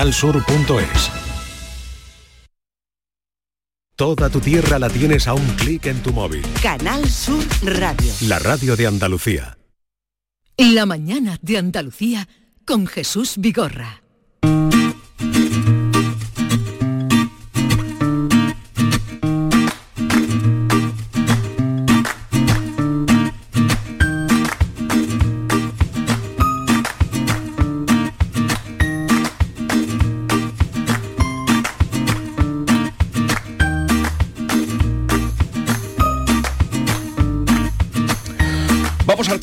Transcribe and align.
Alsur.es 0.00 1.10
Toda 3.96 4.30
tu 4.30 4.40
tierra 4.40 4.78
la 4.78 4.88
tienes 4.88 5.28
a 5.28 5.34
un 5.34 5.46
clic 5.56 5.84
en 5.84 6.02
tu 6.02 6.14
móvil. 6.14 6.42
Canal 6.62 7.06
Sur 7.06 7.44
Radio. 7.62 8.10
La 8.22 8.38
radio 8.38 8.76
de 8.76 8.86
Andalucía. 8.86 9.58
La 10.56 10.86
mañana 10.86 11.38
de 11.42 11.58
Andalucía 11.58 12.28
con 12.64 12.86
Jesús 12.86 13.34
Vigorra. 13.36 13.99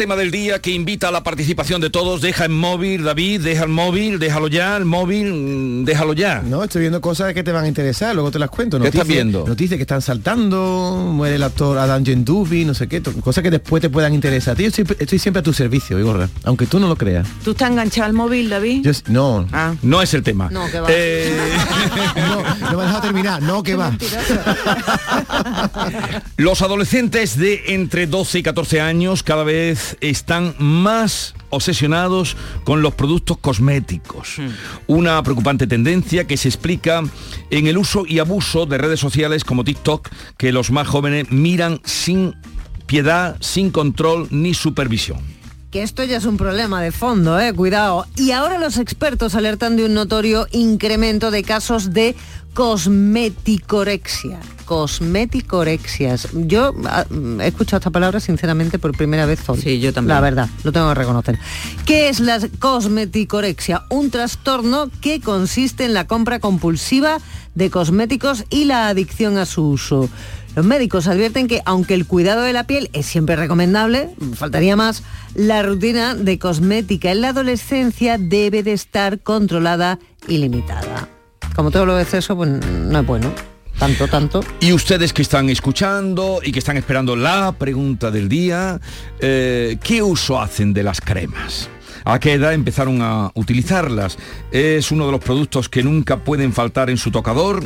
Tema 0.08 0.16
del 0.16 0.32
día 0.32 0.60
que 0.60 0.72
invita 0.72 1.10
a 1.10 1.12
la 1.12 1.22
participación 1.22 1.82
de 1.82 1.90
todos. 1.90 2.22
Deja 2.22 2.46
el 2.46 2.52
móvil, 2.52 3.04
David, 3.04 3.42
deja 3.42 3.64
el 3.64 3.70
móvil, 3.70 4.20
déjalo 4.20 4.48
ya, 4.48 4.78
el 4.78 4.86
móvil, 4.86 5.34
mm, 5.34 5.84
déjalo 5.84 6.14
ya. 6.14 6.42
No, 6.42 6.64
estoy 6.64 6.80
viendo 6.80 7.02
cosas 7.02 7.34
que 7.34 7.44
te 7.44 7.52
van 7.52 7.66
a 7.66 7.68
interesar, 7.68 8.16
luego 8.16 8.32
te 8.32 8.40
las 8.40 8.50
cuento. 8.50 8.78
¿Qué 8.78 8.86
Noticias, 8.86 9.02
estás 9.02 9.14
viendo? 9.14 9.46
Noticias 9.46 9.78
que 9.78 9.82
están 9.82 10.02
saltando, 10.02 11.12
muere 11.14 11.36
el 11.36 11.44
actor 11.44 11.78
Adam 11.78 12.06
Gendubi, 12.06 12.64
no 12.64 12.74
sé 12.74 12.88
qué, 12.88 13.02
cosas 13.02 13.44
que 13.44 13.52
después 13.52 13.82
te 13.82 13.90
puedan 13.90 14.14
interesar. 14.14 14.56
Tío, 14.56 14.68
estoy, 14.68 14.86
estoy 14.98 15.20
siempre 15.20 15.42
a 15.42 15.44
tu 15.44 15.52
servicio, 15.52 16.00
Igorra, 16.00 16.30
aunque 16.46 16.68
tú 16.68 16.80
no 16.80 16.88
lo 16.88 16.96
creas. 16.96 17.28
¿Tú 17.44 17.52
estás 17.52 17.70
enganchado 17.70 18.06
al 18.06 18.14
móvil, 18.14 18.50
David? 18.50 18.84
Yo, 18.86 18.92
no, 19.10 19.46
Ah. 19.52 19.76
No 19.82 20.02
es 20.02 20.14
el 20.14 20.24
tema. 20.24 20.48
No, 20.50 20.72
que 20.72 20.80
va. 20.80 20.88
Eh, 20.90 21.38
no, 22.16 22.72
no 22.72 22.78
me 22.78 22.84
has 22.86 23.02
terminar, 23.02 23.42
no, 23.42 23.62
que 23.62 23.76
va. 23.76 23.92
Los 26.38 26.62
adolescentes 26.62 27.38
de 27.38 27.62
entre 27.74 28.08
12 28.08 28.40
y 28.40 28.44
14 28.44 28.80
años 28.80 29.24
cada 29.24 29.44
vez 29.44 29.97
están 30.02 30.56
más 30.60 31.34
obsesionados 31.50 32.36
con 32.64 32.82
los 32.82 32.94
productos 32.94 33.38
cosméticos. 33.38 34.38
Una 34.88 35.22
preocupante 35.24 35.68
tendencia 35.68 36.28
que 36.28 36.38
se 36.38 36.48
explica 36.48 37.04
en 37.50 37.68
el 37.68 37.78
uso 37.78 38.06
y 38.06 38.20
abuso 38.20 38.66
de 38.66 38.78
redes 38.78 39.00
sociales 39.00 39.44
como 39.44 39.64
TikTok 39.64 40.10
que 40.38 40.52
los 40.52 40.72
más 40.72 40.88
jóvenes 40.88 41.32
miran 41.32 41.82
sin 41.84 42.36
piedad, 42.86 43.38
sin 43.40 43.72
control 43.72 44.28
ni 44.32 44.54
supervisión. 44.54 45.20
Que 45.72 45.84
esto 45.84 46.04
ya 46.06 46.18
es 46.18 46.26
un 46.26 46.38
problema 46.38 46.82
de 46.82 46.92
fondo, 46.92 47.40
eh, 47.40 47.54
cuidado. 47.54 48.06
Y 48.16 48.32
ahora 48.32 48.58
los 48.58 48.78
expertos 48.78 49.36
alertan 49.36 49.76
de 49.76 49.86
un 49.86 49.94
notorio 49.94 50.48
incremento 50.52 51.30
de 51.30 51.44
casos 51.44 51.94
de 51.94 52.16
cosmeticorexia. 52.54 54.40
Cosmeticorexias. 54.68 56.28
Yo 56.34 56.76
ah, 56.86 57.06
mm, 57.10 57.42
he 57.42 57.48
escuchado 57.48 57.78
esta 57.80 57.90
palabra 57.90 58.20
sinceramente 58.20 58.78
por 58.78 58.96
primera 58.96 59.26
vez 59.26 59.48
hoy. 59.50 59.60
Sí, 59.60 59.80
yo 59.80 59.94
también. 59.94 60.16
La 60.16 60.22
verdad, 60.22 60.50
lo 60.64 60.72
tengo 60.72 60.90
que 60.90 60.94
reconocer. 60.94 61.40
¿Qué 61.86 62.10
es 62.10 62.20
la 62.20 62.40
cosmeticorexia? 62.60 63.86
Un 63.90 64.12
trastorno 64.12 64.92
que 65.02 65.22
consiste 65.22 65.86
en 65.86 65.94
la 65.94 66.06
compra 66.06 66.40
compulsiva 66.40 67.18
de 67.56 67.72
cosméticos 67.72 68.44
y 68.50 68.66
la 68.66 68.90
adicción 68.90 69.38
a 69.38 69.46
su 69.46 69.70
uso. 69.70 70.10
Los 70.56 70.66
médicos 70.66 71.08
advierten 71.08 71.48
que 71.48 71.62
aunque 71.66 71.94
el 71.94 72.06
cuidado 72.06 72.42
de 72.42 72.52
la 72.52 72.66
piel 72.66 72.90
es 72.92 73.06
siempre 73.06 73.36
recomendable, 73.36 74.10
faltaría 74.36 74.76
más, 74.76 75.04
la 75.34 75.64
rutina 75.64 76.14
de 76.14 76.40
cosmética 76.40 77.12
en 77.12 77.22
la 77.22 77.30
adolescencia 77.30 78.18
debe 78.20 78.64
de 78.64 78.74
estar 78.74 79.20
controlada 79.20 80.00
y 80.28 80.40
limitada. 80.40 81.08
Como 81.56 81.72
todo 81.72 81.86
lo 81.86 82.00
exceso, 82.00 82.36
pues 82.36 82.50
no 82.50 83.00
es 83.00 83.06
bueno. 83.06 83.32
Tanto, 83.80 84.08
tanto. 84.08 84.44
Y 84.60 84.74
ustedes 84.74 85.14
que 85.14 85.22
están 85.22 85.50
escuchando 85.50 86.40
y 86.44 86.52
que 86.52 86.60
están 86.60 86.78
esperando 86.78 87.16
la 87.16 87.52
pregunta 87.52 88.10
del 88.10 88.28
día, 88.28 88.80
eh, 89.20 89.78
¿qué 89.84 90.02
uso 90.02 90.42
hacen 90.42 90.74
de 90.74 90.84
las 90.84 91.00
cremas? 91.00 91.70
¿A 92.04 92.20
qué 92.20 92.34
edad 92.34 92.54
empezaron 92.54 93.02
a 93.02 93.32
utilizarlas? 93.36 94.18
¿Es 94.52 94.92
uno 94.92 95.06
de 95.06 95.12
los 95.12 95.22
productos 95.22 95.70
que 95.70 95.84
nunca 95.84 96.24
pueden 96.24 96.54
faltar 96.54 96.90
en 96.90 96.98
su 96.98 97.12
tocador? 97.12 97.64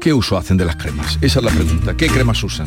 ¿Qué 0.00 0.12
uso 0.12 0.36
hacen 0.38 0.56
de 0.56 0.64
las 0.64 0.76
cremas? 0.76 1.18
Esa 1.20 1.40
es 1.40 1.44
la 1.44 1.50
pregunta. 1.50 1.96
¿Qué 1.96 2.06
cremas 2.06 2.42
usan? 2.42 2.66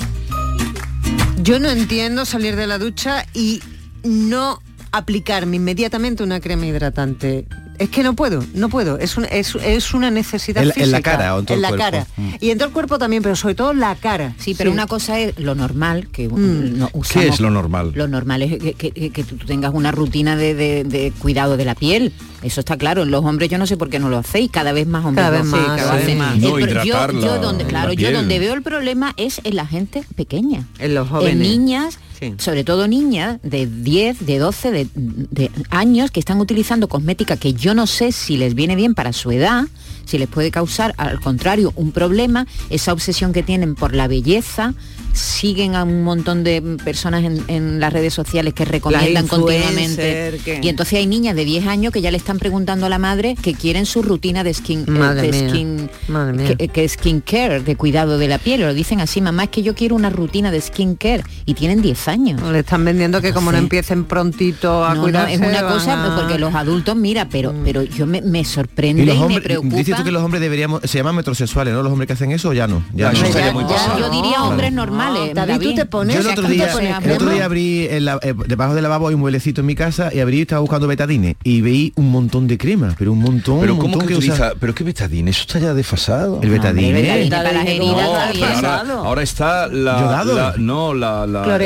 Yo 1.42 1.60
no 1.60 1.70
entiendo 1.70 2.26
salir 2.26 2.56
de 2.56 2.68
la 2.68 2.78
ducha 2.78 3.26
y 3.34 3.62
no 4.04 4.62
aplicarme 4.92 5.56
inmediatamente 5.56 6.24
una 6.24 6.40
crema 6.40 6.66
hidratante. 6.66 7.46
Es 7.80 7.90
que 7.90 8.02
no 8.02 8.16
puedo, 8.16 8.44
no 8.56 8.70
puedo. 8.70 8.98
Es, 8.98 9.18
un- 9.18 9.26
es, 9.30 9.54
es 9.56 9.94
una 9.94 10.10
necesidad 10.10 10.64
En 10.64 10.70
la- 10.70 10.74
en 10.76 10.92
la 10.92 10.98
física. 10.98 11.12
cara 11.12 11.36
o 11.36 11.40
en 11.40 11.46
todo 11.46 11.56
el 11.56 11.62
la 11.62 11.68
cuerpo. 11.70 11.84
cara. 11.86 12.08
Mm. 12.18 12.30
Y 12.42 12.50
en 12.50 12.58
todo 12.58 12.68
el 12.70 12.74
cuerpo 12.74 12.98
también, 12.98 13.22
pero 13.22 13.36
sobre 13.36 13.54
todo 13.54 13.74
la 13.74 13.94
cara. 13.96 14.34
Sí, 14.40 14.56
pero 14.58 14.72
una 14.72 14.88
cosa 14.88 15.20
es 15.20 15.38
lo 15.38 15.54
normal, 15.54 16.08
que 16.12 16.28
Mm. 16.28 16.78
no 16.80 16.90
usamos- 16.94 17.26
¿Qué 17.26 17.28
es 17.30 17.40
lo 17.40 17.52
normal? 17.52 17.92
Lo 17.94 18.08
normal 18.08 18.42
es 18.42 18.58
que, 18.58 18.74
que- 18.74 19.10
que 19.12 19.24
tú 19.24 19.38
tengas 19.46 19.74
una 19.76 19.92
rutina 19.92 20.36
de, 20.36 20.56
de- 20.56 20.84
de 20.86 21.12
cuidado 21.20 21.56
de 21.56 21.66
la 21.66 21.76
piel. 21.76 22.14
Eso 22.42 22.62
está 22.62 22.78
claro. 22.78 23.04
En 23.04 23.12
los 23.12 23.24
hombres 23.24 23.50
yo 23.50 23.58
no 23.60 23.68
sé 23.68 23.78
por 23.78 23.90
qué 23.90 24.00
no 24.00 24.10
lo 24.10 24.18
hacéis. 24.18 24.50
Cada 24.52 24.72
vez 24.72 24.88
más 24.88 25.06
hombres 25.06 25.26
Cada 25.26 25.38
vez 25.42 25.46
más, 25.48 25.80
sí. 25.80 25.86
hacen. 25.88 26.18
más. 26.18 26.34
El 26.36 26.42
No, 26.42 26.60
yo, 26.60 26.60
yo 26.60 27.40
donde, 27.40 27.64
la 27.64 27.70
claro, 27.70 27.94
yo 27.94 27.98
piel. 27.98 28.14
donde 28.14 28.40
veo 28.40 28.54
el 28.56 28.62
problema 28.64 29.14
es 29.18 29.40
en 29.44 29.56
la 29.56 29.66
gente 29.68 30.04
pequeña. 30.16 30.66
En 30.80 30.96
los 30.96 31.08
En 31.08 31.14
jóvenes. 31.14 31.38
niñas, 31.38 32.00
Sobre 32.38 32.64
todo 32.64 32.88
niñas 32.88 33.40
de 33.44 33.68
10, 33.68 34.26
de 34.26 34.38
12, 34.40 34.72
de, 34.72 34.88
de 34.96 35.52
años 35.70 36.12
que 36.12 36.20
están 36.20 36.40
utilizando 36.40 36.88
cosmética 36.88 37.38
que 37.38 37.54
yo 37.54 37.74
no 37.74 37.88
sé 37.88 38.12
si 38.12 38.38
les 38.38 38.56
viene 38.56 38.76
bien 38.76 38.96
para 38.96 39.14
su 39.14 39.32
edad, 39.32 39.66
si 40.06 40.18
les 40.18 40.28
puede 40.28 40.52
causar, 40.52 40.94
al 40.98 41.20
contrario, 41.20 41.74
un 41.76 41.92
problema, 41.92 42.48
esa 42.70 42.94
obsesión 42.94 43.34
que 43.34 43.44
tienen 43.44 43.76
por 43.76 43.94
la 43.94 44.08
belleza, 44.08 44.74
siguen 45.18 45.76
a 45.76 45.84
un 45.84 46.04
montón 46.04 46.44
de 46.44 46.62
personas 46.84 47.24
en, 47.24 47.44
en 47.48 47.80
las 47.80 47.92
redes 47.94 48.14
sociales 48.14 48.54
que 48.54 48.66
recomiendan 48.66 49.28
continuamente. 49.28 50.40
Y 50.62 50.70
entonces 50.70 51.00
hay 51.00 51.08
niñas 51.08 51.36
de 51.36 51.46
10 51.46 51.68
años 51.68 51.92
que 51.94 52.02
ya 52.02 52.12
le 52.12 52.18
están 52.18 52.40
preguntando 52.40 52.86
a 52.86 52.90
la 52.90 52.98
madre 53.00 53.36
que 53.42 53.54
quieren 53.54 53.86
su 53.86 54.02
rutina 54.02 54.44
de 54.44 54.54
skin, 54.54 54.82
eh, 54.88 54.92
Madre 54.92 55.32
de 55.32 55.42
mía, 55.42 55.50
skin 55.50 55.90
madre 56.08 56.34
mía. 56.34 56.56
que, 56.56 56.68
que 56.68 56.88
skin 56.90 57.22
care, 57.22 57.60
de 57.62 57.76
cuidado 57.76 58.18
de 58.18 58.28
la 58.28 58.38
piel. 58.38 58.62
Lo 58.62 58.74
dicen 58.74 59.00
así, 59.02 59.22
mamá, 59.22 59.46
es 59.46 59.50
que 59.50 59.64
yo 59.64 59.76
quiero 59.76 59.96
una 59.96 60.10
rutina 60.10 60.52
de 60.52 60.62
skin 60.62 60.96
care 60.96 61.24
y 61.46 61.54
tienen 61.54 61.82
10 61.82 62.08
años. 62.08 62.42
Le 62.42 62.60
están 62.60 62.84
vendiendo 62.86 63.22
que 63.22 63.34
como 63.34 63.52
no 63.52 63.58
empiecen 63.58 64.06
prontito 64.06 64.86
a 64.86 64.94
No, 64.96 65.08
no, 65.08 65.26
es 65.28 65.40
una 65.40 65.62
cosa 65.68 66.04
a- 66.04 66.16
porque 66.20 66.38
los 66.40 66.54
adultos, 66.56 66.96
mira, 66.96 67.28
pero, 67.30 67.54
pero 67.64 67.84
yo 67.84 68.06
me, 68.06 68.22
me 68.22 68.44
sorprende 68.46 69.04
Y 69.04 69.06
me 69.28 69.42
preocupa. 69.42 69.76
dices 69.76 69.96
tú 69.96 70.04
que 70.04 70.12
los 70.12 70.24
hombres 70.24 70.42
deberíamos, 70.42 70.82
se 70.84 70.98
llaman 70.98 71.16
metrosexuales, 71.16 71.74
¿no? 71.74 71.84
Los 71.84 71.92
hombres 71.92 72.08
que 72.08 72.14
hacen 72.14 72.32
eso 72.32 72.54
ya 72.54 72.68
no. 72.68 72.84
Ya 72.94 73.12
no. 73.12 73.20
Ya- 73.30 73.52
muy 73.52 73.64
ya, 73.66 73.98
yo 74.00 74.10
diría 74.10 74.44
hombres 74.44 74.72
normales. 74.72 75.07
David, 75.34 75.68
tú 75.70 75.76
te 75.76 75.86
pones- 75.86 76.16
Yo 76.16 76.22
el 76.22 76.28
otro 76.28 76.44
¿tú 76.44 76.48
te 76.50 76.54
día, 76.54 76.72
el 77.04 77.12
otro 77.12 77.30
día 77.30 77.46
abrí 77.46 77.88
la- 78.00 78.20
eh, 78.22 78.34
debajo 78.48 78.74
del 78.76 78.84
lavabo 78.84 79.08
hay 79.08 79.14
un 79.16 79.22
mueblecito 79.22 79.62
en 79.62 79.68
mi 79.68 79.76
casa 79.76 80.12
y 80.14 80.20
abrí 80.20 80.38
y 80.38 80.42
estaba 80.42 80.62
buscando 80.62 80.88
betadine 80.88 81.36
y 81.44 81.62
veí 81.62 81.94
un 81.96 82.12
montón 82.12 82.48
de 82.48 82.58
crema, 82.58 82.96
pero 82.98 83.12
un 83.12 83.20
montón, 83.20 83.60
¿Pero 83.62 83.74
un 83.74 83.80
cómo 83.80 84.00
que 84.00 84.14
usa- 84.16 84.18
utiliza? 84.18 84.52
¿Pero 84.60 84.76
qué 84.76 84.84
betadine? 84.84 85.32
Eso 85.32 85.42
está 85.42 85.60
ya 85.60 85.74
desfasado. 85.74 86.40
El 86.44 86.50
betadine. 86.50 86.88
Hombre, 86.88 87.02
betadine 87.02 87.24
Betadine, 87.30 87.36
para 87.36 87.52
las 87.52 87.68
heridas 87.68 87.96
no, 87.96 88.02
está 88.02 88.26
No, 88.28 88.34
bien. 88.34 88.46
pero 88.56 88.68
ahora, 88.68 88.94
ahora 89.08 89.22
está 89.24 89.68
la, 89.68 90.00
¿Yodado? 90.00 90.36
la- 90.36 90.54
no 90.58 90.94
la, 90.94 91.26
la 91.28 91.48
la 91.48 91.58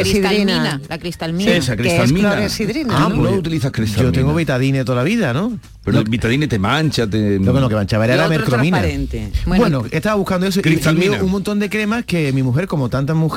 cristalmina. 0.98 1.56
esa 1.56 1.74
es 1.74 1.78
cristalmina. 1.80 2.48
Ah, 2.90 3.10
¿no? 3.10 3.16
no 3.24 3.30
utilizas 3.32 3.72
cristalmina. 3.72 4.12
Yo 4.14 4.20
tengo 4.20 4.34
betadine 4.34 4.84
toda 4.86 4.98
la 5.00 5.04
vida, 5.04 5.34
¿no? 5.34 5.58
Pero 5.84 5.98
el 6.00 6.04
betadine 6.10 6.48
te 6.48 6.60
mancha, 6.60 7.08
te... 7.08 7.40
Lo 7.40 7.54
que 7.56 7.60
no, 7.60 7.68
que 7.68 7.74
manchaba 7.76 8.06
era 8.06 8.16
la 8.16 8.28
mercromina. 8.30 8.82
Bueno, 9.48 9.62
Bueno, 9.62 9.84
estaba 9.92 10.16
buscando 10.16 10.46
eso 10.46 10.60
y- 10.64 11.10
un 11.22 11.32
montón 11.32 11.58
de 11.60 11.70
cremas 11.70 12.06
que 12.06 12.32
mi 12.34 12.44
mujer, 12.44 12.68
como 12.68 12.90
tantas 12.90 13.16
mujeres, 13.16 13.31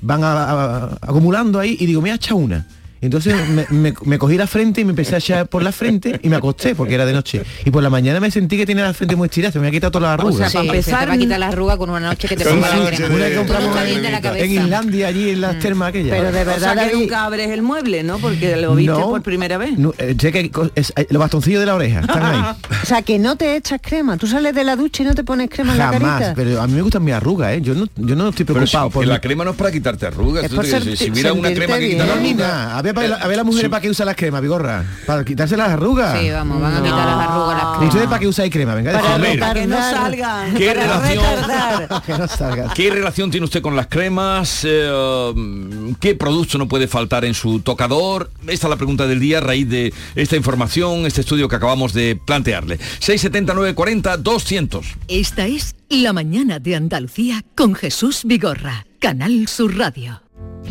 van 0.00 0.24
a- 0.24 0.32
a- 0.32 0.76
a- 0.84 0.98
acumulando 1.02 1.58
ahí 1.58 1.76
y 1.78 1.86
digo, 1.86 2.00
me 2.02 2.10
ha 2.12 2.14
echado 2.14 2.36
una. 2.36 2.66
Entonces 3.02 3.34
me, 3.48 3.66
me- 3.70 3.94
me 4.04 4.18
cogí 4.18 4.36
la 4.38 4.46
frente 4.46 4.80
y 4.80 4.84
me 4.84 4.90
empecé 4.90 5.16
a 5.16 5.18
echar 5.18 5.46
por 5.48 5.62
la 5.62 5.72
frente 5.72 6.18
y 6.22 6.28
me 6.28 6.36
acosté 6.36 6.74
porque 6.74 6.94
era 6.94 7.04
de 7.04 7.12
noche. 7.12 7.42
Y 7.64 7.70
por 7.70 7.82
la 7.82 7.90
mañana 7.90 8.20
me 8.20 8.30
sentí 8.30 8.56
que 8.56 8.64
tenía 8.64 8.84
la 8.84 8.94
frente 8.94 9.16
muy 9.16 9.26
estirada, 9.26 9.52
se 9.52 9.58
me 9.58 9.68
ha 9.68 9.70
quitado 9.70 9.90
todas 9.90 10.16
las 10.16 10.24
O 10.24 10.32
sea, 10.32 10.46
arrugas. 10.46 10.52
Sí, 10.52 10.56
para 10.56 10.64
se 10.64 10.70
te 10.70 10.78
empezar, 10.78 11.08
va 11.10 11.12
a 11.14 11.18
quitar 11.18 11.38
la 11.40 11.48
arruga 11.48 11.76
con 11.76 11.90
una 11.90 12.00
noche 12.00 12.28
que 12.28 12.36
te 12.36 12.44
ponga 12.44 12.68
la 12.76 12.86
crema. 12.90 13.08
de- 13.16 13.30
que 13.30 13.36
compramos 13.36 13.76
en. 13.76 14.52
Islandia, 14.52 15.08
allí 15.08 15.30
en 15.30 15.40
las 15.40 15.58
termas 15.58 15.88
aquellas. 15.88 16.16
Pero 16.16 16.32
de 16.32 16.42
O 16.42 16.44
verdad, 16.44 16.58
sea, 16.58 16.70
que 16.74 16.76
David, 16.90 16.94
nunca 16.94 17.24
abres 17.24 17.50
el 17.50 17.62
mueble, 17.62 18.02
¿no? 18.02 18.18
Porque 18.18 18.56
lo 18.56 18.74
viste 18.74 18.92
No, 18.92 19.08
por 19.10 19.22
primera 19.22 19.58
vez. 19.58 19.76
no, 19.78 19.92
eh, 19.98 20.14
sé 20.18 20.30
que 20.32 20.50
es- 20.74 20.92
eh, 20.96 21.06
los 21.10 21.18
bastoncillos 21.20 21.60
de 21.60 21.66
la 21.66 21.74
oreja 21.74 22.00
están 22.00 22.22
ahí. 22.22 22.40
o 22.82 22.86
sea, 22.86 23.02
que 23.02 23.18
no 23.18 23.36
te 23.36 23.56
echas 23.56 23.80
crema. 23.82 24.16
Tú 24.16 24.26
sales 24.26 24.54
de 24.54 24.62
la 24.64 24.76
ducha 24.76 25.02
y 25.02 25.06
no 25.06 25.14
te 25.14 25.24
pones 25.24 25.50
crema 25.50 25.72
en 25.72 25.78
la 25.78 25.92
Jamás, 25.92 26.20
carita. 26.20 26.34
pero 26.36 26.60
a 26.60 26.66
mí 26.66 26.74
me 26.74 26.82
gustan 26.82 27.02
mis 27.04 27.14
arrugas, 27.14 27.52
¿eh? 27.54 27.60
Yo 27.62 27.74
no, 27.74 27.86
yo 27.96 28.14
no 28.14 28.28
estoy 28.28 28.44
Pero 28.46 28.60
si- 28.60 28.70
preocupado 28.70 28.90
por 28.90 29.02
que 29.02 29.06
mi- 29.08 29.12
la 29.12 29.20
crema 29.20 29.44
no 29.44 29.50
es 29.50 29.56
para 29.56 29.72
quitarte 29.72 30.06
arrugas. 30.06 30.44
Es 30.44 30.50
tú 30.50 30.56
por 30.56 30.64
te- 30.64 30.70
ser- 30.70 30.96
si, 30.96 31.10
hubiera 31.10 31.32
una 31.32 31.52
crema 31.52 31.78
que 31.78 31.86
bien. 31.86 31.98
quita 32.22 32.78
Ver, 32.92 33.12
a 33.12 33.26
ver 33.26 33.36
las 33.36 33.46
mujeres 33.46 33.70
para 33.70 33.80
qué 33.80 33.90
usan 33.90 34.06
las 34.06 34.16
cremas, 34.16 34.40
Vigorra. 34.42 34.84
Para 35.06 35.24
quitarse 35.24 35.56
las 35.56 35.70
arrugas. 35.70 36.18
Sí, 36.20 36.30
vamos, 36.30 36.60
van 36.60 36.74
a 36.76 36.82
quitar 36.82 37.06
las 37.06 37.28
arrugas, 37.28 37.56
las 37.56 37.62
¿Y 37.62 37.70
cremas. 37.76 37.88
ustedes 37.88 38.06
para 38.08 38.18
qué 38.20 38.26
usáis 38.28 38.52
crema? 38.52 38.74
Venga, 38.74 38.92
Para 39.38 39.54
que 39.54 39.66
no 39.66 39.76
salgan. 39.76 40.54
¿Qué 40.54 40.66
Para 40.66 40.82
relación? 40.82 41.24
retardar. 41.24 42.02
que 42.06 42.12
no 42.18 42.28
salga. 42.28 42.72
¿Qué 42.74 42.90
relación 42.90 43.30
tiene 43.30 43.44
usted 43.44 43.62
con 43.62 43.76
las 43.76 43.86
cremas? 43.86 44.60
Eh, 44.64 45.94
¿Qué 46.00 46.14
producto 46.14 46.58
no 46.58 46.68
puede 46.68 46.88
faltar 46.88 47.24
en 47.24 47.34
su 47.34 47.60
tocador? 47.60 48.30
Esta 48.46 48.66
es 48.66 48.70
la 48.70 48.76
pregunta 48.76 49.06
del 49.06 49.20
día 49.20 49.38
a 49.38 49.40
raíz 49.40 49.68
de 49.68 49.92
esta 50.14 50.36
información, 50.36 51.06
este 51.06 51.20
estudio 51.22 51.48
que 51.48 51.56
acabamos 51.56 51.92
de 51.92 52.18
plantearle. 52.26 52.76
679 53.00 53.74
40 53.74 54.16
200. 54.18 54.86
Esta 55.08 55.46
es 55.46 55.74
La 55.88 56.12
mañana 56.12 56.58
de 56.58 56.76
Andalucía 56.76 57.42
con 57.54 57.74
Jesús 57.74 58.22
Vigorra, 58.24 58.86
Canal 58.98 59.46
Sur 59.48 59.76
Radio. 59.76 60.21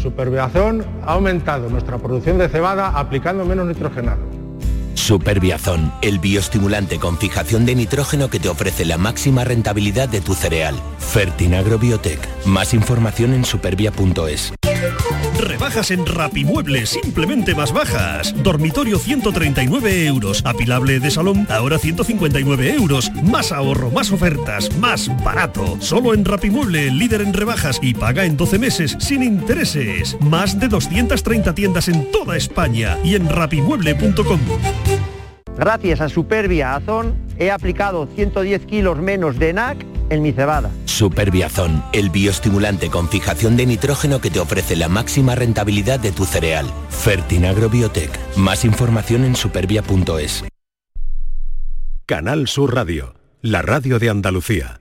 Superbiazón 0.01 0.85
ha 1.05 1.13
aumentado 1.13 1.69
nuestra 1.69 1.97
producción 1.97 2.37
de 2.37 2.49
cebada 2.49 2.89
aplicando 2.89 3.45
menos 3.45 3.67
nitrogenado. 3.67 4.21
Superbiazón, 4.93 5.91
el 6.01 6.19
bioestimulante 6.19 6.99
con 6.99 7.17
fijación 7.17 7.65
de 7.65 7.75
nitrógeno 7.75 8.29
que 8.29 8.39
te 8.39 8.49
ofrece 8.49 8.85
la 8.85 8.97
máxima 8.97 9.43
rentabilidad 9.43 10.09
de 10.09 10.21
tu 10.21 10.33
cereal. 10.35 10.75
Fertinagro 10.99 11.79
Biotech. 11.79 12.19
Más 12.45 12.73
información 12.73 13.33
en 13.33 13.43
supervia.es. 13.43 14.53
Rebajas 15.41 15.89
en 15.89 16.05
Rapimueble, 16.05 16.85
simplemente 16.85 17.55
más 17.55 17.73
bajas. 17.73 18.33
Dormitorio 18.43 18.99
139 18.99 20.05
euros. 20.05 20.43
Apilable 20.45 20.99
de 20.99 21.09
salón, 21.09 21.47
ahora 21.49 21.79
159 21.79 22.75
euros. 22.75 23.11
Más 23.23 23.51
ahorro, 23.51 23.89
más 23.89 24.11
ofertas, 24.11 24.75
más 24.77 25.09
barato. 25.23 25.77
Solo 25.79 26.13
en 26.13 26.25
Rapimueble, 26.25 26.91
líder 26.91 27.21
en 27.21 27.33
rebajas 27.33 27.79
y 27.81 27.95
paga 27.95 28.25
en 28.25 28.37
12 28.37 28.59
meses 28.59 28.95
sin 28.99 29.23
intereses. 29.23 30.15
Más 30.21 30.59
de 30.59 30.67
230 30.67 31.55
tiendas 31.55 31.87
en 31.87 32.11
toda 32.11 32.37
España 32.37 32.97
y 33.03 33.15
en 33.15 33.27
rapimueble.com. 33.27 34.39
Gracias 35.57 36.01
a 36.01 36.09
Superbia 36.09 36.75
Azón 36.75 37.15
he 37.37 37.49
aplicado 37.49 38.07
110 38.15 38.65
kilos 38.67 38.99
menos 38.99 39.39
de 39.39 39.53
NAC 39.53 39.85
en 40.11 40.21
mi 40.21 40.31
cebada. 40.31 40.69
Superbiazón, 40.85 41.83
el 41.93 42.09
bioestimulante 42.09 42.89
con 42.89 43.09
fijación 43.09 43.57
de 43.57 43.65
nitrógeno 43.65 44.21
que 44.21 44.29
te 44.29 44.39
ofrece 44.39 44.75
la 44.75 44.89
máxima 44.89 45.33
rentabilidad 45.33 45.99
de 45.99 46.11
tu 46.11 46.25
cereal. 46.25 46.67
Fertinagro 46.89 47.69
Biotech. 47.69 48.11
Más 48.35 48.65
información 48.65 49.25
en 49.25 49.35
supervia.es. 49.35 50.43
Canal 52.05 52.47
Sur 52.47 52.75
Radio, 52.75 53.15
la 53.41 53.61
radio 53.61 53.97
de 53.97 54.09
Andalucía. 54.09 54.80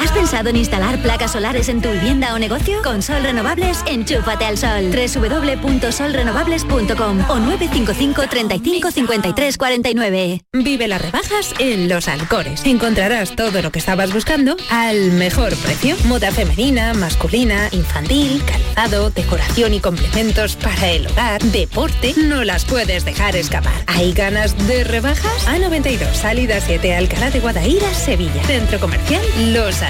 ¿Has 0.00 0.12
pensado 0.12 0.48
en 0.48 0.56
instalar 0.56 1.02
placas 1.02 1.32
solares 1.32 1.68
en 1.68 1.82
tu 1.82 1.90
vivienda 1.90 2.32
o 2.32 2.38
negocio? 2.38 2.80
Con 2.82 3.02
Sol 3.02 3.22
Renovables, 3.22 3.84
enchúfate 3.86 4.46
al 4.46 4.56
sol. 4.56 4.90
www.solrenovables.com 4.90 7.20
o 7.28 7.38
955 7.38 8.22
35 8.28 8.90
53 8.92 9.58
49. 9.58 10.40
Vive 10.54 10.88
las 10.88 11.02
rebajas 11.02 11.54
en 11.58 11.90
Los 11.90 12.08
Alcores. 12.08 12.64
Encontrarás 12.64 13.36
todo 13.36 13.60
lo 13.60 13.70
que 13.70 13.78
estabas 13.78 14.14
buscando 14.14 14.56
al 14.70 15.12
mejor 15.12 15.54
precio. 15.56 15.94
Moda 16.06 16.30
femenina, 16.30 16.94
masculina, 16.94 17.68
infantil, 17.72 18.42
calzado, 18.46 19.10
decoración 19.10 19.74
y 19.74 19.80
complementos 19.80 20.56
para 20.56 20.88
el 20.88 21.08
hogar, 21.08 21.42
deporte. 21.42 22.14
No 22.16 22.42
las 22.44 22.64
puedes 22.64 23.04
dejar 23.04 23.36
escapar. 23.36 23.74
¿Hay 23.86 24.14
ganas 24.14 24.56
de 24.66 24.82
rebajas? 24.82 25.46
A92, 25.46 26.14
salida 26.14 26.58
7, 26.58 26.96
Alcalá 26.96 27.30
de 27.30 27.40
Guadaira, 27.40 27.92
Sevilla. 27.92 28.42
Centro 28.44 28.80
Comercial 28.80 29.20
Los 29.52 29.82
Alcores. 29.82 29.89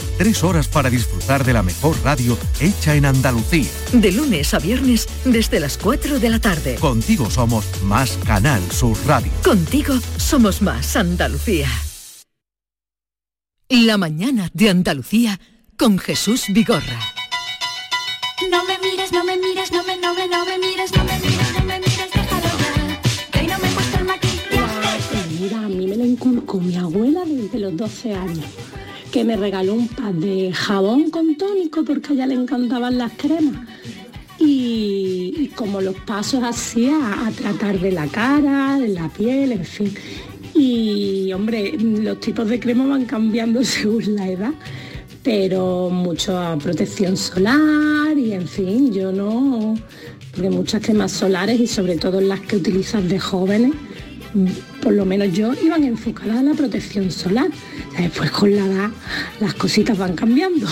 Tres 0.21 0.43
horas 0.43 0.67
para 0.67 0.91
disfrutar 0.91 1.43
de 1.43 1.51
la 1.51 1.63
mejor 1.63 1.95
radio 2.03 2.37
hecha 2.59 2.93
en 2.93 3.05
Andalucía. 3.05 3.71
De 3.91 4.11
lunes 4.11 4.53
a 4.53 4.59
viernes 4.59 5.07
desde 5.25 5.59
las 5.59 5.79
4 5.79 6.19
de 6.19 6.29
la 6.29 6.37
tarde. 6.37 6.75
Contigo 6.75 7.27
somos 7.31 7.65
más 7.85 8.19
Canal 8.23 8.61
Sur 8.71 8.95
Radio. 9.07 9.31
Contigo 9.43 9.95
somos 10.17 10.61
más 10.61 10.95
Andalucía. 10.95 11.69
La 13.67 13.97
mañana 13.97 14.51
de 14.53 14.69
Andalucía 14.69 15.39
con 15.75 15.97
Jesús 15.97 16.45
Vigorra. 16.49 16.99
No 18.51 18.63
me 18.65 18.77
mires, 18.77 19.11
no 19.11 19.23
me 19.23 19.37
mires, 19.37 19.71
no 19.71 19.83
me, 19.83 19.97
no 19.97 20.13
me, 20.13 20.27
no 20.27 20.45
me 20.45 20.59
mires, 20.59 20.95
no 20.95 21.03
me 21.03 21.17
mires, 21.17 21.53
no 21.57 21.65
me 21.65 21.79
mires, 21.79 22.09
déjalo 22.13 22.47
ya. 22.59 23.01
Que 23.31 23.39
hoy 23.39 23.47
no 23.47 23.57
me 23.57 23.67
he 23.67 23.71
puesto 23.71 23.97
el 23.97 24.05
maquillaje. 24.05 24.41
Mira, 25.39 25.65
a 25.65 25.67
mí 25.67 25.87
me 25.87 25.95
lo 25.97 26.05
inculcó 26.05 26.59
mi 26.59 26.75
abuela 26.75 27.21
desde 27.25 27.57
los 27.57 27.75
12 27.75 28.13
años, 28.13 28.45
que 29.11 29.23
me 29.25 29.35
regaló 29.35 29.73
un 29.73 29.87
pack 29.87 30.13
de 30.13 30.53
jabón 30.53 31.09
con 31.09 31.35
tónico 31.35 31.83
porque 31.83 32.09
a 32.09 32.13
ella 32.13 32.27
le 32.27 32.35
encantaban 32.35 32.97
las 32.97 33.11
cremas. 33.13 33.67
Y, 34.39 35.51
como 35.55 35.81
los 35.81 35.95
pasos 35.95 36.43
así 36.43 36.89
a, 36.89 37.27
a 37.27 37.31
tratar 37.31 37.79
de 37.79 37.91
la 37.91 38.07
cara, 38.07 38.79
de 38.79 38.87
la 38.87 39.09
piel, 39.09 39.51
en 39.51 39.65
fin. 39.65 39.93
Y 40.55 41.31
hombre, 41.33 41.77
los 41.77 42.19
tipos 42.19 42.47
de 42.47 42.59
crema 42.59 42.87
van 42.87 43.05
cambiando 43.05 43.63
según 43.75 44.15
la 44.15 44.29
edad, 44.29 44.53
pero 45.23 45.89
mucha 45.89 46.57
protección 46.57 47.17
solar 47.17 48.17
y 48.17 48.33
en 48.33 48.47
fin, 48.47 48.91
yo 48.93 49.11
no, 49.11 49.75
porque 50.33 50.49
muchas 50.49 50.81
cremas 50.81 51.11
solares 51.11 51.59
y 51.59 51.67
sobre 51.67 51.97
todo 51.97 52.21
las 52.21 52.39
que 52.41 52.55
utilizas 52.55 53.07
de 53.07 53.19
jóvenes, 53.19 53.73
por 54.81 54.93
lo 54.93 55.05
menos 55.05 55.31
yo, 55.33 55.53
iban 55.53 55.83
enfocadas 55.83 56.37
a 56.37 56.43
la 56.43 56.53
protección 56.53 57.11
solar. 57.11 57.49
Después 57.97 58.31
con 58.31 58.55
la 58.55 58.65
edad 58.65 58.89
las 59.39 59.53
cositas 59.53 59.97
van 59.97 60.15
cambiando. 60.15 60.67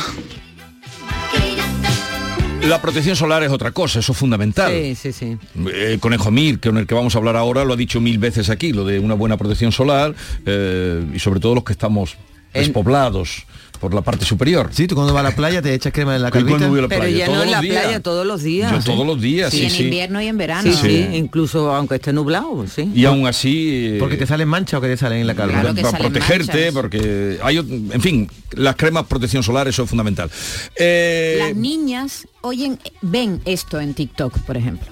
La 2.63 2.81
protección 2.81 3.15
solar 3.15 3.41
es 3.43 3.51
otra 3.51 3.71
cosa, 3.71 3.99
eso 3.99 4.11
es 4.11 4.17
fundamental. 4.17 4.71
Sí, 4.71 4.95
sí, 4.95 5.11
sí. 5.13 5.37
Eh, 5.73 5.97
Conejo 5.99 6.29
Mir, 6.29 6.59
con 6.59 6.77
el 6.77 6.85
que 6.85 6.93
vamos 6.93 7.15
a 7.15 7.17
hablar 7.17 7.37
ahora, 7.37 7.63
lo 7.63 7.73
ha 7.73 7.77
dicho 7.77 8.01
mil 8.01 8.19
veces 8.19 8.49
aquí, 8.49 8.73
lo 8.73 8.85
de 8.85 8.99
una 8.99 9.13
buena 9.13 9.37
protección 9.37 9.71
solar 9.71 10.13
eh, 10.45 11.03
y 11.13 11.19
sobre 11.19 11.39
todo 11.39 11.55
los 11.55 11.63
que 11.63 11.71
estamos 11.71 12.17
despoblados 12.53 13.45
por 13.79 13.93
la 13.93 14.01
parte 14.01 14.25
superior. 14.25 14.69
Sí, 14.71 14.87
tú 14.87 14.95
cuando 14.95 15.13
vas 15.13 15.21
a 15.25 15.29
la 15.29 15.35
playa 15.35 15.61
te 15.61 15.73
echas 15.73 15.93
crema 15.93 16.15
en 16.15 16.21
la 16.21 16.27
¿Y 16.27 16.31
cuándo 16.31 16.49
calvita. 16.51 16.69
voy 16.69 16.79
a 16.79 16.81
la 16.83 16.87
Pero 16.89 17.07
ya 17.07 17.27
no 17.27 17.43
en 17.43 17.51
la 17.51 17.57
los 17.57 17.61
días. 17.61 17.83
playa 17.83 17.99
todos 18.01 18.27
los 18.27 18.43
días. 18.43 18.71
Yo 18.71 18.93
todos 18.93 19.07
los 19.07 19.21
días, 19.21 19.51
sí, 19.53 19.63
en 19.63 19.69
sí. 19.71 19.83
invierno 19.83 20.21
y 20.21 20.27
en 20.27 20.37
verano. 20.37 20.63
Sí, 20.71 20.73
sí, 20.73 21.07
Sí. 21.09 21.15
incluso 21.15 21.73
aunque 21.73 21.95
esté 21.95 22.11
nublado, 22.13 22.65
sí. 22.67 22.91
Y 22.93 23.05
aún 23.05 23.25
así... 23.27 23.87
eh, 23.93 23.97
Porque 23.99 24.17
te 24.17 24.25
salen 24.27 24.47
manchas 24.47 24.77
o 24.77 24.81
que 24.81 24.87
te 24.89 24.97
salen 24.97 25.19
en 25.19 25.27
la 25.27 25.35
calva. 25.35 25.61
Claro 25.61 25.75
para 25.81 25.97
protegerte, 25.97 26.53
manchas. 26.57 26.73
porque 26.73 27.39
hay, 27.41 27.57
en 27.57 28.01
fin, 28.01 28.29
las 28.51 28.75
cremas 28.75 29.05
protección 29.05 29.43
solar, 29.43 29.67
eso 29.67 29.83
es 29.83 29.89
fundamental. 29.89 30.29
Eh, 30.75 31.37
Las 31.39 31.55
niñas 31.55 32.27
oyen, 32.41 32.79
ven 33.01 33.41
esto 33.45 33.79
en 33.79 33.93
TikTok, 33.93 34.39
por 34.39 34.57
ejemplo. 34.57 34.87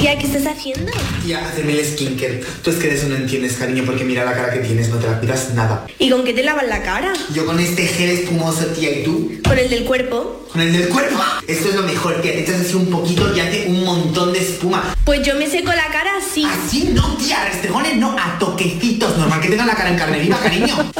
Tía, 0.00 0.18
¿qué 0.18 0.26
estás 0.26 0.46
haciendo? 0.46 0.92
Ya, 1.26 1.46
hacerme 1.48 1.72
el 1.72 1.84
skincare. 1.84 2.42
Tú 2.62 2.70
es 2.70 2.76
que 2.76 2.88
de 2.88 2.94
eso 2.94 3.08
no 3.08 3.16
entiendes, 3.16 3.54
cariño, 3.54 3.84
porque 3.86 4.04
mira 4.04 4.24
la 4.24 4.32
cara 4.32 4.52
que 4.52 4.60
tienes, 4.60 4.88
no 4.88 4.96
te 4.96 5.06
la 5.06 5.18
cuidas 5.18 5.54
nada. 5.54 5.86
¿Y 5.98 6.10
con 6.10 6.24
qué 6.24 6.32
te 6.34 6.42
lavas 6.42 6.66
la 6.68 6.82
cara? 6.82 7.12
Yo 7.34 7.46
con 7.46 7.60
este 7.60 7.86
gel 7.86 8.10
espumoso, 8.10 8.66
tía, 8.66 8.98
¿y 8.98 9.04
tú? 9.04 9.32
¿Con 9.46 9.58
el 9.58 9.70
del 9.70 9.84
cuerpo? 9.84 10.41
Con 10.52 10.60
el 10.60 10.72
del 10.72 10.88
cuerpo. 10.88 11.18
Esto 11.46 11.68
es 11.70 11.74
lo 11.74 11.82
mejor, 11.82 12.20
tía. 12.20 12.32
Te 12.32 12.40
echas 12.42 12.60
así 12.60 12.74
un 12.74 12.86
poquito 12.90 13.34
y 13.34 13.40
hace 13.40 13.66
un 13.68 13.84
montón 13.84 14.32
de 14.32 14.40
espuma. 14.40 14.94
Pues 15.04 15.22
yo 15.26 15.34
me 15.36 15.46
seco 15.48 15.68
la 15.72 15.86
cara 15.90 16.10
así. 16.18 16.44
Así 16.44 16.90
no, 16.92 17.16
tía, 17.16 17.42
a 17.42 17.44
restregones 17.48 17.96
no, 17.96 18.14
a 18.18 18.38
toquecitos. 18.38 19.16
Normal 19.16 19.40
que 19.40 19.48
tenga 19.48 19.64
la 19.66 19.74
cara 19.74 19.90
en 19.90 19.96
carne 19.96 20.18
viva, 20.18 20.38
cariño. 20.38 20.74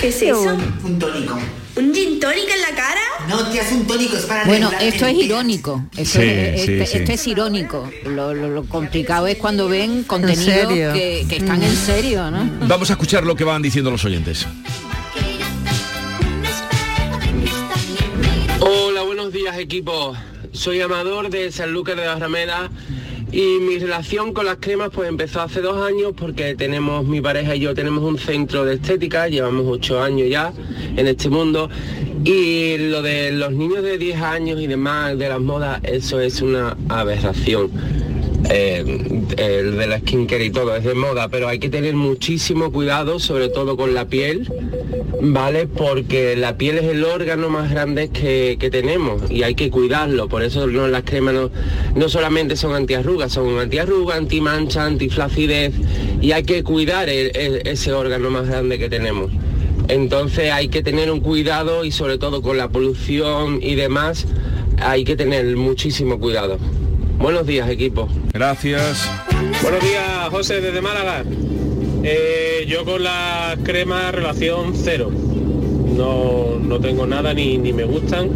¿Qué 0.00 0.08
es 0.08 0.22
eso? 0.22 0.56
Un 0.84 0.98
tónico. 0.98 1.38
¿Un 1.76 1.94
gin 1.94 2.18
tónico 2.20 2.48
en 2.54 2.60
la 2.62 2.74
cara? 2.74 3.00
No, 3.28 3.48
te 3.48 3.60
hace 3.60 3.74
un 3.74 3.86
tónico, 3.86 4.16
es 4.16 4.24
para 4.24 4.44
Bueno, 4.44 4.70
esto 4.80 5.06
es 5.06 5.14
irónico. 5.24 5.84
Esto, 5.96 6.20
Sí, 6.20 6.24
es, 6.26 6.62
sí, 6.64 6.72
este- 6.72 6.86
sí. 6.86 6.98
esto 6.98 7.12
es 7.12 7.26
irónico. 7.26 7.90
Lo, 8.04 8.32
lo- 8.34 8.48
lo 8.48 8.64
complicado 8.64 9.26
es 9.26 9.36
cuando 9.36 9.68
ven 9.68 10.02
contenidos 10.04 10.72
que, 10.94 11.26
que 11.28 11.36
están 11.36 11.62
en 11.62 11.76
serio, 11.76 12.30
¿no? 12.30 12.48
Vamos 12.66 12.88
a 12.90 12.94
escuchar 12.94 13.24
lo 13.24 13.34
que 13.36 13.44
van 13.44 13.60
diciendo 13.62 13.90
los 13.90 14.04
oyentes. 14.04 14.46
Días 19.46 19.58
equipo. 19.58 20.12
Soy 20.50 20.80
Amador 20.80 21.30
de 21.30 21.52
San 21.52 21.72
Lucas 21.72 21.96
de 21.96 22.04
Barrameda 22.04 22.68
y 23.30 23.60
mi 23.60 23.78
relación 23.78 24.32
con 24.32 24.44
las 24.44 24.56
cremas 24.56 24.90
pues 24.92 25.08
empezó 25.08 25.40
hace 25.40 25.60
dos 25.60 25.86
años 25.86 26.14
porque 26.16 26.56
tenemos, 26.56 27.06
mi 27.06 27.20
pareja 27.20 27.54
y 27.54 27.60
yo 27.60 27.72
tenemos 27.72 28.02
un 28.02 28.18
centro 28.18 28.64
de 28.64 28.74
estética, 28.74 29.28
llevamos 29.28 29.66
ocho 29.68 30.02
años 30.02 30.28
ya 30.28 30.52
en 30.96 31.06
este 31.06 31.28
mundo 31.28 31.70
y 32.24 32.76
lo 32.90 33.02
de 33.02 33.30
los 33.30 33.52
niños 33.52 33.84
de 33.84 33.98
10 33.98 34.20
años 34.20 34.60
y 34.60 34.66
demás, 34.66 35.16
de 35.16 35.28
las 35.28 35.40
modas, 35.40 35.80
eso 35.84 36.18
es 36.18 36.42
una 36.42 36.76
aberración. 36.88 37.70
Eh, 38.48 39.24
el 39.38 39.76
de 39.76 39.86
la 39.86 39.98
skincare 39.98 40.44
y 40.44 40.50
todo 40.50 40.76
es 40.76 40.84
de 40.84 40.94
moda, 40.94 41.28
pero 41.28 41.48
hay 41.48 41.58
que 41.58 41.68
tener 41.68 41.94
muchísimo 41.94 42.70
cuidado, 42.70 43.18
sobre 43.18 43.48
todo 43.48 43.76
con 43.76 43.92
la 43.92 44.06
piel, 44.06 44.48
¿vale? 45.20 45.66
Porque 45.66 46.36
la 46.36 46.56
piel 46.56 46.78
es 46.78 46.84
el 46.84 47.04
órgano 47.04 47.48
más 47.48 47.70
grande 47.70 48.08
que, 48.08 48.56
tenemos 48.70 49.30
y 49.30 49.42
hay 49.42 49.54
que 49.54 49.70
cuidarlo. 49.70 50.28
Por 50.28 50.42
eso 50.42 50.66
no, 50.66 50.86
las 50.86 51.02
cremas 51.02 51.34
no, 51.34 51.50
no 51.94 52.08
solamente 52.08 52.56
son 52.56 52.74
antiarrugas, 52.74 53.32
son 53.32 53.58
antiarrugas, 53.58 54.18
antimancha, 54.18 54.84
antiflacidez 54.84 55.74
y 56.20 56.32
hay 56.32 56.44
que 56.44 56.62
cuidar 56.62 57.08
ese 57.08 57.92
órgano 57.92 58.30
más 58.30 58.48
grande 58.48 58.78
que 58.78 58.88
tenemos. 58.88 59.32
Entonces 59.88 60.50
hay 60.52 60.68
que 60.68 60.82
tener 60.82 61.10
un 61.10 61.20
cuidado 61.20 61.84
y 61.84 61.92
sobre 61.92 62.18
todo 62.18 62.42
con 62.42 62.56
la 62.56 62.68
polución 62.68 63.60
y 63.62 63.74
demás, 63.74 64.26
hay 64.78 65.04
que 65.04 65.16
tener 65.16 65.56
muchísimo 65.56 66.18
cuidado. 66.18 66.58
Buenos 67.18 67.46
días 67.46 67.68
equipo. 67.70 68.08
Gracias. 68.32 69.10
Buenos 69.62 69.82
días, 69.82 70.28
José, 70.30 70.60
desde 70.60 70.80
Málaga. 70.80 71.24
Eh, 72.04 72.66
yo 72.68 72.84
con 72.84 73.02
la 73.02 73.56
crema 73.64 74.12
relación 74.12 74.74
cero. 74.74 75.10
No, 75.10 76.58
no 76.60 76.78
tengo 76.78 77.06
nada, 77.06 77.32
ni, 77.32 77.56
ni 77.56 77.72
me 77.72 77.84
gustan, 77.84 78.28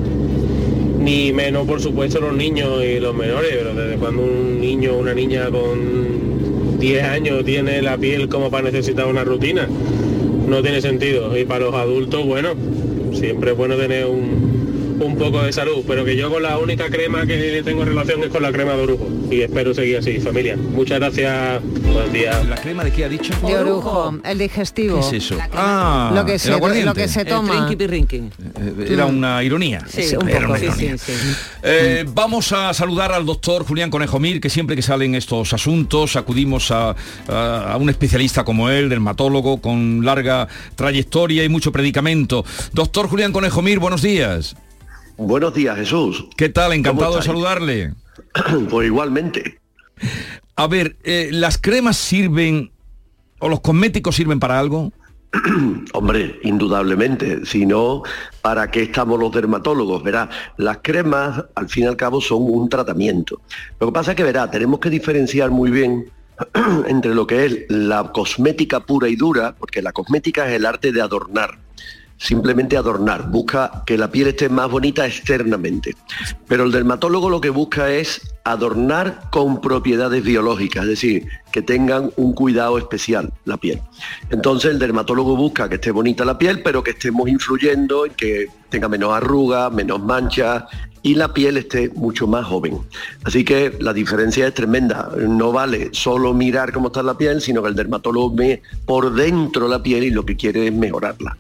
ni 0.99 1.33
menos, 1.33 1.67
por 1.67 1.81
supuesto, 1.81 2.21
los 2.21 2.35
niños 2.35 2.83
y 2.83 2.99
los 2.99 3.15
menores. 3.15 3.51
Pero 3.53 3.75
desde 3.75 3.97
cuando 3.97 4.23
un 4.23 4.61
niño 4.61 4.95
o 4.95 4.99
una 4.99 5.15
niña 5.15 5.51
con 5.51 6.79
10 6.79 7.05
años 7.05 7.45
tiene 7.45 7.83
la 7.83 7.99
piel 7.99 8.29
como 8.29 8.51
para 8.51 8.65
necesitar 8.65 9.07
una 9.07 9.25
rutina, 9.25 9.69
no 10.49 10.63
tiene 10.63 10.81
sentido. 10.81 11.37
Y 11.39 11.45
para 11.45 11.67
los 11.67 11.75
adultos, 11.75 12.25
bueno, 12.25 12.55
siempre 13.13 13.51
es 13.51 13.57
bueno 13.57 13.77
tener 13.77 14.07
un, 14.07 14.50
un 15.05 15.17
poco 15.17 15.43
de 15.43 15.53
salud, 15.53 15.83
pero 15.87 16.05
que 16.05 16.17
yo 16.17 16.31
con 16.31 16.43
la 16.43 16.59
única 16.59 16.91
crema 16.91 17.27
que 17.27 17.63
tengo 17.65 17.85
relación 17.85 18.23
es 18.23 18.29
con 18.29 18.43
la 18.43 18.53
crema 18.53 18.73
de 18.75 18.83
orujo. 18.83 19.09
Y 19.31 19.43
espero 19.43 19.73
seguir 19.75 19.99
así, 19.99 20.19
familia. 20.21 20.57
Muchas 20.57 20.99
gracias. 21.01 21.61
Buenos 21.63 22.13
días. 22.13 22.47
¿La 22.47 22.57
crema 22.57 22.85
de 22.85 22.93
qué 22.93 23.05
ha 23.05 23.09
dicho? 23.09 23.33
De 23.47 23.57
orujo, 23.57 24.19
el 24.25 24.39
digestivo. 24.39 25.01
¿Qué 25.11 25.17
es 25.17 25.25
eso? 25.25 25.39
Ah, 25.53 26.13
lo 26.15 26.25
que 26.25 26.39
se, 26.39 26.51
lo 26.51 26.95
que 26.95 27.09
se 27.09 27.25
toma. 27.25 27.69
Eh, 27.71 28.87
Era 28.89 29.07
una 29.07 29.43
ironía. 29.43 29.85
Sí, 29.89 30.15
un 30.17 30.29
Era 30.29 30.41
poco, 30.41 30.53
una 30.53 30.59
ironía. 30.65 30.99
sí, 30.99 31.13
sí. 31.13 31.33
Eh, 31.63 32.05
vamos 32.09 32.53
a 32.53 32.73
saludar 32.75 33.13
al 33.13 33.25
doctor 33.27 33.65
Julián 33.65 33.91
Conejomir, 33.91 34.41
que 34.41 34.51
siempre 34.51 34.77
que 34.77 34.83
salen 34.83 35.15
estos 35.15 35.53
asuntos 35.53 36.17
acudimos 36.17 36.71
a, 36.71 36.95
a- 37.29 37.73
a 37.73 37.77
un 37.77 37.89
especialista 37.91 38.45
como 38.45 38.69
él, 38.71 38.89
dermatólogo, 38.89 39.61
con 39.61 40.05
larga 40.05 40.49
trayectoria 40.77 41.45
y 41.45 41.49
mucho 41.49 41.73
predicamento. 41.73 42.45
Doctor 42.73 43.09
Julián 43.09 43.33
Conejomir, 43.33 43.79
buenos 43.79 44.03
días. 44.03 44.57
Buenos 45.23 45.53
días, 45.53 45.77
Jesús. 45.77 46.25
¿Qué 46.35 46.49
tal? 46.49 46.73
Encantado 46.73 47.17
de 47.17 47.23
saludarle. 47.23 47.93
Pues 48.71 48.87
igualmente. 48.87 49.61
A 50.57 50.67
ver, 50.67 50.97
eh, 51.05 51.29
¿las 51.31 51.59
cremas 51.59 51.99
sirven 51.99 52.71
o 53.39 53.51
los 53.51 53.61
cosméticos 53.61 54.17
sirven 54.17 54.41
para 54.41 54.59
algo? 54.59 54.93
Hombre, 55.93 56.41
indudablemente, 56.43 57.45
si 57.45 57.67
no, 57.67 58.03
¿para 58.41 58.71
qué 58.71 58.85
estamos 58.85 59.21
los 59.21 59.31
dermatólogos? 59.31 60.03
Verá, 60.03 60.31
las 60.57 60.79
cremas 60.83 61.45
al 61.55 61.69
fin 61.69 61.85
y 61.85 61.87
al 61.87 61.97
cabo 61.97 62.23
son 62.23 62.45
un 62.45 62.71
tratamiento. 62.71 63.43
Lo 63.79 63.89
que 63.89 63.93
pasa 63.93 64.13
es 64.13 64.17
que, 64.17 64.25
verá, 64.25 64.51
tenemos 64.51 64.81
que 64.81 64.89
diferenciar 64.89 65.51
muy 65.51 65.71
bien 65.71 66.11
entre 66.89 67.15
lo 67.15 67.27
que 67.27 67.45
es 67.45 67.59
la 67.69 68.11
cosmética 68.11 68.81
pura 68.81 69.07
y 69.09 69.17
dura, 69.17 69.55
porque 69.59 69.83
la 69.83 69.93
cosmética 69.93 70.49
es 70.49 70.55
el 70.55 70.65
arte 70.65 70.93
de 70.93 71.03
adornar, 71.03 71.59
simplemente 72.21 72.77
adornar, 72.77 73.31
busca 73.31 73.83
que 73.87 73.97
la 73.97 74.11
piel 74.11 74.29
esté 74.29 74.49
más 74.49 74.71
bonita 74.71 75.07
externamente. 75.07 75.97
Pero 76.47 76.65
el 76.65 76.71
dermatólogo 76.71 77.31
lo 77.31 77.41
que 77.41 77.51
busca 77.51 77.91
es 77.91 78.21
adornar 78.45 79.29
con 79.31 79.61
propiedades 79.61 80.23
biológicas, 80.23 80.85
es 80.85 80.91
decir, 80.91 81.29
que 81.53 81.63
tengan 81.63 82.11
un 82.17 82.33
cuidado 82.33 82.79
especial 82.79 83.33
la 83.45 83.57
piel. 83.57 83.81
Entonces 84.31 84.71
el 84.71 84.79
dermatólogo 84.79 85.37
busca 85.37 85.69
que 85.69 85.77
esté 85.77 85.91
bonita 85.91 86.25
la 86.25 86.39
piel, 86.39 86.63
pero 86.63 86.83
que 86.83 86.93
estemos 86.93 87.29
influyendo 87.29 88.07
en 88.07 88.13
que 88.13 88.49
tenga 88.69 88.89
menos 88.89 89.13
arrugas, 89.13 89.73
menos 89.73 90.01
manchas 90.01 90.65
y 91.03 91.15
la 91.15 91.33
piel 91.33 91.57
esté 91.57 91.91
mucho 91.95 92.27
más 92.27 92.45
joven. 92.45 92.79
Así 93.25 93.45
que 93.45 93.75
la 93.81 93.93
diferencia 93.93 94.47
es 94.47 94.55
tremenda. 94.55 95.11
No 95.17 95.53
vale 95.53 95.89
solo 95.93 96.35
mirar 96.35 96.73
cómo 96.73 96.89
está 96.89 97.03
la 97.03 97.17
piel, 97.17 97.41
sino 97.41 97.63
que 97.63 97.69
el 97.69 97.75
dermatólogo 97.75 98.35
ve 98.35 98.63
por 98.85 99.15
dentro 99.15 99.67
la 99.69 99.83
piel 99.83 100.05
y 100.05 100.11
lo 100.11 100.25
que 100.25 100.37
quiere 100.37 100.67
es 100.67 100.73
mejorarla. 100.73 101.37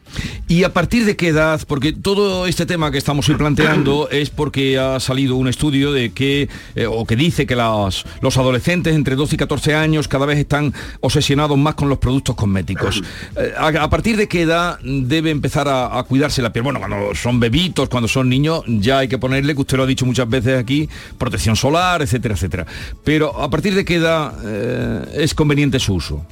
¿Y 0.48 0.64
a 0.64 0.72
partir 0.72 1.04
de 1.04 1.16
qué 1.16 1.28
edad? 1.28 1.60
Porque 1.66 1.92
todo 1.92 2.46
este 2.46 2.66
tema 2.66 2.90
que 2.90 2.98
estamos 2.98 3.28
hoy 3.28 3.36
planteando 3.36 4.08
es 4.10 4.30
porque 4.30 4.78
ha 4.78 4.98
salido 4.98 5.36
un 5.36 5.48
estudio 5.48 5.92
de 5.92 6.12
que, 6.12 6.48
eh, 6.74 6.86
o 6.92 7.04
que 7.06 7.16
dice 7.16 7.46
que 7.46 7.56
las- 7.56 8.04
los 8.20 8.36
adolescentes 8.36 8.94
entre 8.94 9.16
12 9.16 9.34
y 9.34 9.38
14 9.38 9.74
años 9.74 10.08
cada 10.08 10.26
vez 10.26 10.38
están 10.38 10.72
obsesionados 11.00 11.56
más 11.58 11.74
con 11.74 11.88
los 11.88 11.98
productos 11.98 12.34
cosméticos. 12.36 13.02
Eh, 13.36 13.52
a, 13.56 13.68
a 13.68 13.90
partir 13.90 14.16
de 14.16 14.26
qué 14.28 14.42
edad 14.42 14.78
debe 14.82 15.30
empezar 15.30 15.68
a, 15.68 15.98
a 15.98 16.02
cuidarse 16.02 16.42
la 16.42 16.52
piel? 16.52 16.62
Bueno, 16.64 16.78
cuando 16.80 17.14
son 17.14 17.38
bebitos, 17.38 17.88
cuando 17.88 18.08
son 18.08 18.28
niños, 18.28 18.62
ya 18.66 18.98
hay 18.98 19.08
que 19.08 19.18
ponerle, 19.18 19.54
que 19.54 19.60
usted 19.60 19.76
lo 19.76 19.84
ha 19.84 19.86
dicho 19.86 20.04
muchas 20.04 20.28
veces 20.28 20.58
aquí, 20.58 20.88
protección 21.16 21.54
solar, 21.56 22.02
etcétera, 22.02 22.34
etcétera. 22.34 22.66
Pero 23.04 23.40
a 23.40 23.48
partir 23.48 23.74
de 23.74 23.84
qué 23.84 23.96
edad 23.96 24.34
eh, 24.44 25.04
es 25.14 25.34
conveniente 25.34 25.78
su 25.78 25.94
uso? 25.94 26.24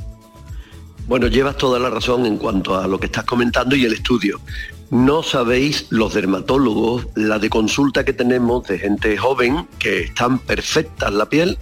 Bueno, 1.07 1.27
llevas 1.29 1.57
toda 1.57 1.79
la 1.79 1.88
razón 1.88 2.27
en 2.27 2.37
cuanto 2.37 2.77
a 2.79 2.87
lo 2.87 2.99
que 2.99 3.07
estás 3.07 3.25
comentando 3.25 3.75
y 3.77 3.85
el 3.85 3.93
estudio. 3.95 4.41
No 4.90 5.23
sabéis 5.23 5.87
los 5.90 6.14
dermatólogos 6.14 7.07
la 7.14 7.38
de 7.38 7.50
consulta 7.50 8.04
que 8.04 8.14
tenemos 8.14 8.66
de 8.66 8.78
gente 8.78 9.18
joven 9.18 9.68
que 9.78 10.00
están 10.04 10.38
perfectas 10.38 11.12
la 11.12 11.28
piel, 11.28 11.59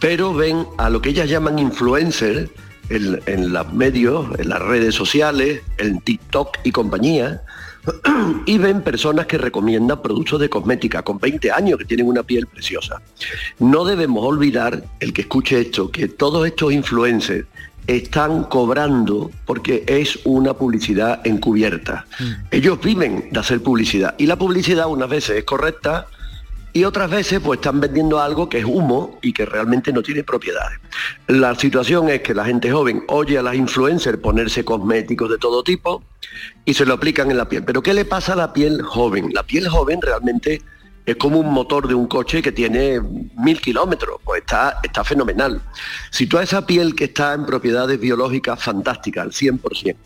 pero 0.00 0.34
ven 0.34 0.66
a 0.76 0.90
lo 0.90 1.00
que 1.00 1.10
ellas 1.10 1.28
llaman 1.28 1.60
influencers 1.60 2.50
en, 2.88 3.20
en 3.26 3.52
los 3.52 3.72
medios, 3.72 4.26
en 4.38 4.48
las 4.48 4.60
redes 4.60 4.94
sociales, 4.94 5.62
en 5.78 6.00
TikTok 6.00 6.58
y 6.64 6.72
compañía, 6.72 7.42
y 8.46 8.58
ven 8.58 8.82
personas 8.82 9.26
que 9.26 9.38
recomiendan 9.38 10.00
productos 10.02 10.40
de 10.40 10.48
cosmética 10.48 11.02
con 11.02 11.18
20 11.18 11.52
años 11.52 11.78
que 11.78 11.84
tienen 11.84 12.06
una 12.06 12.22
piel 12.22 12.46
preciosa. 12.46 13.02
No 13.58 13.84
debemos 13.84 14.24
olvidar, 14.24 14.82
el 15.00 15.12
que 15.12 15.22
escuche 15.22 15.60
esto, 15.60 15.90
que 15.90 16.08
todos 16.08 16.46
estos 16.46 16.72
influencers 16.72 17.46
están 17.86 18.44
cobrando 18.44 19.30
porque 19.44 19.84
es 19.86 20.18
una 20.24 20.54
publicidad 20.54 21.26
encubierta. 21.26 22.06
Ellos 22.50 22.80
viven 22.80 23.28
de 23.30 23.40
hacer 23.40 23.62
publicidad 23.62 24.14
y 24.18 24.26
la 24.26 24.36
publicidad 24.36 24.86
unas 24.88 25.08
veces 25.08 25.38
es 25.38 25.44
correcta 25.44 26.06
y 26.72 26.82
otras 26.84 27.08
veces 27.08 27.40
pues 27.40 27.58
están 27.58 27.80
vendiendo 27.80 28.20
algo 28.20 28.48
que 28.48 28.58
es 28.58 28.64
humo 28.64 29.18
y 29.22 29.32
que 29.32 29.46
realmente 29.46 29.92
no 29.92 30.02
tiene 30.02 30.24
propiedades. 30.24 30.80
La 31.28 31.54
situación 31.54 32.08
es 32.08 32.22
que 32.22 32.34
la 32.34 32.44
gente 32.44 32.72
joven 32.72 33.04
oye 33.08 33.38
a 33.38 33.42
las 33.42 33.54
influencers 33.54 34.18
ponerse 34.18 34.64
cosméticos 34.64 35.30
de 35.30 35.38
todo 35.38 35.62
tipo 35.62 36.02
y 36.64 36.74
se 36.74 36.84
lo 36.84 36.94
aplican 36.94 37.30
en 37.30 37.36
la 37.36 37.48
piel. 37.48 37.62
Pero 37.62 37.80
¿qué 37.80 37.94
le 37.94 38.04
pasa 38.04 38.32
a 38.32 38.36
la 38.36 38.52
piel 38.52 38.82
joven? 38.82 39.30
La 39.32 39.44
piel 39.44 39.68
joven 39.68 40.02
realmente 40.02 40.62
es 41.06 41.16
como 41.16 41.38
un 41.38 41.52
motor 41.52 41.86
de 41.86 41.94
un 41.94 42.06
coche 42.06 42.42
que 42.42 42.52
tiene 42.52 43.00
mil 43.36 43.60
kilómetros, 43.60 44.20
pues 44.24 44.40
está, 44.40 44.80
está 44.82 45.04
fenomenal. 45.04 45.60
Si 46.10 46.26
tú 46.26 46.38
a 46.38 46.42
esa 46.42 46.66
piel 46.66 46.94
que 46.94 47.04
está 47.04 47.34
en 47.34 47.44
propiedades 47.44 48.00
biológicas 48.00 48.62
fantásticas, 48.62 49.24
al 49.24 49.32
100%, 49.32 49.96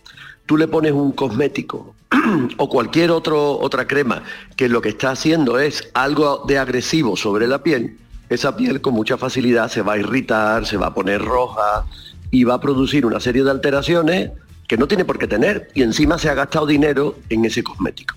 tú 0.46 0.56
le 0.56 0.66
pones 0.66 0.92
un 0.92 1.12
cosmético 1.12 1.94
o 2.56 2.68
cualquier 2.68 3.10
otro, 3.10 3.58
otra 3.58 3.86
crema 3.86 4.22
que 4.56 4.68
lo 4.68 4.80
que 4.80 4.88
está 4.88 5.12
haciendo 5.12 5.58
es 5.58 5.90
algo 5.94 6.44
de 6.48 6.58
agresivo 6.58 7.16
sobre 7.16 7.46
la 7.46 7.62
piel, 7.62 7.98
esa 8.28 8.56
piel 8.56 8.80
con 8.80 8.94
mucha 8.94 9.16
facilidad 9.16 9.70
se 9.70 9.82
va 9.82 9.94
a 9.94 9.98
irritar, 9.98 10.66
se 10.66 10.76
va 10.76 10.88
a 10.88 10.94
poner 10.94 11.22
roja 11.22 11.84
y 12.30 12.44
va 12.44 12.54
a 12.54 12.60
producir 12.60 13.06
una 13.06 13.20
serie 13.20 13.42
de 13.44 13.50
alteraciones 13.50 14.30
que 14.68 14.76
no 14.76 14.86
tiene 14.86 15.04
por 15.04 15.18
qué 15.18 15.26
tener 15.26 15.70
y 15.74 15.82
encima 15.82 16.18
se 16.18 16.28
ha 16.28 16.34
gastado 16.34 16.66
dinero 16.66 17.16
en 17.30 17.44
ese 17.46 17.62
cosmético. 17.64 18.14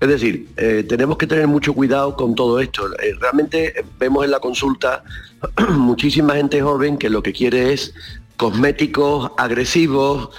Es 0.00 0.08
decir, 0.08 0.48
eh, 0.56 0.84
tenemos 0.86 1.16
que 1.16 1.28
tener 1.28 1.46
mucho 1.46 1.72
cuidado 1.72 2.16
con 2.16 2.34
todo 2.34 2.58
esto. 2.58 2.92
Eh, 3.00 3.14
realmente 3.20 3.78
eh, 3.78 3.84
vemos 4.00 4.24
en 4.24 4.32
la 4.32 4.40
consulta 4.40 5.04
muchísima 5.70 6.34
gente 6.34 6.60
joven 6.60 6.98
que 6.98 7.08
lo 7.08 7.22
que 7.22 7.32
quiere 7.32 7.72
es 7.72 7.94
cosméticos 8.36 9.30
agresivos, 9.38 10.30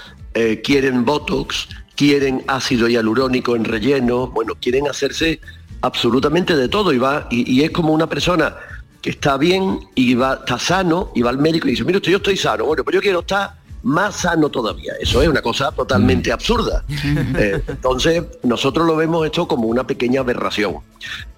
quieren 0.64 1.04
Botox 1.04 1.68
quieren 1.94 2.42
ácido 2.48 2.88
hialurónico 2.88 3.56
en 3.56 3.64
relleno, 3.64 4.28
bueno, 4.28 4.54
quieren 4.60 4.88
hacerse 4.88 5.40
absolutamente 5.80 6.56
de 6.56 6.68
todo 6.68 6.92
y 6.92 6.98
va, 6.98 7.28
y, 7.30 7.62
es 7.62 7.70
como 7.70 7.92
una 7.92 8.08
persona 8.08 8.56
que 9.00 9.10
está 9.10 9.36
bien 9.36 9.80
y 9.94 10.14
va, 10.14 10.34
está 10.34 10.58
sano 10.58 11.12
y 11.14 11.22
va 11.22 11.30
al 11.30 11.38
médico 11.38 11.68
y 11.68 11.72
dice, 11.72 11.84
mira, 11.84 12.00
yo 12.00 12.16
estoy 12.16 12.36
sano, 12.36 12.64
bueno, 12.64 12.82
pero 12.84 12.96
yo 12.96 13.02
quiero 13.02 13.20
estar 13.20 13.54
más 13.84 14.16
sano 14.16 14.48
todavía. 14.48 14.94
Eso 15.00 15.22
es 15.22 15.28
una 15.28 15.42
cosa 15.42 15.70
totalmente 15.70 16.32
absurda. 16.32 16.82
Eh, 17.36 17.62
entonces, 17.66 18.22
nosotros 18.42 18.86
lo 18.86 18.96
vemos 18.96 19.24
esto 19.26 19.46
como 19.46 19.66
una 19.66 19.86
pequeña 19.86 20.20
aberración. 20.20 20.76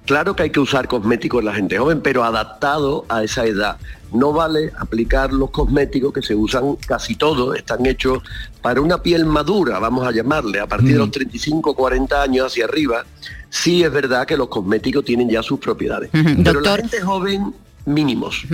Claro 0.04 0.36
que 0.36 0.44
hay 0.44 0.50
que 0.50 0.60
usar 0.60 0.86
cosméticos 0.88 1.40
en 1.40 1.46
la 1.46 1.54
gente 1.54 1.78
joven, 1.78 2.00
pero 2.00 2.22
adaptado 2.22 3.04
a 3.08 3.24
esa 3.24 3.44
edad. 3.44 3.76
No 4.12 4.32
vale 4.32 4.72
aplicar 4.78 5.32
los 5.32 5.50
cosméticos 5.50 6.12
que 6.12 6.22
se 6.22 6.34
usan 6.34 6.76
casi 6.76 7.16
todos, 7.16 7.56
están 7.56 7.84
hechos 7.86 8.22
para 8.62 8.80
una 8.80 9.02
piel 9.02 9.26
madura, 9.26 9.78
vamos 9.78 10.06
a 10.06 10.12
llamarle, 10.12 10.60
a 10.60 10.66
partir 10.66 10.92
de 10.92 10.98
los 10.98 11.10
35, 11.10 11.74
40 11.74 12.22
años 12.22 12.46
hacia 12.46 12.66
arriba. 12.66 13.04
Sí 13.50 13.82
es 13.82 13.90
verdad 13.90 14.26
que 14.26 14.36
los 14.36 14.48
cosméticos 14.48 15.04
tienen 15.04 15.28
ya 15.28 15.42
sus 15.42 15.58
propiedades. 15.58 16.10
Pero 16.44 16.60
la 16.60 16.76
gente 16.76 17.00
joven, 17.00 17.54
mínimos. 17.86 18.44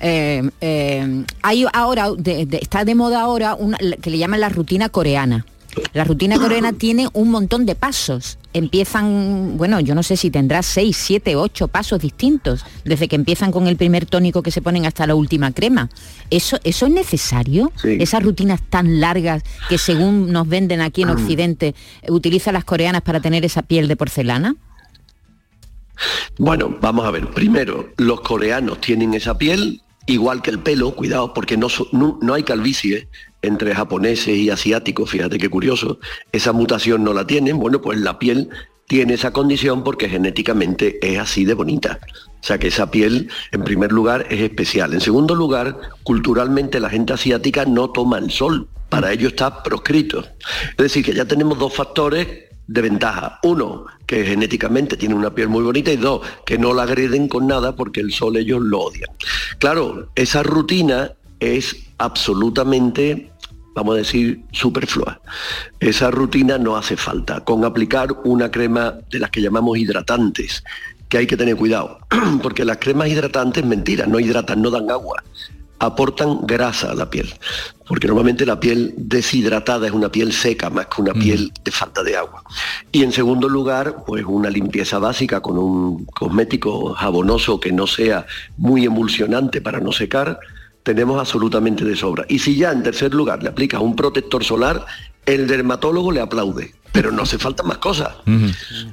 Eh, 0.00 0.42
eh, 0.60 1.24
hay 1.42 1.64
ahora, 1.72 2.10
de- 2.16 2.46
de- 2.46 2.58
está 2.58 2.84
de 2.84 2.94
moda 2.94 3.20
ahora 3.22 3.54
una 3.54 3.78
que 3.78 4.10
le 4.10 4.18
llaman 4.18 4.40
la 4.40 4.48
rutina 4.48 4.88
coreana. 4.88 5.46
La 5.94 6.04
rutina 6.04 6.38
coreana 6.38 6.72
tiene 6.84 7.08
un 7.14 7.30
montón 7.30 7.64
de 7.64 7.74
pasos. 7.74 8.36
Empiezan, 8.52 9.56
bueno, 9.56 9.80
yo 9.80 9.94
no 9.94 10.02
sé 10.02 10.16
si 10.16 10.30
tendrá 10.30 10.62
seis, 10.62 10.96
siete, 10.98 11.36
ocho 11.36 11.68
pasos 11.68 12.00
distintos, 12.00 12.64
desde 12.84 13.08
que 13.08 13.16
empiezan 13.16 13.50
con 13.52 13.66
el 13.66 13.76
primer 13.76 14.04
tónico 14.04 14.42
que 14.42 14.50
se 14.50 14.60
ponen 14.60 14.84
hasta 14.84 15.06
la 15.06 15.14
última 15.14 15.52
crema. 15.52 15.88
¿Eso, 16.30 16.58
eso 16.64 16.86
es 16.86 16.92
necesario? 16.92 17.72
Esas 18.02 18.22
rutinas 18.22 18.60
tan 18.68 19.00
largas 19.00 19.42
que 19.70 19.78
según 19.78 20.32
nos 20.32 20.46
venden 20.48 20.80
aquí 20.82 21.02
en 21.02 21.10
Occidente, 21.16 21.74
utilizan 22.08 22.54
las 22.54 22.64
coreanas 22.64 23.02
para 23.02 23.20
tener 23.20 23.44
esa 23.44 23.62
piel 23.62 23.88
de 23.88 23.96
porcelana. 23.96 24.56
Bueno, 26.38 26.76
vamos 26.80 27.06
a 27.06 27.10
ver. 27.10 27.28
Primero, 27.28 27.90
los 27.96 28.20
coreanos 28.20 28.80
tienen 28.80 29.14
esa 29.14 29.36
piel 29.38 29.82
igual 30.06 30.42
que 30.42 30.50
el 30.50 30.58
pelo, 30.58 30.92
cuidado, 30.92 31.32
porque 31.32 31.56
no, 31.56 31.68
hay 32.34 32.42
calvicie 32.42 33.08
entre 33.42 33.74
japoneses 33.74 34.36
y 34.36 34.50
asiáticos, 34.50 35.10
fíjate 35.10 35.38
qué 35.38 35.48
curioso. 35.48 35.98
Esa 36.32 36.52
mutación 36.52 37.04
no 37.04 37.12
la 37.12 37.26
tienen. 37.26 37.58
Bueno, 37.58 37.80
pues 37.80 37.98
la 38.00 38.18
piel 38.18 38.50
tiene 38.86 39.14
esa 39.14 39.32
condición 39.32 39.84
porque 39.84 40.08
genéticamente 40.08 40.98
es 41.02 41.18
así 41.18 41.44
de 41.44 41.54
bonita. 41.54 41.98
O 42.40 42.44
sea 42.44 42.58
que 42.58 42.68
esa 42.68 42.90
piel, 42.90 43.30
en 43.52 43.64
primer 43.64 43.92
lugar, 43.92 44.26
es 44.30 44.40
especial. 44.40 44.94
En 44.94 45.00
segundo 45.00 45.34
lugar, 45.34 45.78
culturalmente 46.02 46.80
la 46.80 46.90
gente 46.90 47.12
asiática 47.12 47.64
no 47.64 47.90
toma 47.90 48.18
el 48.18 48.30
sol. 48.30 48.68
Para 48.88 49.12
ello 49.12 49.28
está 49.28 49.62
proscrito. 49.62 50.24
Es 50.70 50.76
decir, 50.76 51.04
que 51.04 51.14
ya 51.14 51.24
tenemos 51.24 51.58
dos 51.58 51.72
factores 51.74 52.51
de 52.66 52.82
ventaja. 52.82 53.38
Uno, 53.42 53.86
que 54.06 54.24
genéticamente 54.24 54.96
tiene 54.96 55.14
una 55.14 55.34
piel 55.34 55.48
muy 55.48 55.62
bonita 55.62 55.92
y 55.92 55.96
dos, 55.96 56.22
que 56.44 56.58
no 56.58 56.74
la 56.74 56.84
agreden 56.84 57.28
con 57.28 57.46
nada 57.46 57.74
porque 57.76 58.00
el 58.00 58.12
sol 58.12 58.36
ellos 58.36 58.60
lo 58.62 58.80
odian. 58.80 59.10
Claro, 59.58 60.10
esa 60.14 60.42
rutina 60.42 61.12
es 61.40 61.76
absolutamente, 61.98 63.30
vamos 63.74 63.94
a 63.94 63.98
decir, 63.98 64.42
superflua. 64.52 65.20
Esa 65.80 66.10
rutina 66.10 66.58
no 66.58 66.76
hace 66.76 66.96
falta. 66.96 67.40
Con 67.40 67.64
aplicar 67.64 68.12
una 68.24 68.50
crema 68.50 68.98
de 69.10 69.18
las 69.18 69.30
que 69.30 69.42
llamamos 69.42 69.78
hidratantes, 69.78 70.62
que 71.08 71.18
hay 71.18 71.26
que 71.26 71.36
tener 71.36 71.56
cuidado, 71.56 71.98
porque 72.42 72.64
las 72.64 72.78
cremas 72.78 73.08
hidratantes, 73.08 73.64
mentira, 73.64 74.06
no 74.06 74.18
hidratan, 74.18 74.62
no 74.62 74.70
dan 74.70 74.90
agua 74.90 75.22
aportan 75.82 76.46
grasa 76.46 76.92
a 76.92 76.94
la 76.94 77.10
piel, 77.10 77.34
porque 77.88 78.06
normalmente 78.06 78.46
la 78.46 78.60
piel 78.60 78.94
deshidratada 78.96 79.88
es 79.88 79.92
una 79.92 80.12
piel 80.12 80.32
seca 80.32 80.70
más 80.70 80.86
que 80.86 81.02
una 81.02 81.12
piel 81.12 81.52
de 81.64 81.72
falta 81.72 82.04
de 82.04 82.16
agua. 82.16 82.44
Y 82.92 83.02
en 83.02 83.10
segundo 83.10 83.48
lugar, 83.48 84.04
pues 84.06 84.24
una 84.24 84.48
limpieza 84.48 85.00
básica 85.00 85.40
con 85.40 85.58
un 85.58 86.04
cosmético 86.04 86.94
jabonoso 86.94 87.58
que 87.58 87.72
no 87.72 87.88
sea 87.88 88.26
muy 88.56 88.84
emulsionante 88.84 89.60
para 89.60 89.80
no 89.80 89.90
secar, 89.90 90.38
tenemos 90.84 91.18
absolutamente 91.18 91.84
de 91.84 91.96
sobra. 91.96 92.26
Y 92.28 92.38
si 92.38 92.56
ya 92.56 92.70
en 92.70 92.84
tercer 92.84 93.12
lugar 93.12 93.42
le 93.42 93.48
aplicas 93.48 93.80
un 93.80 93.96
protector 93.96 94.44
solar, 94.44 94.86
el 95.26 95.48
dermatólogo 95.48 96.12
le 96.12 96.20
aplaude, 96.20 96.74
pero 96.92 97.10
no 97.10 97.22
hace 97.22 97.38
falta 97.38 97.62
más 97.62 97.78
cosas. 97.78 98.10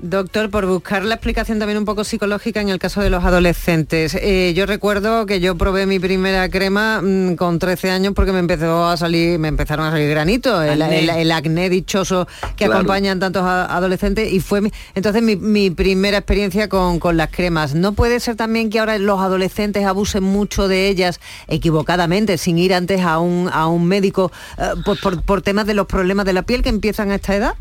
Doctor, 0.02 0.50
por 0.50 0.66
buscar 0.66 1.04
la 1.04 1.16
explicación 1.16 1.60
también 1.60 1.78
un 1.78 1.86
poco 1.86 2.04
psicológica 2.04 2.62
en 2.62 2.70
el 2.70 2.80
caso 2.80 3.02
de 3.02 3.10
los 3.10 3.24
adolescentes. 3.26 4.16
Eh, 4.16 4.54
yo 4.56 4.66
recuerdo 4.66 5.26
que 5.26 5.40
yo 5.42 5.56
probé 5.58 5.86
mi 5.86 6.00
primera 6.00 6.50
crema 6.50 7.02
mm, 7.02 7.36
con 7.36 7.60
13 7.60 7.92
años 7.92 8.14
porque 8.16 8.32
me 8.32 8.40
empezó 8.40 8.88
a 8.88 8.96
salir, 8.98 9.38
me 9.40 9.50
empezaron 9.50 9.86
a 9.86 9.92
salir 9.92 10.10
granitos, 10.10 10.64
el, 10.66 10.82
Acné. 10.82 11.00
el- 11.00 11.10
el 11.10 11.32
acné 11.32 11.70
dichoso 11.70 12.28
que 12.56 12.66
Claro. 12.66 12.76
acompañan 12.76 13.20
tantos 13.20 13.44
a- 13.44 13.66
adolescentes 13.76 14.32
y 14.32 14.40
fue 14.40 14.62
mi- 14.62 14.72
entonces 14.96 15.22
mi, 15.22 15.36
mi 15.36 15.70
primera 15.70 16.18
experiencia 16.20 16.70
con, 16.70 17.00
con 17.00 17.18
las 17.18 17.30
cremas. 17.30 17.76
¿No 17.76 17.92
puede 17.94 18.20
ser 18.22 18.36
también 18.36 18.70
que 18.70 18.80
ahora 18.80 18.98
los 18.98 19.20
adolescentes 19.20 19.86
abusen 19.86 20.24
mucho 20.24 20.68
de 20.68 20.88
ellas 20.88 21.20
equivocadamente, 21.48 22.38
sin 22.38 22.58
ir 22.58 22.74
antes 22.74 23.02
a 23.02 23.20
un, 23.20 23.50
a 23.52 23.68
un 23.68 23.86
médico 23.86 24.32
eh, 24.58 24.70
por, 24.86 25.00
por- 25.02 25.22
por 25.24 25.42
temas 25.42 25.66
de 25.66 25.74
los 25.74 25.86
problemas 25.88 26.26
de 26.26 26.34
la 26.34 26.44
piel 26.44 26.62
que 26.64 26.70
empiezan 26.70 27.12
a 27.12 27.16
esta 27.16 27.36
edad? 27.36 27.54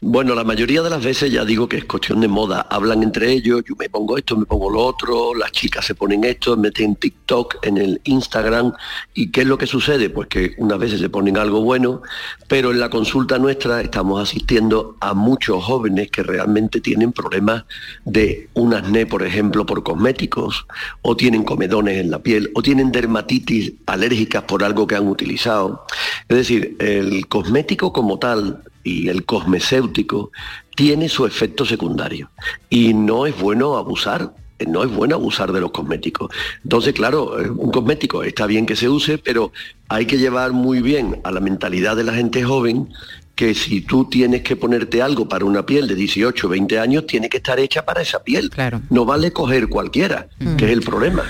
Bueno, 0.00 0.34
la 0.34 0.44
mayoría 0.44 0.82
de 0.82 0.90
las 0.90 1.02
veces 1.02 1.32
ya 1.32 1.44
digo 1.44 1.68
que 1.68 1.78
es 1.78 1.84
cuestión 1.84 2.20
de 2.20 2.28
moda. 2.28 2.66
Hablan 2.70 3.02
entre 3.02 3.32
ellos, 3.32 3.62
yo 3.66 3.74
me 3.76 3.88
pongo 3.88 4.18
esto, 4.18 4.36
me 4.36 4.44
pongo 4.44 4.70
lo 4.70 4.84
otro, 4.84 5.34
las 5.34 5.52
chicas 5.52 5.84
se 5.86 5.94
ponen 5.94 6.24
esto, 6.24 6.56
meten 6.56 6.96
TikTok 6.96 7.56
en 7.62 7.78
el 7.78 8.00
Instagram. 8.04 8.72
¿Y 9.14 9.30
qué 9.30 9.42
es 9.42 9.46
lo 9.46 9.56
que 9.56 9.66
sucede? 9.66 10.10
Pues 10.10 10.28
que 10.28 10.54
unas 10.58 10.78
veces 10.78 11.00
se 11.00 11.08
ponen 11.08 11.38
algo 11.38 11.62
bueno, 11.62 12.02
pero 12.48 12.70
en 12.70 12.80
la 12.80 12.90
consulta 12.90 13.38
nuestra 13.38 13.80
estamos 13.80 14.22
asistiendo 14.22 14.96
a 15.00 15.14
muchos 15.14 15.64
jóvenes 15.64 16.10
que 16.10 16.22
realmente 16.22 16.80
tienen 16.80 17.12
problemas 17.12 17.64
de 18.04 18.48
un 18.54 18.74
acné, 18.74 19.06
por 19.06 19.22
ejemplo, 19.22 19.64
por 19.64 19.82
cosméticos, 19.82 20.66
o 21.02 21.16
tienen 21.16 21.44
comedones 21.44 21.98
en 21.98 22.10
la 22.10 22.18
piel, 22.18 22.50
o 22.54 22.62
tienen 22.62 22.92
dermatitis 22.92 23.72
alérgicas 23.86 24.42
por 24.44 24.64
algo 24.64 24.86
que 24.86 24.96
han 24.96 25.08
utilizado. 25.08 25.86
Es 26.28 26.36
decir, 26.36 26.76
el 26.78 27.26
cosmético 27.28 27.92
como 27.92 28.18
tal 28.18 28.62
y 28.84 29.08
el 29.08 29.24
cosmecéutico 29.24 30.30
tiene 30.76 31.08
su 31.08 31.26
efecto 31.26 31.64
secundario 31.64 32.30
y 32.70 32.94
no 32.94 33.26
es 33.26 33.36
bueno 33.38 33.76
abusar 33.76 34.34
no 34.68 34.84
es 34.84 34.90
bueno 34.90 35.16
abusar 35.16 35.52
de 35.52 35.60
los 35.60 35.72
cosméticos. 35.72 36.30
Entonces, 36.62 36.94
claro, 36.94 37.40
eh, 37.40 37.50
un 37.50 37.70
cosmético 37.70 38.22
está 38.22 38.46
bien 38.46 38.66
que 38.66 38.76
se 38.76 38.88
use, 38.88 39.18
pero 39.18 39.52
hay 39.88 40.06
que 40.06 40.16
llevar 40.16 40.52
muy 40.52 40.80
bien 40.80 41.20
a 41.24 41.32
la 41.32 41.40
mentalidad 41.40 41.96
de 41.96 42.04
la 42.04 42.14
gente 42.14 42.44
joven 42.44 42.88
que 43.34 43.54
si 43.54 43.80
tú 43.80 44.08
tienes 44.08 44.42
que 44.42 44.56
ponerte 44.56 45.02
algo 45.02 45.28
para 45.28 45.44
una 45.44 45.66
piel 45.66 45.88
de 45.88 45.96
18, 45.96 46.48
20 46.48 46.78
años, 46.78 47.06
tiene 47.06 47.28
que 47.28 47.38
estar 47.38 47.58
hecha 47.58 47.84
para 47.84 48.00
esa 48.02 48.22
piel. 48.22 48.50
No 48.90 49.04
vale 49.04 49.32
coger 49.32 49.68
cualquiera, 49.68 50.28
que 50.56 50.66
es 50.66 50.70
el 50.70 50.82
problema. 50.82 51.24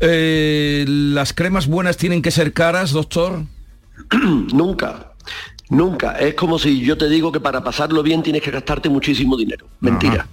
Eh, 0.00 0.84
¿Las 0.88 1.34
cremas 1.34 1.66
buenas 1.66 1.96
tienen 1.96 2.22
que 2.22 2.30
ser 2.30 2.52
caras, 2.52 2.92
doctor? 2.92 3.44
Nunca. 4.52 5.13
Nunca. 5.70 6.18
Es 6.18 6.34
como 6.34 6.58
si 6.58 6.80
yo 6.80 6.96
te 6.98 7.08
digo 7.08 7.32
que 7.32 7.40
para 7.40 7.64
pasarlo 7.64 8.02
bien 8.02 8.22
tienes 8.22 8.42
que 8.42 8.50
gastarte 8.50 8.88
muchísimo 8.88 9.36
dinero. 9.36 9.66
Mentira. 9.80 10.26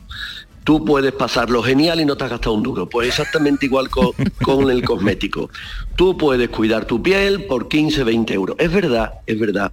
Tú 0.64 0.86
puedes 0.86 1.12
pasarlo 1.14 1.64
genial 1.64 2.00
y 2.02 2.06
no 2.06 2.16
te 2.16 2.26
has 2.26 2.30
gastado 2.30 2.54
un 2.54 2.62
duro. 2.62 2.88
Pues 2.88 3.08
exactamente 3.08 3.66
igual 3.66 3.90
co- 3.90 4.14
con, 4.44 4.70
el 4.70 4.84
cosmético. 4.84 5.50
Tú 5.96 6.16
puedes 6.18 6.50
cuidar 6.50 6.86
tu 6.86 7.02
piel 7.02 7.46
por 7.46 7.68
15, 7.68 8.04
20 8.04 8.34
euros. 8.34 8.56
Es 8.60 8.72
verdad, 8.72 9.14
es 9.26 9.40
verdad 9.40 9.72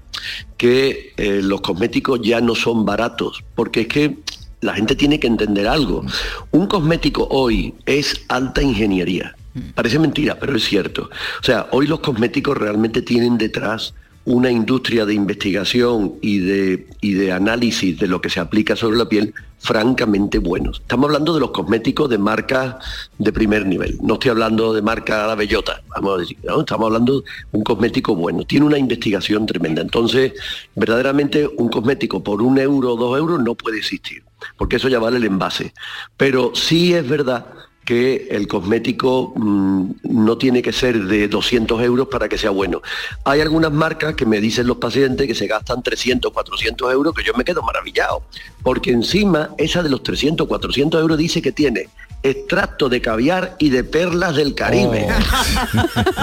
que 0.57 1.12
eh, 1.16 1.40
los 1.42 1.61
cosméticos 1.61 2.21
ya 2.23 2.40
no 2.40 2.55
son 2.55 2.87
baratos, 2.87 3.44
porque 3.55 3.83
es 3.83 3.88
que 3.88 4.18
la 4.61 4.75
gente 4.75 4.97
tiene 4.97 5.21
que 5.21 5.27
entender 5.27 5.68
algo. 5.68 6.05
Un 6.53 6.66
cosmético 6.66 7.29
hoy 7.31 7.75
es 7.85 8.23
alta 8.29 8.62
ingeniería. 8.62 9.35
Parece 9.75 9.99
mentira, 9.99 10.38
pero 10.38 10.57
es 10.57 10.64
cierto. 10.64 11.11
O 11.40 11.44
sea, 11.44 11.66
hoy 11.73 11.87
los 11.87 12.01
cosméticos 12.01 12.57
realmente 12.57 13.03
tienen 13.03 13.37
detrás 13.38 13.92
una 14.29 14.51
industria 14.51 15.07
de 15.07 15.14
investigación 15.14 16.17
y 16.21 16.41
de, 16.41 16.87
y 17.01 17.14
de 17.14 17.33
análisis 17.33 17.99
de 17.99 18.07
lo 18.07 18.21
que 18.21 18.29
se 18.29 18.41
aplica 18.41 18.77
sobre 18.77 18.99
la 18.99 19.09
piel 19.09 19.33
francamente 19.59 20.38
buenos. 20.38 20.81
Estamos 20.81 21.07
hablando 21.07 21.33
de 21.33 21.41
los 21.41 21.51
cosméticos 21.51 22.11
de 22.11 22.19
marcas 22.19 22.77
de 23.17 23.33
primer 23.33 23.64
nivel. 23.64 23.97
No 24.03 24.14
estoy 24.14 24.33
hablando 24.33 24.75
de 24.75 24.83
marca 24.83 25.27
La 25.27 25.35
Bellota, 25.35 25.83
vamos 25.88 26.14
a 26.14 26.21
decir. 26.21 26.37
¿no? 26.45 26.61
Estamos 26.61 26.88
hablando 26.88 27.23
de 27.23 27.29
un 27.53 27.62
cosmético 27.62 28.14
bueno. 28.14 28.45
Tiene 28.45 28.67
una 28.67 28.77
investigación 28.77 29.47
tremenda. 29.47 29.81
Entonces, 29.81 30.35
verdaderamente 30.77 31.49
un 31.57 31.71
cosmético 31.71 32.23
por 32.23 32.43
un 32.43 32.59
euro 32.59 32.93
o 32.93 32.97
dos 32.97 33.19
euros 33.19 33.43
no 33.43 33.55
puede 33.55 33.79
existir, 33.79 34.25
porque 34.59 34.77
eso 34.77 34.91
ya 34.91 34.99
vale 34.99 35.17
el 35.17 35.25
envase. 35.25 35.73
Pero 36.19 36.53
sí 36.55 36.93
es 36.93 37.09
verdad 37.09 37.47
que 37.88 38.29
el 38.31 38.46
cosmético 38.46 39.33
mm, 39.35 39.92
no 40.03 40.37
tiene 40.37 40.61
que 40.61 40.74
ser 40.74 41.05
de 41.05 41.27
200 41.27 41.81
euros 41.81 42.09
para 42.09 42.29
que 42.29 42.37
sea 42.37 42.51
bueno. 42.51 42.83
Hay 43.24 43.40
algunas 43.40 43.72
marcas 43.72 44.14
que 44.14 44.27
me 44.27 44.42
dicen 44.42 44.66
los 44.66 44.77
pacientes 44.77 45.27
que 45.27 45.35
se 45.35 45.46
gastan 45.46 45.83
300, 45.83 46.31
400 46.31 46.92
euros, 46.92 47.14
que 47.14 47.24
yo 47.24 47.33
me 47.33 47.44
quedo 47.44 47.62
maravillado, 47.62 48.24
porque 48.62 48.90
encima 48.90 49.55
esa 49.57 49.83
de 49.83 49.88
los 49.88 50.03
300, 50.03 50.46
400 50.46 51.01
euros 51.01 51.16
dice 51.16 51.40
que 51.40 51.51
tiene 51.51 51.88
extracto 52.22 52.90
de 52.90 53.01
caviar 53.01 53.57
y 53.59 53.70
de 53.70 53.85
perlas 53.85 54.37
del 54.37 54.55
Caribe. 54.55 55.09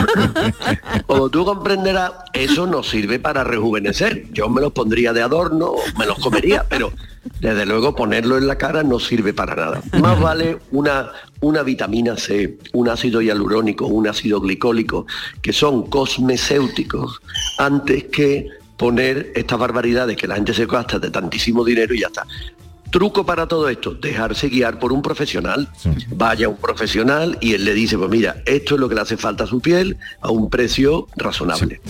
Como 1.07 1.29
tú 1.29 1.45
comprenderás, 1.45 2.11
eso 2.33 2.67
no 2.67 2.83
sirve 2.83 3.17
para 3.17 3.43
rejuvenecer. 3.43 4.31
Yo 4.31 4.49
me 4.49 4.61
los 4.61 4.71
pondría 4.71 5.13
de 5.13 5.23
adorno, 5.23 5.73
me 5.97 6.05
los 6.05 6.19
comería, 6.19 6.63
pero 6.69 6.91
desde 7.39 7.65
luego 7.65 7.95
ponerlo 7.95 8.37
en 8.37 8.47
la 8.47 8.57
cara 8.57 8.83
no 8.83 8.99
sirve 8.99 9.33
para 9.33 9.55
nada. 9.55 9.81
Más 9.99 10.19
vale 10.19 10.57
una, 10.71 11.11
una 11.41 11.63
vitamina 11.63 12.17
C, 12.17 12.57
un 12.73 12.89
ácido 12.89 13.21
hialurónico, 13.21 13.87
un 13.87 14.07
ácido 14.07 14.39
glicólico, 14.41 15.05
que 15.41 15.53
son 15.53 15.89
cosmecéuticos, 15.89 17.21
antes 17.57 18.05
que 18.05 18.49
poner 18.77 19.31
estas 19.35 19.57
barbaridades 19.57 20.17
que 20.17 20.27
la 20.27 20.35
gente 20.35 20.53
se 20.53 20.65
gasta 20.65 20.99
de 20.99 21.09
tantísimo 21.09 21.63
dinero 21.63 21.93
y 21.93 22.01
ya 22.01 22.07
está. 22.07 22.25
Truco 22.95 23.25
para 23.25 23.45
todo 23.45 23.67
esto, 23.67 23.93
dejarse 23.93 24.47
guiar 24.47 24.79
por 24.79 24.93
un 24.93 25.01
profesional. 25.01 25.67
Vaya 26.11 26.47
un 26.47 26.55
profesional 26.55 27.37
y 27.41 27.53
él 27.53 27.65
le 27.65 27.73
dice, 27.73 27.97
pues 27.97 28.09
mira, 28.09 28.37
esto 28.45 28.75
es 28.75 28.79
lo 28.79 28.87
que 28.87 28.95
le 28.95 29.01
hace 29.01 29.17
falta 29.17 29.43
a 29.43 29.47
su 29.47 29.59
piel 29.59 29.97
a 30.21 30.31
un 30.31 30.49
precio 30.49 31.05
razonable. 31.17 31.81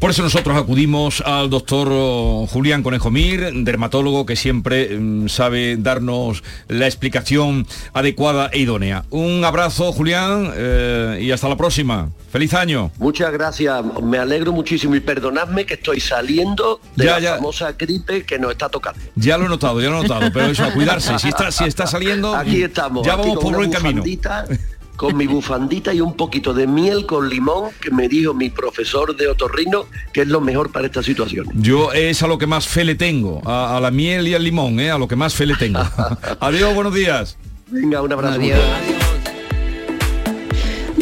Por 0.00 0.08
eso 0.08 0.22
nosotros 0.22 0.56
acudimos 0.56 1.20
al 1.20 1.50
doctor 1.50 1.88
oh, 1.90 2.46
Julián 2.50 2.82
Conejo 2.82 3.10
Mir, 3.10 3.52
dermatólogo 3.52 4.24
que 4.24 4.34
siempre 4.34 4.98
mm, 4.98 5.28
sabe 5.28 5.76
darnos 5.76 6.42
la 6.68 6.86
explicación 6.86 7.66
adecuada 7.92 8.48
e 8.50 8.60
idónea. 8.60 9.04
Un 9.10 9.44
abrazo, 9.44 9.92
Julián, 9.92 10.52
eh, 10.54 11.18
y 11.20 11.32
hasta 11.32 11.50
la 11.50 11.58
próxima. 11.58 12.08
Feliz 12.32 12.54
año. 12.54 12.90
Muchas 12.98 13.30
gracias, 13.32 13.82
me 14.02 14.18
alegro 14.18 14.52
muchísimo 14.52 14.94
y 14.94 15.00
perdonadme 15.00 15.64
que 15.64 15.74
estoy 15.74 16.00
saliendo 16.00 16.80
de 16.94 17.04
Ya, 17.04 17.12
la 17.12 17.20
ya. 17.20 17.34
famosa 17.36 17.72
gripe 17.72 18.24
que 18.24 18.38
nos 18.38 18.52
está 18.52 18.68
tocando. 18.70 19.00
Ya 19.14 19.36
lo 19.38 19.46
he 19.46 19.48
notado, 19.48 19.80
ya 19.80 19.90
lo 19.90 20.00
he 20.00 20.02
notado, 20.02 20.30
pero 20.32 20.45
eso, 20.50 20.64
a 20.64 20.72
cuidarse. 20.72 21.18
Si 21.18 21.28
está, 21.28 21.50
si 21.50 21.64
está 21.64 21.86
saliendo, 21.86 22.34
Aquí 22.34 22.62
estamos. 22.62 23.06
ya 23.06 23.14
aquí 23.14 23.22
vamos 23.28 23.38
por 23.44 23.54
buen 23.56 23.70
camino. 23.70 24.02
Con 24.96 25.14
mi 25.14 25.26
bufandita 25.26 25.92
y 25.92 26.00
un 26.00 26.14
poquito 26.14 26.54
de 26.54 26.66
miel 26.66 27.04
con 27.04 27.28
limón 27.28 27.70
que 27.82 27.90
me 27.90 28.08
dijo 28.08 28.32
mi 28.32 28.48
profesor 28.48 29.14
de 29.14 29.28
otorrino 29.28 29.84
que 30.14 30.22
es 30.22 30.28
lo 30.28 30.40
mejor 30.40 30.72
para 30.72 30.86
esta 30.86 31.02
situación. 31.02 31.46
Yo 31.54 31.92
es 31.92 32.22
a 32.22 32.26
lo 32.26 32.38
que 32.38 32.46
más 32.46 32.66
fe 32.66 32.82
le 32.82 32.94
tengo, 32.94 33.42
a, 33.44 33.76
a 33.76 33.80
la 33.80 33.90
miel 33.90 34.26
y 34.26 34.32
al 34.34 34.42
limón, 34.42 34.80
¿eh? 34.80 34.90
a 34.90 34.96
lo 34.96 35.06
que 35.06 35.14
más 35.16 35.34
fe 35.34 35.44
le 35.44 35.54
tengo. 35.56 35.80
Adiós, 36.40 36.74
buenos 36.74 36.94
días. 36.94 37.36
Venga, 37.68 38.00
un 38.00 38.10
abrazo. 38.12 38.40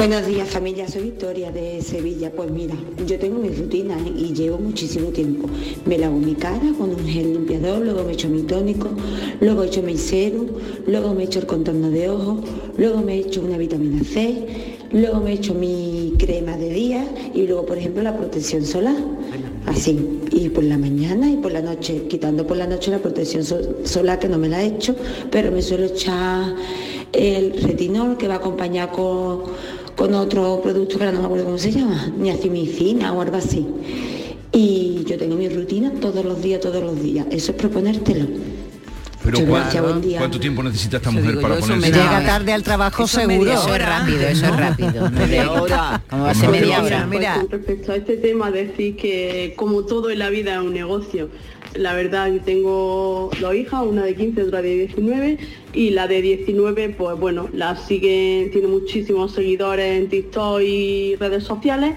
Buenos 0.06 0.26
días 0.26 0.50
familia, 0.50 0.86
soy 0.86 1.04
Victoria 1.04 1.50
de 1.50 1.80
Sevilla. 1.80 2.30
Pues 2.30 2.50
mira, 2.50 2.74
yo 3.06 3.18
tengo 3.18 3.38
mi 3.38 3.48
rutina 3.48 3.96
¿eh? 3.96 4.12
y 4.14 4.34
llevo 4.34 4.58
muchísimo 4.58 5.08
tiempo. 5.08 5.48
Me 5.86 5.96
lavo 5.96 6.18
mi 6.18 6.34
cara 6.34 6.60
con 6.76 6.90
un 6.90 7.06
gel 7.08 7.32
limpiador, 7.32 7.80
luego 7.82 8.04
me 8.04 8.12
echo 8.12 8.28
mi 8.28 8.42
tónico, 8.42 8.90
luego 9.40 9.62
echo 9.62 9.82
mi 9.82 9.96
serum, 9.96 10.48
luego 10.86 11.14
me 11.14 11.24
echo 11.24 11.38
el 11.38 11.46
contorno 11.46 11.88
de 11.88 12.10
ojos, 12.10 12.40
luego 12.76 13.00
me 13.00 13.16
echo 13.16 13.40
una 13.40 13.56
vitamina 13.56 14.04
C, 14.04 14.44
luego 14.92 15.20
me 15.20 15.32
echo 15.32 15.54
mi 15.54 16.12
crema 16.18 16.58
de 16.58 16.68
día 16.68 17.08
y 17.32 17.46
luego 17.46 17.64
por 17.64 17.78
ejemplo 17.78 18.02
la 18.02 18.14
protección 18.14 18.66
solar. 18.66 18.96
Así, 19.64 20.20
y 20.30 20.50
por 20.50 20.64
la 20.64 20.76
mañana 20.76 21.30
y 21.30 21.38
por 21.38 21.50
la 21.50 21.62
noche, 21.62 22.02
quitando 22.10 22.46
por 22.46 22.58
la 22.58 22.66
noche 22.66 22.90
la 22.90 22.98
protección 22.98 23.42
so- 23.42 23.86
solar 23.86 24.18
que 24.18 24.28
no 24.28 24.36
me 24.36 24.50
la 24.50 24.62
he 24.62 24.66
hecho, 24.66 24.94
pero 25.30 25.50
me 25.50 25.62
suelo 25.62 25.86
echar 25.86 26.54
el 27.14 27.62
retinol 27.62 28.18
que 28.18 28.28
va 28.28 28.34
acompañado 28.34 28.92
con, 28.92 29.42
con 29.96 30.14
otro 30.14 30.60
producto 30.62 30.98
que 30.98 31.04
ahora 31.04 31.12
no 31.14 31.20
me 31.20 31.26
acuerdo 31.26 31.44
cómo 31.46 31.58
se 31.58 31.72
llama, 31.72 32.08
niacimicina 32.16 33.12
o 33.12 33.20
algo 33.20 33.36
así. 33.36 33.66
Y 34.52 35.04
yo 35.06 35.18
tengo 35.18 35.34
mi 35.36 35.48
rutina 35.48 35.92
todos 36.00 36.24
los 36.24 36.40
días, 36.40 36.60
todos 36.60 36.82
los 36.82 37.00
días. 37.02 37.26
Eso 37.30 37.52
es 37.52 37.58
proponértelo. 37.58 38.26
Pero 39.24 39.38
¿cuánto, 39.38 39.52
gracias, 39.54 39.82
buen 39.82 40.00
día. 40.02 40.18
¿cuánto 40.18 40.38
tiempo 40.38 40.62
necesita 40.62 40.98
esta 40.98 41.10
mujer 41.10 41.30
digo 41.30 41.40
para 41.40 41.54
ponerse? 41.56 41.80
me 41.80 41.96
Llega 41.96 42.26
tarde 42.26 42.52
al 42.52 42.62
trabajo 42.62 43.04
Eso 43.04 43.20
es 43.20 43.26
seguro. 43.26 43.50
media 43.50 43.60
hora. 43.60 43.74
Eso 43.74 43.74
es 43.74 43.86
rápido, 43.88 44.28
eso 44.28 44.46
es 44.46 44.56
rápido. 44.56 45.10
Media 45.10 45.50
hora. 45.50 46.02
¿Cómo 46.10 46.24
va 46.24 46.30
a 46.30 46.34
ser 46.34 46.50
media 46.50 46.82
hora? 46.82 47.06
Pues 47.06 47.18
Mira. 47.18 47.34
con 47.40 47.50
respecto 47.50 47.92
a 47.92 47.96
este 47.96 48.16
tema, 48.18 48.50
decir 48.50 48.96
que 48.96 49.54
como 49.56 49.84
todo 49.84 50.10
en 50.10 50.18
la 50.18 50.28
vida 50.28 50.54
es 50.54 50.60
un 50.60 50.74
negocio. 50.74 51.30
La 51.74 51.94
verdad, 51.94 52.32
yo 52.32 52.40
tengo 52.40 53.30
dos 53.40 53.54
hijas, 53.54 53.82
una 53.84 54.04
de 54.04 54.14
15, 54.14 54.44
otra 54.44 54.62
de 54.62 54.74
19, 54.74 55.38
y 55.72 55.90
la 55.90 56.06
de 56.06 56.22
19, 56.22 56.90
pues 56.90 57.18
bueno, 57.18 57.48
la 57.52 57.76
sigue, 57.76 58.48
tiene 58.52 58.68
muchísimos 58.68 59.32
seguidores 59.32 60.00
en 60.00 60.08
TikTok 60.08 60.60
y 60.60 61.16
redes 61.16 61.42
sociales, 61.42 61.94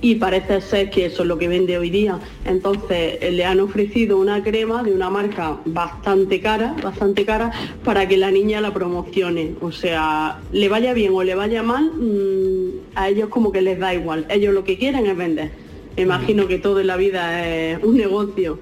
y 0.00 0.14
parece 0.14 0.60
ser 0.60 0.90
que 0.90 1.06
eso 1.06 1.22
es 1.22 1.28
lo 1.28 1.36
que 1.36 1.48
vende 1.48 1.76
hoy 1.76 1.90
día. 1.90 2.18
Entonces 2.46 3.18
eh, 3.20 3.30
le 3.32 3.44
han 3.44 3.60
ofrecido 3.60 4.16
una 4.16 4.42
crema 4.42 4.82
de 4.82 4.92
una 4.92 5.10
marca 5.10 5.58
bastante 5.66 6.40
cara, 6.40 6.74
bastante 6.82 7.24
cara, 7.24 7.50
para 7.84 8.06
que 8.08 8.16
la 8.16 8.30
niña 8.30 8.60
la 8.60 8.72
promocione. 8.72 9.56
O 9.60 9.72
sea, 9.72 10.40
le 10.52 10.68
vaya 10.68 10.94
bien 10.94 11.12
o 11.14 11.22
le 11.22 11.34
vaya 11.34 11.62
mal, 11.62 11.92
mm, 11.92 12.94
a 12.94 13.08
ellos 13.08 13.28
como 13.28 13.52
que 13.52 13.60
les 13.60 13.78
da 13.78 13.94
igual. 13.94 14.24
Ellos 14.30 14.54
lo 14.54 14.64
que 14.64 14.78
quieren 14.78 15.06
es 15.06 15.16
vender. 15.16 15.50
Imagino 15.96 16.46
que 16.46 16.58
todo 16.58 16.80
en 16.80 16.86
la 16.86 16.96
vida 16.96 17.46
es 17.46 17.82
un 17.82 17.96
negocio. 17.96 18.58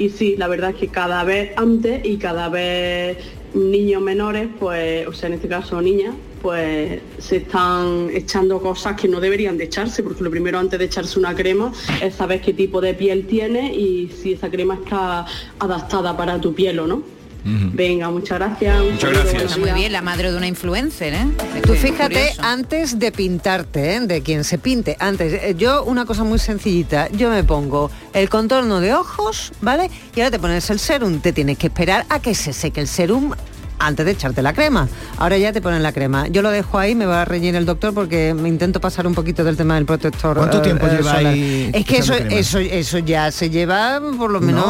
Y 0.00 0.08
sí, 0.08 0.34
la 0.38 0.48
verdad 0.48 0.70
es 0.70 0.76
que 0.76 0.88
cada 0.88 1.24
vez 1.24 1.52
antes 1.56 2.02
y 2.06 2.16
cada 2.16 2.48
vez 2.48 3.18
niños 3.52 4.00
menores, 4.00 4.48
pues, 4.58 5.06
o 5.06 5.12
sea, 5.12 5.26
en 5.26 5.34
este 5.34 5.46
caso 5.46 5.82
niñas, 5.82 6.14
pues 6.40 7.02
se 7.18 7.36
están 7.36 8.08
echando 8.10 8.62
cosas 8.62 8.98
que 8.98 9.08
no 9.08 9.20
deberían 9.20 9.58
de 9.58 9.64
echarse, 9.64 10.02
porque 10.02 10.24
lo 10.24 10.30
primero 10.30 10.58
antes 10.58 10.78
de 10.78 10.86
echarse 10.86 11.18
una 11.18 11.34
crema 11.34 11.70
es 12.02 12.14
saber 12.14 12.40
qué 12.40 12.54
tipo 12.54 12.80
de 12.80 12.94
piel 12.94 13.26
tiene 13.26 13.74
y 13.74 14.08
si 14.08 14.32
esa 14.32 14.50
crema 14.50 14.78
está 14.82 15.26
adaptada 15.58 16.16
para 16.16 16.40
tu 16.40 16.54
piel 16.54 16.78
o 16.78 16.86
no. 16.86 17.19
Venga, 17.44 18.10
muchas 18.10 18.38
gracias. 18.38 18.78
buenos 18.78 19.24
Está 19.34 19.56
muy 19.58 19.72
bien, 19.72 19.92
la 19.92 20.02
madre 20.02 20.30
de 20.30 20.36
una 20.36 20.46
influencer, 20.46 21.14
¿eh? 21.14 21.26
Es 21.56 21.62
Tú 21.62 21.74
fíjate 21.74 22.14
curioso. 22.14 22.42
antes 22.42 22.98
de 22.98 23.12
pintarte, 23.12 23.94
¿eh? 23.94 24.00
de 24.00 24.22
quien 24.22 24.44
se 24.44 24.58
pinte. 24.58 24.96
Antes, 24.98 25.32
eh, 25.32 25.54
yo 25.56 25.84
una 25.84 26.04
cosa 26.04 26.24
muy 26.24 26.38
sencillita, 26.38 27.08
yo 27.10 27.30
me 27.30 27.44
pongo 27.44 27.90
el 28.12 28.28
contorno 28.28 28.80
de 28.80 28.94
ojos, 28.94 29.52
¿vale? 29.60 29.90
Y 30.14 30.20
ahora 30.20 30.30
te 30.30 30.38
pones 30.38 30.68
el 30.70 30.78
serum, 30.78 31.20
te 31.20 31.32
tienes 31.32 31.58
que 31.58 31.68
esperar 31.68 32.06
a 32.08 32.20
que 32.20 32.34
se 32.34 32.52
seque 32.52 32.80
el 32.80 32.88
serum 32.88 33.32
antes 33.80 34.06
de 34.06 34.12
echarte 34.12 34.42
la 34.42 34.52
crema. 34.52 34.88
Ahora 35.18 35.36
ya 35.38 35.52
te 35.52 35.60
ponen 35.60 35.82
la 35.82 35.92
crema. 35.92 36.28
Yo 36.28 36.42
lo 36.42 36.50
dejo 36.50 36.78
ahí, 36.78 36.94
me 36.94 37.06
va 37.06 37.22
a 37.22 37.24
reñir 37.24 37.56
el 37.56 37.66
doctor 37.66 37.92
porque 37.94 38.34
me 38.34 38.48
intento 38.48 38.80
pasar 38.80 39.06
un 39.06 39.14
poquito 39.14 39.42
del 39.44 39.56
tema 39.56 39.74
del 39.74 39.86
protector. 39.86 40.36
¿Cuánto 40.36 40.58
eh, 40.58 40.62
tiempo 40.62 40.86
eh, 40.86 40.96
lleva 40.96 41.12
ahí 41.16 41.70
Es 41.74 41.84
que 41.84 41.98
eso, 41.98 42.14
crema? 42.14 42.34
eso, 42.34 42.58
eso 42.58 42.98
ya 42.98 43.30
se 43.32 43.50
lleva 43.50 44.00
por 44.18 44.30
lo 44.30 44.40
menos. 44.40 44.64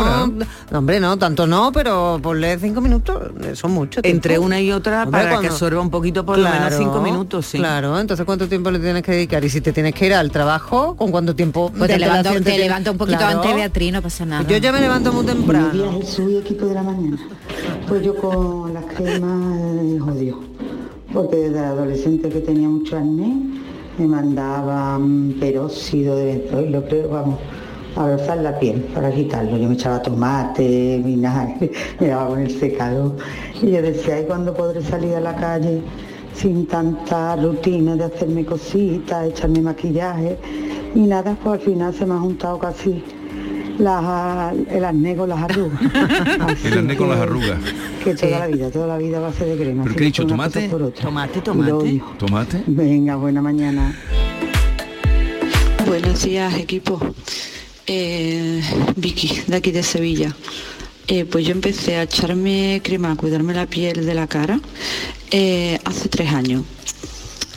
No, 0.71 0.79
hombre, 0.79 1.01
no, 1.01 1.17
tanto 1.19 1.47
no, 1.47 1.73
pero 1.73 2.19
ponle 2.23 2.59
cinco 2.59 2.81
minutos, 2.81 3.31
es 3.45 3.63
mucho. 3.65 4.01
Entre 4.03 4.31
tiempo. 4.35 4.47
una 4.47 4.61
y 4.61 4.73
otra 4.73 5.05
Hombre, 5.05 5.23
para 5.23 5.41
que 5.41 5.49
absorba 5.49 5.81
un 5.81 5.91
poquito 5.91 6.25
por 6.25 6.39
lo 6.39 6.49
menos 6.49 6.75
cinco 6.77 7.01
minutos, 7.01 7.47
sí. 7.47 7.59
Claro, 7.59 7.99
entonces 7.99 8.25
¿cuánto 8.25 8.49
tiempo 8.49 8.71
le 8.71 8.79
tienes 8.79 9.03
que 9.03 9.13
dedicar? 9.13 9.45
Y 9.45 9.51
si 9.51 9.61
te 9.61 9.73
tienes 9.73 9.95
que 9.95 10.07
ir 10.07 10.15
al 10.15 10.31
trabajo, 10.31 10.97
¿con 10.97 11.11
cuánto 11.11 11.35
tiempo? 11.35 11.71
Pues 11.77 11.89
de 11.89 11.95
te 11.95 11.99
levanto, 12.01 12.31
te 12.31 12.41
tienes? 12.41 12.61
levanto 12.61 12.93
un 12.93 12.99
poquito 12.99 13.19
Claro. 13.19 13.41
antes, 13.41 13.55
Beatriz, 13.55 13.93
no 13.93 14.03
pasa 14.03 14.25
nada. 14.25 14.47
Yo 14.49 14.57
ya 14.57 14.73
me 14.73 14.81
levanto 14.81 15.13
muy 15.13 15.25
temprano. 15.27 15.93
Jesús 16.01 16.31
y 16.31 16.37
equipo 16.39 16.67
de 16.67 16.75
la 16.75 16.83
mañana. 16.83 17.19
Pues 17.89 18.03
yo 18.03 18.15
con 18.17 18.73
las 18.75 18.85
cremas 18.85 20.01
jodió. 20.01 20.39
Porque 21.13 21.37
desde 21.37 21.59
adolescente 21.59 22.29
que 22.29 22.41
tenía 22.41 22.69
mucho 22.69 22.97
acné, 22.97 23.37
me 23.99 24.07
mandaban 24.07 25.35
peróxido 25.41 26.17
de 26.17 26.25
benzoilo, 26.27 26.85
creo, 26.87 27.09
vamos, 27.09 27.39
a 27.97 28.09
rozar 28.09 28.39
la 28.39 28.59
piel 28.59 28.81
para 28.95 29.11
quitarlo. 29.11 29.57
Yo 29.57 29.69
me 29.69 29.75
echaba 29.75 30.01
tomate, 30.01 31.03
vinagre, 31.05 31.71
me 32.01 32.09
daba 32.09 32.29
con 32.29 32.41
el 32.41 32.51
secador. 32.51 33.17
Y 33.61 33.73
yo 33.73 33.83
decía, 33.83 34.21
¿y 34.21 34.25
cuándo 34.25 34.55
podré 34.55 34.83
salir 34.83 35.15
a 35.17 35.21
la 35.21 35.35
calle 35.35 35.83
sin 36.35 36.67
tanta 36.67 37.37
rutina 37.37 37.97
de 37.97 38.05
hacerme 38.05 38.45
cositas, 38.45 39.29
echarme 39.29 39.61
maquillaje? 39.61 40.39
Y 40.95 41.01
nada, 41.01 41.37
pues 41.43 41.61
al 41.61 41.67
final 41.67 41.95
se 41.95 42.07
me 42.07 42.15
ha 42.15 42.19
juntado 42.19 42.59
casi 42.59 43.03
las, 43.83 44.55
el 44.71 44.85
acné 44.85 45.17
con 45.17 45.29
las 45.29 45.39
arrugas. 45.43 45.81
Así 46.41 46.67
El 46.69 46.79
acné 46.79 46.97
con 46.97 47.09
que- 47.09 47.15
las 47.15 47.23
arrugas. 47.23 47.59
Que 48.05 48.15
toda 48.15 48.39
la 48.41 48.47
vida, 48.47 48.71
toda 48.71 48.87
la 48.87 48.99
vida 48.99 49.21
va 49.21 49.29
a 49.29 49.33
ser 49.33 49.49
de 49.49 49.57
crema. 49.63 49.83
¿Pero 49.85 49.95
qué 49.97 50.03
he 50.03 50.07
dicho, 50.07 50.27
tomate? 50.27 50.69
Tomate, 50.69 51.41
tomate. 51.41 52.03
¿Tomate? 52.19 52.63
Venga, 52.67 53.17
buena 53.17 53.43
mañana. 53.43 53.95
Buenos 55.87 56.23
días, 56.25 56.55
equipo. 56.57 57.01
Eh, 57.87 58.63
Vicky, 58.97 59.41
de 59.47 59.57
aquí 59.57 59.73
de 59.73 59.83
Sevilla. 59.83 60.35
Eh, 61.09 61.25
pues 61.25 61.45
yo 61.45 61.53
empecé 61.53 61.97
a 61.97 62.05
echarme 62.05 62.81
crema, 62.85 63.11
a 63.13 63.17
cuidarme 63.17 63.53
la 63.53 63.67
piel 63.67 64.07
de 64.07 64.15
la 64.15 64.29
cara 64.29 64.61
eh, 65.33 65.79
hace 65.85 66.09
tres 66.09 66.33
años. 66.33 66.63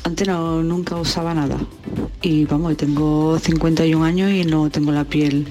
Antes 0.03 0.27
no, 0.27 0.61
nunca 0.63 0.95
usaba 0.97 1.33
nada. 1.33 1.57
Y 2.21 2.45
vamos, 2.45 2.75
tengo 2.75 3.39
51 3.39 4.03
años 4.03 4.31
y 4.31 4.43
no 4.43 4.69
tengo 4.69 4.91
la 4.91 5.05
piel 5.05 5.47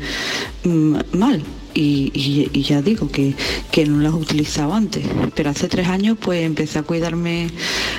mm, 0.65 0.97
mal. 1.13 1.43
Y, 1.75 2.63
ya 2.63 2.83
digo 2.83 3.11
que, 3.11 3.35
que 3.71 3.87
no 3.87 4.03
las 4.03 4.13
utilizaba 4.13 4.77
antes. 4.77 5.07
Pero 5.35 5.51
hace 5.51 5.69
tres 5.69 5.89
años 5.89 6.19
pues 6.21 6.45
empecé 6.45 6.79
a 6.79 6.83
cuidarme 6.83 7.49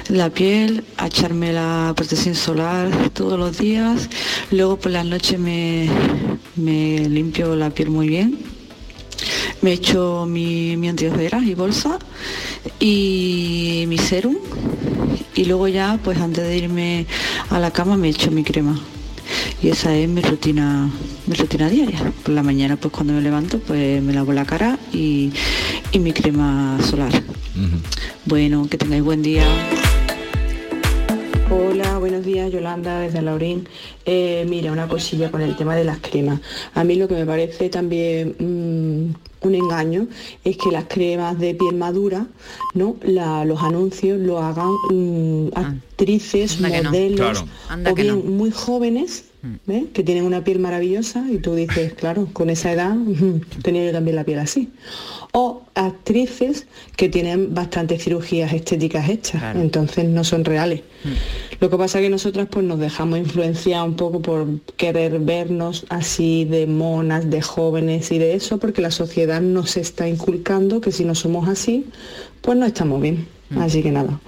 la 0.09 0.29
piel, 0.29 0.83
a 0.97 1.07
echarme 1.07 1.53
la 1.53 1.93
protección 1.95 2.35
solar 2.35 3.09
todos 3.13 3.39
los 3.39 3.57
días. 3.57 4.09
Luego 4.51 4.77
por 4.77 4.91
las 4.91 5.07
noches 5.07 5.39
me, 5.39 5.89
me 6.55 6.99
limpio 7.09 7.55
la 7.55 7.71
piel 7.71 7.89
muy 7.89 8.07
bien. 8.07 8.37
Me 9.63 9.73
echo 9.73 10.27
mi, 10.27 10.77
mi 10.77 10.89
y 10.89 11.53
bolsa 11.55 11.97
y 12.79 13.85
mi 13.87 13.97
serum 13.97 14.35
y 15.35 15.45
luego 15.45 15.67
ya 15.67 15.99
pues 16.03 16.19
antes 16.19 16.43
de 16.43 16.57
irme 16.57 17.05
a 17.49 17.59
la 17.59 17.71
cama 17.71 17.97
me 17.97 18.09
echo 18.09 18.31
mi 18.31 18.43
crema. 18.43 18.79
Y 19.61 19.69
esa 19.69 19.95
es 19.95 20.09
mi 20.09 20.21
rutina, 20.21 20.89
mi 21.25 21.35
rutina 21.35 21.69
diaria. 21.69 22.11
Por 22.23 22.33
la 22.33 22.43
mañana 22.43 22.75
pues 22.75 22.93
cuando 22.93 23.13
me 23.13 23.21
levanto 23.21 23.59
pues 23.59 24.01
me 24.01 24.13
lavo 24.13 24.33
la 24.33 24.45
cara 24.45 24.77
y, 24.91 25.31
y 25.91 25.99
mi 25.99 26.11
crema 26.13 26.77
solar. 26.89 27.13
Bueno, 28.25 28.67
que 28.69 28.77
tengáis 28.77 29.03
buen 29.03 29.21
día. 29.21 29.45
Hola, 31.55 31.99
buenos 31.99 32.25
días, 32.25 32.51
Yolanda 32.51 32.99
desde 33.01 33.21
Laurín. 33.21 33.67
Eh, 34.05 34.43
mira, 34.49 34.71
una 34.71 34.87
cosilla 34.87 35.29
con 35.29 35.41
el 35.41 35.55
tema 35.55 35.75
de 35.75 35.83
las 35.83 35.99
cremas. 35.99 36.39
A 36.73 36.83
mí 36.83 36.95
lo 36.95 37.07
que 37.07 37.13
me 37.13 37.25
parece 37.27 37.69
también 37.69 38.35
mm, 38.39 39.45
un 39.47 39.55
engaño 39.55 40.07
es 40.43 40.57
que 40.57 40.71
las 40.71 40.85
cremas 40.85 41.37
de 41.39 41.53
piel 41.53 41.75
madura, 41.75 42.25
¿no? 42.73 42.95
La- 43.03 43.45
los 43.45 43.61
anuncios 43.61 44.19
lo 44.19 44.39
hagan 44.39 44.71
mm, 44.89 45.49
actrices, 45.53 46.55
Anda 46.57 46.71
que 46.71 46.81
no. 46.81 46.89
modelos 46.89 47.19
Claro. 47.67 47.91
O 47.91 47.95
bien 47.95 48.07
no. 48.07 48.15
muy 48.17 48.49
jóvenes. 48.51 49.25
¿ves? 49.65 49.83
que 49.93 50.03
tienen 50.03 50.23
una 50.23 50.41
piel 50.45 50.59
maravillosa 50.59 51.25
y 51.29 51.37
tú 51.37 51.53
dices, 51.53 51.93
claro, 51.95 52.29
con 52.31 52.49
esa 52.49 52.71
edad 52.71 52.95
tenía 53.61 53.85
yo 53.85 53.91
también 53.91 54.15
la 54.15 54.23
piel 54.23 54.39
así. 54.39 54.69
O 55.35 55.63
actrices 55.73 56.67
que 56.95 57.09
tienen 57.09 57.55
bastantes 57.55 58.03
cirugías 58.03 58.53
estéticas 58.53 59.09
hechas, 59.09 59.55
entonces 59.55 60.05
no 60.05 60.23
son 60.23 60.45
reales. 60.45 60.81
Lo 61.59 61.71
que 61.71 61.77
pasa 61.77 61.99
es 61.99 62.05
que 62.05 62.09
nosotras 62.09 62.47
pues 62.51 62.63
nos 62.63 62.77
dejamos 62.79 63.17
influenciar 63.17 63.83
un 63.83 63.95
poco 63.95 64.21
por 64.21 64.45
querer 64.77 65.17
vernos 65.19 65.87
así 65.89 66.45
de 66.45 66.67
monas, 66.67 67.31
de 67.31 67.41
jóvenes 67.41 68.11
y 68.11 68.19
de 68.19 68.35
eso, 68.35 68.59
porque 68.59 68.83
la 68.83 68.91
sociedad 68.91 69.41
nos 69.41 69.75
está 69.75 70.07
inculcando 70.07 70.81
que 70.81 70.91
si 70.91 71.03
no 71.03 71.15
somos 71.15 71.49
así, 71.49 71.87
pues 72.41 72.55
no 72.55 72.67
estamos 72.67 73.01
bien. 73.01 73.27
Así 73.59 73.81
que 73.83 73.91
nada, 73.91 74.19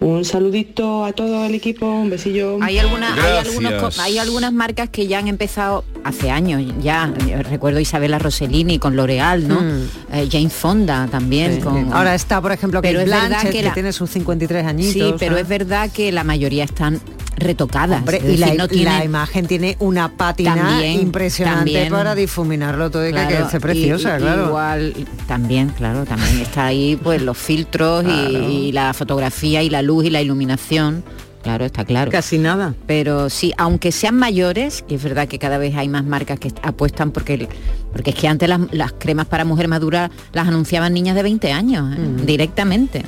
un 0.00 0.24
saludito 0.24 1.04
a 1.04 1.12
todo 1.12 1.44
el 1.46 1.54
equipo, 1.54 1.86
un 1.86 2.10
besillo. 2.10 2.58
Hay, 2.60 2.78
alguna- 2.78 3.14
hay, 3.14 3.38
algunos 3.46 3.72
co- 3.74 4.02
hay 4.02 4.18
algunas 4.18 4.52
marcas 4.52 4.88
que 4.90 5.06
ya 5.06 5.18
han 5.18 5.28
empezado 5.28 5.84
hace 6.04 6.30
años 6.30 6.62
ya. 6.82 7.12
Yo 7.28 7.42
Recuerdo 7.42 7.80
Isabela 7.80 8.18
Rossellini 8.18 8.78
con 8.78 8.96
L'Oreal, 8.96 9.46
¿no? 9.46 9.60
Mm. 9.60 9.88
Eh, 10.12 10.28
Jane 10.30 10.50
Fonda 10.50 11.08
también. 11.10 11.56
Sí. 11.56 11.60
con, 11.60 11.92
Ahora 11.92 12.14
está, 12.14 12.40
por 12.40 12.52
ejemplo, 12.52 12.80
Pero 12.82 12.98
Kate 13.00 13.10
es 13.10 13.20
verdad 13.22 13.50
que, 13.50 13.62
la- 13.62 13.74
tiene 13.74 13.92
sus 13.92 14.10
53 14.10 14.66
añitos. 14.66 14.92
Sí, 14.92 15.14
pero 15.18 15.36
es 15.36 15.46
verdad 15.48 15.90
que 15.90 16.10
la 16.12 16.24
mayoría 16.24 16.64
están 16.64 17.00
retocadas. 17.36 17.98
Hombre, 18.00 18.20
y 18.26 18.36
la, 18.36 19.04
imagen 19.04 19.46
tiene 19.46 19.76
una 19.80 20.08
pátina 20.16 20.54
También, 20.54 21.00
impresionante 21.00 21.58
también. 21.72 21.90
para 21.90 22.14
difuminarlo 22.14 22.90
todo 22.90 23.08
y 23.08 23.12
que 23.12 23.26
quede 23.26 23.60
preciosa, 23.60 24.14
y- 24.14 24.18
y- 24.18 24.22
claro. 24.22 24.46
Igual, 24.48 24.94
también, 25.26 25.68
claro, 25.70 26.04
también 26.04 26.40
está 26.40 26.66
ahí 26.66 26.98
pues 27.02 27.22
los 27.22 27.36
filtros 27.38 28.04
y- 28.04 28.06
Claro. 28.06 28.50
y, 28.50 28.72
la 28.72 28.92
fotografía 28.94 29.62
y 29.62 29.70
la 29.70 29.82
luz 29.82 30.04
y 30.04 30.10
la 30.10 30.20
iluminación. 30.22 31.04
Claro, 31.42 31.64
está 31.64 31.84
claro. 31.84 32.12
Casi 32.12 32.38
nada. 32.38 32.72
Pero 32.86 33.28
sí, 33.28 33.52
aunque 33.58 33.90
sean 33.90 34.16
mayores, 34.16 34.84
y 34.88 34.94
es 34.94 35.02
verdad 35.02 35.26
que 35.26 35.40
cada 35.40 35.58
vez 35.58 35.74
hay 35.74 35.88
más 35.88 36.04
marcas 36.04 36.38
que 36.38 36.52
apuestan 36.62 37.10
porque 37.10 37.48
porque 37.92 38.10
es 38.10 38.16
que 38.16 38.28
antes 38.28 38.48
las, 38.48 38.60
las 38.70 38.92
cremas 38.92 39.26
para 39.26 39.44
mujer 39.44 39.66
madura 39.66 40.10
las 40.32 40.46
anunciaban 40.46 40.94
niñas 40.94 41.16
de 41.16 41.22
20 41.24 41.50
años, 41.52 41.92
¿eh? 41.96 41.98
Mm. 41.98 42.26
directamente. 42.26 43.02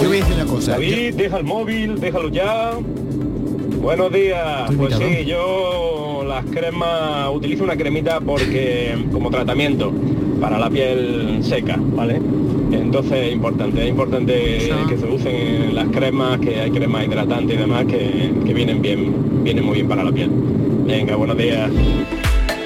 Yo 0.00 0.08
voy 0.08 0.16
a 0.16 0.20
decir 0.20 0.34
una 0.34 0.46
cosa. 0.46 0.72
David, 0.72 1.14
deja 1.14 1.36
el 1.38 1.44
móvil, 1.44 2.00
déjalo 2.00 2.28
ya. 2.30 2.72
Buenos 3.82 4.12
días. 4.12 4.70
Pues 4.76 4.94
sí, 4.96 5.24
yo 5.26 6.24
las 6.26 6.44
cremas 6.46 7.28
utilizo 7.34 7.64
una 7.64 7.76
cremita 7.76 8.20
porque 8.20 8.96
como 9.12 9.30
tratamiento 9.30 9.92
para 10.40 10.58
la 10.58 10.70
piel 10.70 11.40
seca, 11.42 11.76
¿vale? 11.78 12.20
Entonces 12.72 13.26
es 13.28 13.32
importante, 13.32 13.82
es 13.82 13.88
importante 13.90 14.32
que 14.88 14.96
se 14.96 15.06
usen 15.06 15.74
las 15.74 15.88
cremas, 15.88 16.40
que 16.40 16.60
hay 16.60 16.70
cremas 16.70 17.06
hidratantes 17.06 17.56
y 17.56 17.58
demás 17.58 17.84
que, 17.86 18.32
que 18.46 18.54
vienen 18.54 18.80
bien, 18.80 19.42
vienen 19.44 19.64
muy 19.64 19.74
bien 19.74 19.88
para 19.88 20.04
la 20.04 20.12
piel. 20.12 20.30
Venga, 20.86 21.16
buenos 21.16 21.36
días. 21.36 21.70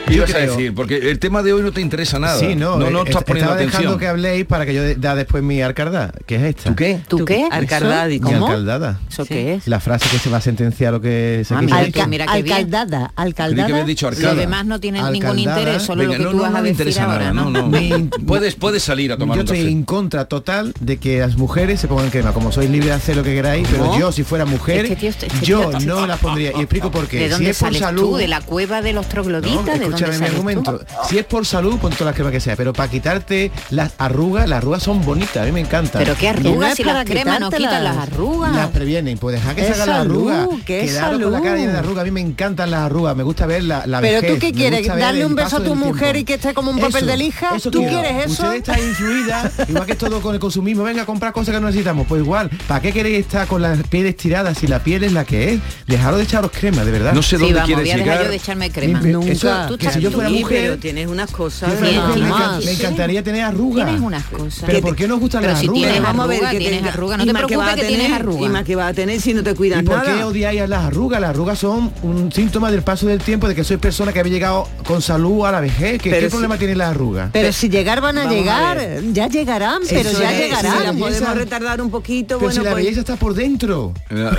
¿Qué 0.06 0.14
ibas 0.14 0.34
a 0.34 0.38
decir? 0.38 0.74
Porque 0.74 1.10
el 1.10 1.18
tema 1.18 1.42
de 1.42 1.52
hoy 1.52 1.62
no 1.62 1.72
te 1.72 1.80
interesa 1.80 2.18
nada. 2.18 2.38
Sí, 2.38 2.54
no, 2.54 2.76
no, 2.78 2.90
no 2.90 2.98
eh, 3.00 3.02
estás 3.06 3.22
est- 3.22 3.26
poniendo 3.28 3.52
estaba 3.52 3.56
dejando 3.56 3.88
atención. 3.90 3.98
que 3.98 4.06
habléis 4.08 4.44
para 4.44 4.66
que 4.66 4.74
yo 4.74 4.82
de- 4.82 4.94
da 4.96 5.14
después 5.14 5.42
mi 5.42 5.62
arcardada, 5.62 6.12
que 6.26 6.36
es 6.36 6.42
esta. 6.42 6.70
¿Tú 6.70 6.76
qué? 6.76 7.00
¿Tú 7.08 7.24
qué? 7.24 7.48
Arcardadi, 7.50 8.14
Mi 8.20 8.20
¿cómo? 8.20 8.46
alcaldada. 8.46 9.00
¿Eso 9.10 9.24
qué 9.24 9.54
es? 9.54 9.66
La 9.66 9.80
frase 9.80 10.08
que 10.10 10.18
se 10.18 10.28
va 10.30 10.38
a 10.38 10.40
sentenciar 10.42 10.92
lo 10.92 11.00
que 11.00 11.42
se 11.46 11.54
Ah, 11.54 11.62
mira, 11.62 11.78
mira 12.06 12.26
qué 12.26 12.42
bien. 12.42 12.54
alcaldada, 12.56 13.12
alcaldada. 13.16 13.78
que 13.80 13.84
dicho 13.84 14.10
Lo 14.10 14.34
demás 14.34 14.66
no 14.66 14.78
tiene 14.78 15.00
ningún 15.10 15.38
interés, 15.38 15.82
solo 15.82 16.02
Venga, 16.02 16.12
lo 16.12 16.18
que 16.18 16.24
no, 16.24 16.30
tú 16.30 16.36
no, 16.36 16.42
vas 16.42 16.52
no 16.52 16.58
a 16.58 16.62
decir 16.62 16.72
interesa 16.72 17.04
ahora, 17.04 17.32
nada, 17.32 17.50
¿no? 17.50 17.50
no, 17.50 18.10
puedes, 18.26 18.54
puedes 18.56 18.82
salir 18.82 19.12
a 19.12 19.16
tomar 19.16 19.36
yo 19.38 19.42
un 19.42 19.48
estoy 19.48 19.72
en 19.72 19.84
contra 19.84 20.26
total 20.26 20.74
de 20.80 20.98
que 20.98 21.20
las 21.20 21.36
mujeres 21.36 21.80
se 21.80 21.88
pongan 21.88 22.10
crema. 22.10 22.32
Como 22.32 22.52
sois 22.52 22.68
libres 22.68 22.90
de 22.90 22.94
hacer 22.94 23.16
lo 23.16 23.22
que 23.22 23.34
queráis, 23.34 23.66
pero 23.70 23.98
yo 23.98 24.12
si 24.12 24.22
fuera 24.22 24.44
mujer, 24.44 24.84
Este 24.86 25.06
este 25.08 25.28
yo 25.42 25.70
no 25.86 26.06
las 26.06 26.18
pondría. 26.18 26.50
Y 26.52 26.60
explico 26.60 26.90
por 26.90 27.06
qué. 27.06 27.18
¿De 27.20 27.24
si 27.26 27.30
dónde 27.30 27.50
es 27.50 27.58
por 27.58 27.68
sales 27.68 27.80
salud, 27.80 28.02
tú? 28.10 28.16
¿De 28.16 28.28
la 28.28 28.40
cueva 28.42 28.82
de 28.82 28.92
los 28.92 29.08
trogloditas? 29.08 29.80
¿De 29.96 30.06
dónde 30.06 30.16
escúchame 30.16 30.18
mi 30.18 30.26
tú? 30.26 30.70
argumento. 30.70 30.84
Si 31.08 31.18
es 31.18 31.24
por 31.24 31.46
salud, 31.46 31.78
pon 31.78 31.90
todas 31.92 32.06
las 32.06 32.14
cremas 32.14 32.32
que 32.32 32.40
sea. 32.40 32.56
Pero 32.56 32.72
para 32.72 32.90
quitarte 32.90 33.50
las 33.70 33.92
arrugas, 33.98 34.48
las 34.48 34.58
arrugas 34.58 34.82
son 34.82 35.04
bonitas, 35.04 35.36
a 35.38 35.44
mí 35.46 35.52
me 35.52 35.60
encantan. 35.60 36.02
Pero 36.02 36.16
qué 36.16 36.32
no 36.32 36.38
arrugas 36.50 36.70
es 36.72 36.76
si 36.76 36.84
las 36.84 37.04
cremas 37.04 37.40
no 37.40 37.50
quitan 37.50 37.84
las 37.84 37.96
arrugas. 37.96 38.54
Las 38.54 38.68
previenen, 38.70 39.18
pues 39.18 39.34
dejar 39.36 39.54
que 39.54 39.62
hagan 39.66 39.78
las 39.88 39.88
arrugas. 40.00 40.48
que 40.64 40.90
con 41.22 41.32
la 41.32 41.40
cara 41.40 41.56
llena 41.56 41.72
de 41.72 41.78
arrugas. 41.78 42.02
A 42.02 42.04
mí 42.04 42.10
me 42.10 42.20
encantan 42.20 42.70
las 42.70 42.80
arrugas, 42.80 43.16
me 43.16 43.22
gusta 43.22 43.46
ver 43.46 43.64
la, 43.64 43.86
la 43.86 44.00
Pero 44.00 44.20
vejez, 44.20 44.34
tú 44.34 44.40
qué 44.40 44.52
quieres, 44.52 44.86
darle 44.86 45.24
un 45.26 45.34
beso 45.34 45.56
a 45.56 45.60
tu 45.64 45.74
mujer 45.74 46.12
tiempo. 46.12 46.18
y 46.18 46.24
que 46.24 46.34
esté 46.34 46.54
como 46.54 46.70
un 46.70 46.78
papel 46.78 46.96
Eso, 46.96 47.06
de 47.06 47.16
lija. 47.16 47.56
eso 47.56 47.70
¿Tú 47.70 47.78
quiero. 47.80 48.00
quieres 48.00 48.26
eso? 48.26 48.42
Usted 48.44 48.54
está 48.56 48.80
influida, 48.80 49.50
igual 49.68 49.86
que 49.86 49.94
todo 49.94 50.20
con 50.20 50.34
el 50.34 50.40
consumismo, 50.40 50.82
venga 50.84 51.02
a 51.02 51.06
comprar 51.06 51.32
cosas 51.32 51.54
que 51.54 51.60
no 51.60 51.66
necesitamos. 51.66 52.06
Pues 52.06 52.22
igual, 52.22 52.50
¿para 52.68 52.80
qué 52.80 52.92
queréis 52.92 53.20
estar 53.20 53.46
con 53.46 53.62
la 53.62 53.74
piel 53.74 54.06
estirada 54.06 54.54
si 54.54 54.66
la 54.66 54.78
piel 54.82 55.04
es 55.04 55.12
la 55.12 55.24
que 55.24 55.54
es? 55.54 55.60
Dejaros 55.86 56.18
de 56.18 56.24
echaros 56.24 56.50
crema, 56.50 56.84
de 56.84 56.90
verdad. 56.90 57.12
No 57.12 57.22
sé 57.22 57.36
Sí, 57.36 57.42
dónde 57.42 57.54
vamos, 57.54 57.66
quieres 57.66 57.84
voy 57.84 57.90
a 57.90 57.96
dejar 57.96 58.06
llegar. 58.12 58.24
yo 58.24 58.30
de 58.30 58.36
echarme 58.36 58.70
crema. 58.70 59.00
Mi- 59.00 59.12
Nunca. 59.12 59.32
eso, 59.32 59.66
Tú 59.68 59.78
que 59.86 59.92
si 59.92 60.00
yo 60.00 60.10
fuera 60.10 60.28
Sí, 60.30 60.40
mujer, 60.40 60.60
pero 60.62 60.78
tienes 60.78 61.06
unas 61.08 61.30
cosas. 61.30 61.70
yo 61.70 61.76
fuera 61.78 61.92
Sí, 61.92 62.20
mujer, 62.20 62.64
me, 62.64 62.72
encantaría 62.72 63.22
tener 63.22 63.42
arrugas. 63.42 63.84
Tienes 63.86 64.02
unas 64.02 64.24
cosas. 64.26 64.64
Pero 64.66 64.80
¿por 64.80 64.96
qué 64.96 65.08
no 65.08 65.14
os 65.14 65.20
gustan 65.20 65.42
las 65.44 65.58
si 65.60 65.66
arrugas? 65.66 65.82
tienes 65.82 66.02
Vamos 66.02 66.24
a 66.24 66.28
ver 66.28 66.40
que 66.50 66.58
tienes 66.58 66.82
te- 66.82 66.88
arruga. 66.88 67.16
No 67.16 67.22
y 67.24 67.26
te 67.26 67.32
más 67.32 67.42
que 67.42 67.46
preocupes 67.46 67.66
vas 67.66 67.72
a 67.72 67.76
que 67.80 67.86
tienes 67.88 68.06
tener, 68.06 68.20
arruga. 68.20 68.46
Y 68.46 68.48
más 68.48 68.64
que 68.64 68.76
vas 68.76 68.90
a 68.90 68.94
tener 68.94 69.20
si 69.20 69.34
no 69.34 69.42
te 69.42 69.54
cuidas 69.54 69.82
¿Y 69.82 69.84
por 69.86 70.02
qué 70.02 70.10
nada. 70.10 70.26
odiáis 70.26 70.60
a 70.62 70.66
las 70.66 70.84
arrugas? 70.84 71.20
Las 71.20 71.30
arrugas 71.30 71.58
son 71.58 71.92
un 72.02 72.32
síntoma 72.32 72.70
del 72.70 72.82
paso 72.82 73.06
del 73.06 73.20
tiempo, 73.20 73.48
de 73.48 73.54
que 73.54 73.64
sois 73.64 73.80
persona 73.80 74.12
que 74.12 74.20
habéis 74.20 74.34
llegado 74.34 74.68
con 74.86 75.00
salud 75.02 75.44
a 75.46 75.52
la 75.52 75.60
vejez. 75.60 76.00
¿Qué, 76.02 76.10
qué 76.10 76.20
si- 76.22 76.28
problema 76.28 76.56
tienen 76.58 76.78
las 76.78 76.90
arrugas? 76.90 77.30
Pero 77.32 77.52
si 77.52 77.68
llegar 77.68 78.00
van 78.00 78.18
a 78.18 78.30
llegar, 78.30 78.80
ya 79.12 79.28
llegarán, 79.28 79.82
pero 79.88 80.10
Eso 80.10 80.20
ya 80.20 80.32
es, 80.32 80.38
llegarán. 80.38 80.72
Si 80.78 80.84
la 80.84 80.92
belleza- 80.92 80.98
podemos 81.20 81.34
retardar 81.36 81.80
un 81.82 81.90
poquito, 81.90 82.38
Pero 82.38 82.40
bueno, 82.40 82.52
si 82.60 82.64
la 82.64 82.70
pues... 82.72 82.84
belleza 82.84 83.00
está 83.00 83.16
por 83.16 83.34
dentro. 83.34 83.92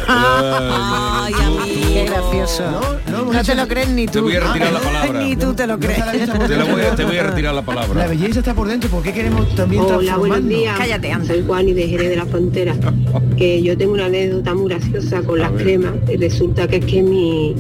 Ay, 0.08 1.34
Qué 1.94 2.06
gracioso. 2.06 2.64
No, 3.10 3.24
no, 3.26 3.34
No 3.34 3.44
te 3.44 3.56
lo 3.56 3.68
crees 3.68 3.90
ni 3.90 4.06
Te 4.06 4.14
tú. 4.20 4.24
voy 4.24 4.36
a 4.36 4.40
retirar 4.42 4.74
la 4.74 4.80
palabra. 4.80 5.22
Ni 5.22 5.35
tú 5.40 5.54
te 5.54 5.68
lo 5.68 5.74
No 5.74 5.80
crees. 5.80 6.00
la 6.00 6.12
Te, 6.12 6.56
la 6.56 6.64
voy 6.66 6.74
a, 6.74 6.76
dentro. 6.78 6.96
te 6.96 7.06
voy 7.06 7.18
a 7.18 7.24
retirar 7.24 7.54
la 7.54 7.62
La 7.62 7.66
palabra. 7.66 8.08
belleza 8.08 8.40
está 8.40 8.54
por 8.54 8.68
dentro, 8.68 8.90
¿por 8.90 9.04
qué 9.04 9.14
queremos 9.14 9.54
también 9.56 9.84
Hola, 9.84 10.18
buenos 10.18 10.48
días. 10.48 10.78
Cállate, 10.78 11.12
anda. 11.12 11.28
Soy 11.28 11.44
Juan 11.46 11.70
y 11.70 11.74
de 11.74 11.88
Jerez 11.88 12.10
de 12.10 12.16
la 12.16 12.26
Frontera. 12.26 12.76
Que 13.38 13.62
yo 13.62 13.78
tengo 13.78 13.94
una 13.94 14.06
anécdota 14.06 14.54
muy 14.54 14.70
graciosa 14.70 15.22
con 15.22 15.40
las 15.40 15.52
cremas. 15.52 15.94
Y 16.12 16.16
resulta 16.18 16.68
que 16.68 16.78
es 16.78 16.86
que 16.86 17.02
mi, 17.02 17.54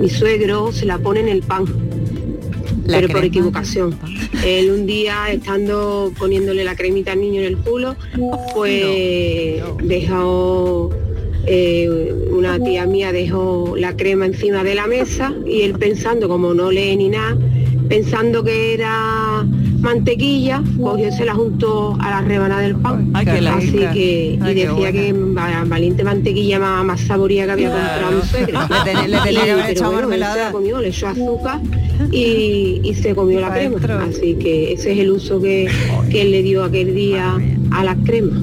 mi 0.00 0.08
suegro 0.08 0.72
se 0.72 0.86
la 0.86 0.98
pone 0.98 1.20
en 1.20 1.28
el 1.28 1.42
pan. 1.42 1.64
La 2.86 3.00
pero 3.00 3.08
por 3.12 3.24
equivocación. 3.24 3.94
Él 4.44 4.70
un 4.70 4.86
día, 4.86 5.30
estando 5.30 6.10
poniéndole 6.18 6.64
la 6.64 6.74
cremita 6.74 7.12
al 7.12 7.20
niño 7.20 7.40
en 7.42 7.46
el 7.48 7.56
culo, 7.58 7.94
pues 8.54 9.62
dejó, 9.82 10.90
eh, 11.46 12.12
una 12.30 12.58
tía 12.58 12.86
mía 12.86 13.12
dejó 13.12 13.74
la 13.76 13.96
crema 13.96 14.26
encima 14.26 14.62
de 14.64 14.74
la 14.74 14.86
mesa 14.86 15.32
y 15.46 15.62
él 15.62 15.72
pensando, 15.74 16.28
como 16.28 16.54
no 16.54 16.70
lee 16.70 16.96
ni 16.96 17.08
nada, 17.08 17.36
pensando 17.88 18.44
que 18.44 18.74
era 18.74 19.44
mantequilla, 19.80 20.62
cogió 20.80 21.08
y 21.08 21.12
se 21.12 21.24
la 21.24 21.34
juntó 21.34 21.96
a 22.00 22.10
la 22.10 22.20
rebanada 22.20 22.60
del 22.60 22.76
pan. 22.76 23.10
Ay, 23.14 23.26
Así 23.46 23.72
que, 23.94 24.38
Ay, 24.42 24.52
y 24.52 24.54
decía 24.54 24.92
que 24.92 25.12
va- 25.12 25.64
valiente 25.66 26.04
mantequilla 26.04 26.58
más, 26.58 26.84
más 26.84 27.00
saboría 27.00 27.46
que 27.46 27.52
había 27.52 27.70
comprado 27.72 28.16
mi 28.22 28.28
suegra. 28.28 28.68
Le 30.76 30.82
le 30.82 30.88
echó 30.88 31.08
azúcar 31.08 31.60
y, 32.12 32.80
y 32.84 32.94
se 32.94 33.14
comió 33.14 33.40
la 33.40 33.52
crema. 33.52 33.78
Así 34.08 34.34
que 34.34 34.72
ese 34.74 34.92
es 34.92 34.98
el 34.98 35.10
uso 35.10 35.40
que, 35.40 35.68
que 36.10 36.22
él 36.22 36.30
le 36.32 36.42
dio 36.42 36.62
aquel 36.62 36.94
día 36.94 37.36
a 37.72 37.84
las 37.84 37.96
cremas. 38.04 38.42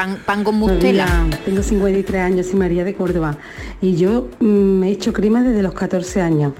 Pan, 0.00 0.16
pan 0.24 0.44
con 0.44 0.54
mustela. 0.54 1.04
Hola, 1.26 1.38
tengo 1.44 1.62
53 1.62 2.22
años, 2.22 2.46
soy 2.46 2.58
María 2.58 2.84
de 2.84 2.94
Córdoba 2.94 3.36
y 3.82 3.96
yo 3.96 4.30
mm, 4.40 4.46
me 4.46 4.88
he 4.88 4.92
hecho 4.92 5.12
crema 5.12 5.42
desde 5.42 5.62
los 5.62 5.74
14 5.74 6.22
años. 6.22 6.54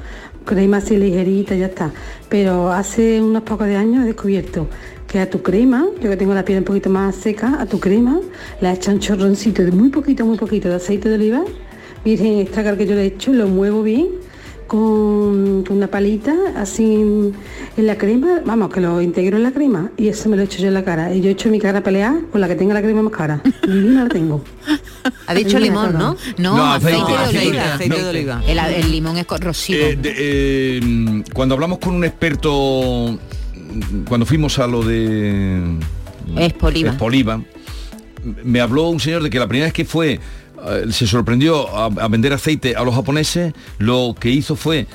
Crema 0.44 0.76
así 0.76 0.98
ligerita, 0.98 1.54
ya 1.54 1.68
está. 1.68 1.90
Pero 2.28 2.70
hace 2.70 3.22
unos 3.22 3.42
pocos 3.44 3.66
de 3.66 3.76
años 3.76 4.04
he 4.04 4.08
descubierto 4.08 4.68
que 5.06 5.20
a 5.20 5.30
tu 5.30 5.40
crema, 5.40 5.86
yo 6.02 6.10
que 6.10 6.18
tengo 6.18 6.34
la 6.34 6.44
piel 6.44 6.58
un 6.58 6.64
poquito 6.64 6.90
más 6.90 7.14
seca, 7.16 7.56
a 7.58 7.64
tu 7.64 7.80
crema 7.80 8.20
le 8.60 8.70
echan 8.70 8.96
un 8.96 9.00
chorroncito 9.00 9.64
de 9.64 9.72
muy 9.72 9.88
poquito, 9.88 10.26
muy 10.26 10.36
poquito 10.36 10.68
de 10.68 10.74
aceite 10.74 11.08
de 11.08 11.14
oliva, 11.14 11.42
virgen 12.04 12.40
extra 12.40 12.76
que 12.76 12.84
yo 12.84 12.94
le 12.94 13.04
he 13.04 13.06
hecho, 13.06 13.32
lo 13.32 13.48
muevo 13.48 13.82
bien 13.82 14.08
con 14.70 15.64
una 15.68 15.88
palita 15.88 16.32
así 16.56 16.84
en, 16.94 17.32
en 17.76 17.86
la 17.88 17.98
crema, 17.98 18.40
vamos, 18.46 18.72
que 18.72 18.80
lo 18.80 19.02
integro 19.02 19.36
en 19.36 19.42
la 19.42 19.50
crema 19.50 19.90
y 19.96 20.06
eso 20.06 20.28
me 20.28 20.36
lo 20.36 20.44
echo 20.44 20.60
yo 20.62 20.68
en 20.68 20.74
la 20.74 20.84
cara. 20.84 21.12
Y 21.12 21.20
yo 21.20 21.28
echo 21.28 21.48
mi 21.48 21.58
cara 21.58 21.80
a 21.80 21.82
pelear 21.82 22.14
con 22.30 22.40
la 22.40 22.46
que 22.46 22.54
tenga 22.54 22.72
la 22.74 22.80
crema 22.80 23.02
más 23.02 23.12
cara. 23.12 23.42
Divina 23.66 24.04
la 24.04 24.08
tengo. 24.08 24.42
Ha 25.26 25.34
dicho 25.34 25.58
limón. 25.58 25.92
¿no? 25.94 26.16
No, 26.38 26.56
No, 26.56 26.72
aceite, 26.72 27.00
aceite, 27.00 27.52
de 27.52 27.58
aceite. 27.58 27.58
oliva. 27.58 27.74
Aceite 27.74 28.02
de 28.02 28.08
oliva. 28.10 28.42
El, 28.46 28.58
el 28.84 28.90
limón 28.92 29.16
es 29.16 29.26
corrosivo. 29.26 29.78
Eh, 29.80 29.96
de- 29.96 30.14
eh, 30.16 31.22
cuando 31.32 31.54
hablamos 31.54 31.78
con 31.78 31.94
un 31.94 32.04
experto, 32.04 33.18
cuando 34.08 34.26
fuimos 34.26 34.58
a 34.58 34.66
lo 34.66 34.82
de 34.82 35.62
Espoliva. 36.36 36.90
Espoliva, 36.90 37.42
me 38.44 38.60
habló 38.60 38.88
un 38.88 39.00
señor 39.00 39.22
de 39.22 39.30
que 39.30 39.38
la 39.38 39.46
primera 39.48 39.66
vez 39.66 39.72
que 39.72 39.84
fue, 39.84 40.14
eh, 40.14 40.18
se 40.90 41.06
sorprendió 41.06 41.68
a, 41.76 41.86
a 41.86 42.08
vender 42.08 42.32
aceite 42.32 42.76
a 42.76 42.82
los 42.84 42.94
japoneses, 42.94 43.52
lo 43.78 44.14
que 44.18 44.30
hizo 44.30 44.56
fue 44.56 44.80
eh, 44.80 44.86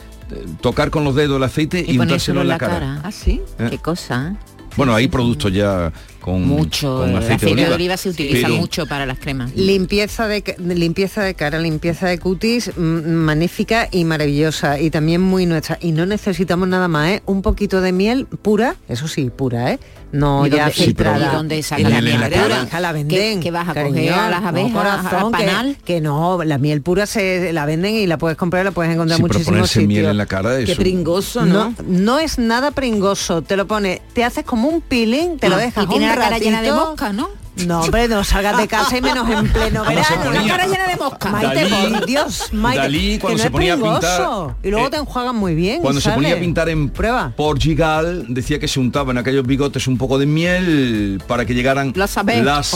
tocar 0.62 0.90
con 0.90 1.04
los 1.04 1.16
dedos 1.16 1.38
el 1.38 1.44
aceite 1.44 1.84
y, 1.88 1.94
y 1.96 2.00
untárselo 2.00 2.42
en 2.42 2.48
la 2.48 2.58
cara. 2.58 3.02
Ah, 3.04 3.12
sí. 3.12 3.42
¿Eh? 3.60 3.68
Qué 3.70 3.78
cosa. 3.78 4.32
¿eh? 4.34 4.38
Bueno, 4.78 4.94
hay 4.94 5.08
productos 5.08 5.54
ya 5.54 5.92
con 6.26 6.42
Mucho. 6.48 6.98
con 7.02 7.12
el 7.12 7.18
aceite, 7.18 7.54
de 7.56 7.72
oliva, 7.72 7.98
se 7.98 8.10
utiliza 8.10 8.48
pero- 8.48 8.60
mucho 8.60 8.88
para 8.88 9.06
las 9.06 9.20
cremas. 9.20 9.56
Limpieza 9.56 10.28
de, 10.28 10.44
limpieza 10.58 11.22
de 11.22 11.36
cara, 11.36 11.60
limpieza 11.60 12.08
de 12.08 12.18
cutis, 12.18 12.72
magnífica 12.78 13.88
y 13.92 14.06
maravillosa 14.06 14.80
y 14.80 14.90
también 14.90 15.22
muy 15.22 15.46
nuestra. 15.46 15.78
Y 15.82 15.92
no 15.92 16.08
necesitamos 16.08 16.68
nada 16.68 16.88
más, 16.88 17.10
¿eh? 17.12 17.24
Un 17.28 17.44
poquito 17.44 17.80
de 17.80 17.92
miel 17.92 18.26
pura, 18.26 18.76
eso 18.90 19.08
sí, 19.08 19.30
pura, 19.30 19.72
¿eh? 19.74 19.80
No 20.12 20.48
¿Y 20.48 20.50
ya 20.50 20.58
dónde- 20.66 20.72
filtrada. 20.74 21.32
¿y 21.32 21.36
dónde 21.36 21.64
saca 21.64 21.82
la 21.90 22.02
miel 22.02 22.16
pura? 22.22 22.80
la 22.80 22.88
¿Qué- 22.90 22.94
venden. 22.94 23.40
qué 23.42 23.52
vas 23.52 23.68
a 23.68 23.74
coger 23.74 23.92
cariño, 23.92 24.16
a 24.16 24.30
las 24.30 24.42
no, 24.42 24.48
abejas, 24.48 24.72
corazón, 24.72 25.32
que- 25.34 25.46
panal? 25.46 25.78
Que, 25.84 26.00
no, 26.02 26.44
la 26.44 26.58
miel 26.58 26.82
pura 26.82 27.06
se 27.06 27.52
la 27.52 27.66
venden 27.66 27.96
y 27.96 28.08
la 28.08 28.18
puedes 28.18 28.38
comprar, 28.38 28.64
la 28.64 28.72
puedes 28.72 28.94
encontrar 28.94 29.18
Sí, 29.18 29.22
muchísimos 29.24 29.70
sitios. 29.70 29.88
miel 29.88 30.06
en 30.06 30.18
la 30.18 30.26
cara, 30.26 30.58
Qué 30.58 30.64
eso- 30.72 30.76
pringoso, 30.82 31.46
¿no? 31.46 31.74
No 31.88 32.20
es 32.20 32.40
nada 32.40 32.72
pringoso, 32.72 33.42
te 33.42 33.58
lo 33.58 33.68
pone, 33.68 34.02
te 34.14 34.24
haces 34.24 34.46
como 34.46 34.70
un 34.70 34.80
peeling, 34.82 35.38
te 35.38 35.50
lo 35.50 35.56
Ah, 35.56 35.60
dejas 35.60 35.84
y 35.84 35.88
tiene 35.88 36.15
la 36.16 36.24
cara 36.26 36.40
llena 36.40 36.62
de 36.62 36.72
mosca, 36.72 37.14
¿no? 37.14 37.30
No, 37.66 37.82
hombre, 37.82 38.08
no 38.08 38.24
salgas 38.24 38.58
de 38.58 38.68
casa 38.68 38.98
y 38.98 39.02
menos 39.02 39.30
en 39.30 39.52
pleno 39.52 39.84
verano. 39.84 40.32
La 40.32 40.48
cara 40.48 40.68
llena 40.68 40.88
de 40.88 40.96
mosca. 40.98 41.30
Maite, 41.30 41.70
Dalí- 41.70 41.92
por 41.92 42.06
Dios, 42.06 42.54
Maite, 42.54 42.82
Dalí, 42.82 43.14
que 43.14 43.20
cuando 43.20 43.38
no 43.38 43.42
se 43.42 43.48
es 43.48 43.52
ponía 43.52 43.74
a 43.74 43.78
pintar. 43.78 44.56
Y 44.64 44.70
luego 44.70 44.88
eh, 44.88 44.90
te 44.90 44.98
enjuagan 44.98 45.36
muy 45.36 45.56
bien. 45.56 45.82
Cuando 45.82 46.02
se 46.02 46.12
ponía 46.12 46.36
a 46.36 46.40
pintar 46.40 46.70
en 46.70 46.90
Prueba. 46.90 47.34
Portugal, 47.36 48.26
decía 48.30 48.60
que 48.60 48.68
se 48.68 48.80
untaba 48.80 49.12
en 49.12 49.18
aquellos 49.18 49.46
bigotes 49.46 49.88
un 49.88 49.98
poco 49.98 50.18
de 50.18 50.26
miel 50.26 51.22
para 51.28 51.46
que 51.46 51.54
llegaran 51.54 51.94
Las 51.96 52.18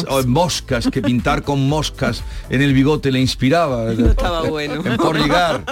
oh, 0.07 0.23
moscas, 0.25 0.87
que 0.91 1.01
pintar 1.01 1.43
con 1.43 1.67
moscas 1.67 2.23
en 2.49 2.61
el 2.61 2.73
bigote 2.73 3.11
le 3.11 3.19
inspiraba. 3.19 3.91
estaba 4.09 4.43
bueno. 4.43 4.81
En 4.85 4.97
Portugal. 4.97 5.63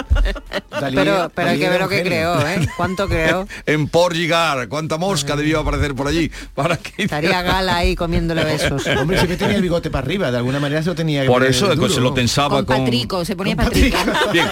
Pero, 0.79 1.31
pero 1.33 1.49
hay 1.49 1.59
que 1.59 1.69
ver 1.69 1.81
lo 1.81 1.89
que 1.89 2.03
creó, 2.03 2.39
¿eh? 2.47 2.67
¿Cuánto 2.75 3.07
creó? 3.07 3.47
En 3.65 3.87
Portugal. 3.87 4.67
¿Cuánta 4.69 4.97
mosca 4.97 5.35
debió 5.35 5.59
aparecer 5.59 5.95
por 5.95 6.07
allí? 6.07 6.31
Para 6.53 6.77
que 6.77 7.03
Estaría 7.03 7.41
Gala 7.41 7.77
ahí 7.77 7.95
comiéndole 7.95 8.43
besos. 8.43 8.83
Hombre, 9.01 9.17
siempre 9.17 9.37
tenía 9.37 9.55
el 9.55 9.61
bigote 9.61 9.89
para 9.89 10.05
arriba, 10.05 10.31
de 10.31 10.37
alguna 10.37 10.59
manera 10.59 10.81
se 10.83 10.89
lo 10.89 10.95
tenía 10.95 11.21
que 11.23 11.27
Por 11.27 11.45
eso 11.45 11.73
duro, 11.75 11.89
se 11.89 12.01
lo 12.01 12.09
¿no? 12.09 12.13
tensaba 12.15 12.57
Con 12.57 12.65
con... 12.65 12.77
Patrico, 12.85 13.23
se 13.25 13.35
ponía 13.35 13.55
Patrico. 13.55 13.97
Bien, 14.33 14.45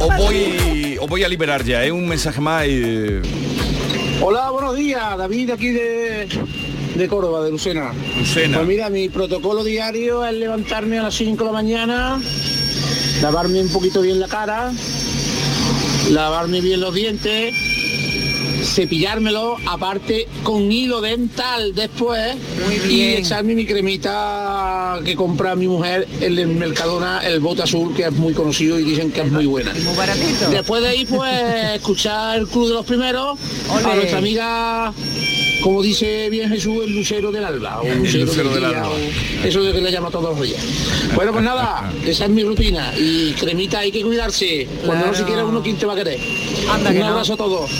os 0.00 0.16
voy, 0.16 0.96
os 1.00 1.08
voy 1.08 1.24
a 1.24 1.28
liberar 1.28 1.64
ya, 1.64 1.84
¿eh? 1.84 1.92
un 1.92 2.06
mensaje 2.08 2.40
más. 2.40 2.64
eh, 2.66 3.22
Hola, 4.20 4.50
buenos 4.50 4.76
días, 4.76 5.16
David 5.18 5.50
aquí 5.50 5.68
de, 5.70 6.28
de 6.94 7.08
Córdoba, 7.08 7.44
de 7.44 7.50
Lucena. 7.50 7.92
Lucena. 8.18 8.58
Pues 8.58 8.68
mira, 8.68 8.88
mi 8.90 9.08
protocolo 9.08 9.64
diario 9.64 10.24
es 10.24 10.34
levantarme 10.34 10.98
a 10.98 11.04
las 11.04 11.14
5 11.14 11.36
de 11.42 11.46
la 11.46 11.52
mañana, 11.52 12.20
lavarme 13.20 13.60
un 13.60 13.68
poquito 13.72 14.00
bien 14.00 14.20
la 14.20 14.28
cara, 14.28 14.72
lavarme 16.10 16.60
bien 16.60 16.80
los 16.80 16.94
dientes, 16.94 17.54
cepillármelo, 18.64 19.56
aparte 19.66 20.26
con 20.42 20.70
hilo 20.70 21.00
dental 21.00 21.74
después 21.74 22.36
y 22.88 22.94
bien. 22.94 23.18
echarme 23.18 23.54
mi 23.54 23.66
cremita 23.66 25.00
que 25.04 25.14
compra 25.16 25.54
mi 25.56 25.66
mujer 25.68 26.06
en 26.20 26.38
el 26.38 26.46
Mercadona, 26.48 27.20
el 27.26 27.40
bote 27.40 27.62
azul, 27.62 27.94
que 27.94 28.04
es 28.04 28.12
muy 28.12 28.32
conocido 28.32 28.78
y 28.78 28.84
dicen 28.84 29.10
que 29.12 29.20
es 29.22 29.30
muy 29.30 29.46
buena. 29.46 29.72
Muy 29.84 29.96
baratito. 29.96 30.50
Después 30.50 30.82
de 30.82 30.88
ahí, 30.88 31.04
pues, 31.04 31.32
escuchar 31.74 32.38
el 32.38 32.46
Club 32.48 32.68
de 32.68 32.74
los 32.74 32.86
Primeros, 32.86 33.38
a 33.70 33.94
nuestra 33.94 34.18
amiga, 34.18 34.92
como 35.62 35.82
dice 35.82 36.28
bien 36.30 36.48
Jesús, 36.48 36.84
el 36.84 36.94
lucero 36.94 37.30
del 37.32 37.44
alba, 37.44 37.80
o 37.80 37.84
El 37.86 37.98
lucero, 38.00 38.26
lucero 38.26 38.50
del 38.50 38.58
día, 38.68 38.68
alba. 38.82 38.90
o 38.90 39.46
eso 39.46 39.62
de 39.62 39.72
que 39.72 39.80
le 39.80 39.92
llama 39.92 40.10
todos 40.10 40.36
los 40.36 40.46
días. 40.46 40.60
Bueno, 41.14 41.32
pues 41.32 41.44
nada, 41.44 41.92
esa 42.06 42.24
es 42.24 42.30
mi 42.30 42.42
rutina, 42.44 42.92
y 42.98 43.32
cremita 43.32 43.80
hay 43.80 43.92
que 43.92 44.02
cuidarse, 44.02 44.66
cuando 44.84 45.06
no 45.06 45.14
se 45.14 45.24
quiere 45.24 45.42
uno, 45.44 45.62
¿quién 45.62 45.76
te 45.76 45.86
va 45.86 45.92
a 45.94 45.96
querer? 45.96 46.18
Anda 46.70 46.90
Un 46.90 46.96
que 46.96 47.00
no. 47.02 47.06
abrazo 47.08 47.34
a 47.34 47.36
todos. 47.36 47.70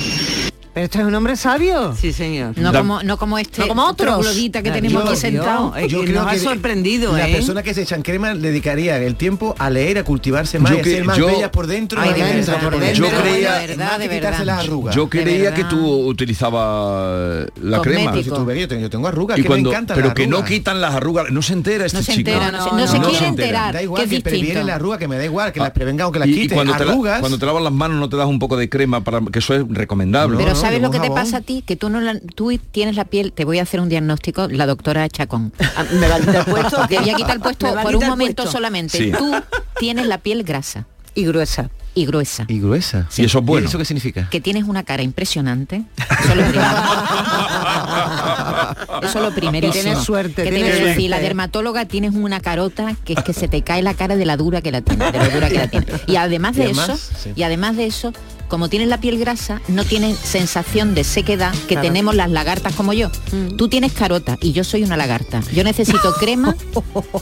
Pero 0.74 0.84
este 0.86 1.00
es 1.00 1.04
un 1.04 1.14
hombre 1.14 1.36
sabio. 1.36 1.94
Sí, 1.94 2.14
señor. 2.14 2.56
No 2.56 2.72
como, 2.72 3.02
no 3.02 3.18
como 3.18 3.36
este 3.38 3.60
No 3.60 3.68
como 3.68 3.84
otros. 3.86 4.08
troglodita 4.20 4.62
que 4.62 4.70
tenemos 4.70 5.04
Yo- 5.04 5.10
aquí 5.10 5.18
sentado. 5.20 5.76
Es 5.76 5.92
que 5.92 6.06
nos 6.12 6.26
ha 6.26 6.38
sorprendido, 6.38 7.14
la 7.14 7.28
¿eh? 7.28 7.32
persona 7.32 7.62
que 7.62 7.74
se 7.74 7.82
echan 7.82 8.00
crema 8.00 8.34
dedicaría 8.34 8.96
el 8.96 9.16
tiempo 9.16 9.54
a 9.58 9.68
leer, 9.68 9.98
a 9.98 10.04
cultivarse 10.04 10.58
más, 10.58 10.72
Yo 10.72 10.78
a 10.78 10.82
que- 10.82 10.90
ser 10.90 11.04
más 11.04 11.18
yo- 11.18 11.26
bellas 11.26 11.50
por 11.50 11.66
dentro, 11.66 12.00
Ay, 12.00 12.14
de 12.14 12.24
densas 12.24 12.54
verdad, 12.54 12.60
por 12.70 12.80
de 12.80 12.86
dentro. 12.86 13.04
Yo 13.10 13.20
creía- 13.20 13.54
de 13.58 13.66
verdad, 13.66 13.86
más 13.90 13.98
de 13.98 14.08
que 14.08 14.14
quitarse 14.14 14.38
verdad. 14.40 14.56
las 14.56 14.64
arrugas. 14.66 14.94
Yo 14.96 15.08
creía 15.10 15.54
que 15.54 15.64
tú 15.64 16.06
utilizabas 16.06 17.46
la 17.60 17.80
crema. 17.82 18.04
Cosmético. 18.10 18.34
Si 18.36 18.40
tú 18.42 18.46
ves, 18.46 18.60
yo 18.60 18.68
tengo, 18.68 18.88
yo 18.88 19.08
arrugas, 19.08 19.38
Y 19.38 19.42
que 19.42 19.48
cuando, 19.48 19.68
me 19.70 19.74
encantan 19.76 19.94
pero 19.96 20.06
las 20.08 20.14
que 20.14 20.26
no 20.26 20.36
arrugas. 20.38 20.50
quitan 20.52 20.80
las 20.80 20.94
arrugas, 20.94 21.30
no 21.30 21.42
se 21.42 21.52
entera 21.52 21.84
este 21.86 21.98
No 21.98 22.02
se 22.04 22.12
chico. 22.14 22.30
entera, 22.30 22.50
no, 22.50 22.64
se, 22.64 22.70
no 22.70 22.76
no, 22.78 22.86
se 22.86 22.98
no 22.98 23.04
quiere 23.04 23.18
se 23.18 23.26
entera. 23.26 23.46
enterar, 23.48 23.72
Da 23.74 23.78
que 23.80 23.84
igual 23.84 24.02
es 24.04 24.08
que 24.10 24.20
previene 24.20 24.46
distinto. 24.46 24.66
la 24.66 24.74
arruga, 24.76 24.98
que 24.98 25.08
me 25.08 25.16
da 25.18 25.24
igual, 25.24 25.52
que 25.52 25.60
las 25.60 25.70
prevenga 25.72 26.06
o 26.06 26.12
que 26.12 26.18
las 26.18 26.28
Y, 26.28 26.32
y 26.32 26.34
quiten. 26.42 26.56
cuando, 26.56 26.74
te 26.76 26.84
la- 26.86 26.92
arrugas, 26.92 27.20
cuando 27.20 27.38
te 27.38 27.44
lavas 27.46 27.62
las 27.62 27.72
manos 27.72 27.98
no 27.98 28.08
te 28.08 28.16
das 28.16 28.26
un 28.26 28.38
poco 28.38 28.56
de 28.56 28.68
crema 28.70 29.02
para 29.04 29.20
que 29.30 29.38
eso 29.38 29.54
es 29.54 29.64
recomendable. 29.68 30.38
¿Sabes 30.62 30.80
lo 30.82 30.90
que 30.90 31.00
te 31.00 31.10
pasa 31.10 31.38
a 31.38 31.40
ti? 31.42 31.62
Que 31.66 31.76
tú 31.76 31.88
no 31.90 32.00
la- 32.00 32.18
tú 32.34 32.56
tienes 32.70 32.96
la 32.96 33.04
piel, 33.04 33.32
te 33.32 33.44
voy 33.44 33.58
a 33.58 33.62
hacer 33.62 33.80
un 33.80 33.88
diagnóstico, 33.88 34.48
la 34.48 34.66
doctora 34.66 35.08
Chacón. 35.08 35.52
Ah, 35.76 35.84
¿Me 35.92 36.08
va 36.08 36.16
a 36.16 36.20
quitar 36.20 36.36
el 36.36 36.44
puesto? 36.52 36.86
Te 36.88 36.98
voy 36.98 37.10
a 37.10 37.14
quitar 37.14 37.34
el 37.36 37.40
puesto 37.40 37.66
¿Me 37.66 37.74
va 37.74 37.80
a 37.80 37.84
por 37.84 37.96
un 37.96 38.06
momento 38.06 38.42
puesto? 38.42 38.52
solamente. 38.52 38.98
Sí. 38.98 39.12
Tú 39.16 39.32
tienes 39.78 40.06
la 40.06 40.18
piel 40.18 40.42
grasa 40.44 40.86
Y 41.14 41.24
gruesa. 41.24 41.70
y 41.94 42.06
gruesa. 42.06 42.44
y 42.48 42.60
gruesa. 42.60 43.08
Y 43.16 43.24
eso 43.24 43.38
es 43.38 43.44
bueno. 43.44 43.66
¿Y 43.66 43.68
eso 43.68 43.78
qué 43.78 43.84
significa? 43.84 44.28
Que 44.30 44.40
tienes 44.40 44.64
una 44.64 44.82
cara 44.82 45.02
impresionante. 45.02 45.84
Eso 45.98 46.30
es 46.30 46.36
lo 46.36 46.42
primero. 46.44 46.68
Eso 49.02 49.18
es 49.18 49.24
lo 49.24 49.34
primero. 49.34 49.70
Que 49.72 49.80
tienes 49.80 49.98
suerte, 49.98 50.44
Que 50.44 50.50
tienes 50.50 50.78
suerte. 50.78 51.02
Y 51.02 51.08
la 51.08 51.18
dermatóloga 51.18 51.84
tienes 51.86 52.14
una 52.14 52.40
carota 52.40 52.94
que 53.04 53.14
es 53.14 53.22
que 53.22 53.32
se 53.32 53.48
te 53.48 53.62
cae 53.62 53.82
la 53.82 53.94
cara 53.94 54.16
de 54.16 54.24
la 54.24 54.36
dura 54.36 54.60
que 54.62 54.70
la 54.70 54.80
tienes, 54.80 55.12
de 55.12 55.18
lo 55.18 55.30
dura 55.30 55.48
que 55.48 55.58
la 55.58 55.68
tienes. 55.68 55.88
Y 56.06 56.16
además 56.16 56.54
de 56.56 56.62
Y 56.62 56.64
además, 56.66 56.88
eso, 56.90 57.18
sí. 57.18 57.32
y 57.34 57.42
además 57.42 57.76
de 57.76 57.86
eso, 57.86 58.12
como 58.52 58.68
tienes 58.68 58.88
la 58.88 59.00
piel 59.00 59.18
grasa, 59.18 59.62
no 59.68 59.82
tienes 59.82 60.18
sensación 60.18 60.94
de 60.94 61.04
sequedad 61.04 61.52
que 61.52 61.68
Claro. 61.68 61.88
tenemos 61.88 62.14
las 62.14 62.30
lagartas 62.30 62.74
como 62.74 62.92
yo. 62.92 63.10
Tú 63.56 63.68
tienes 63.68 63.92
carota 63.94 64.36
y 64.42 64.52
yo 64.52 64.62
soy 64.62 64.82
una 64.84 64.98
lagarta. 64.98 65.40
Yo 65.54 65.64
necesito 65.64 66.12
crema 66.20 66.54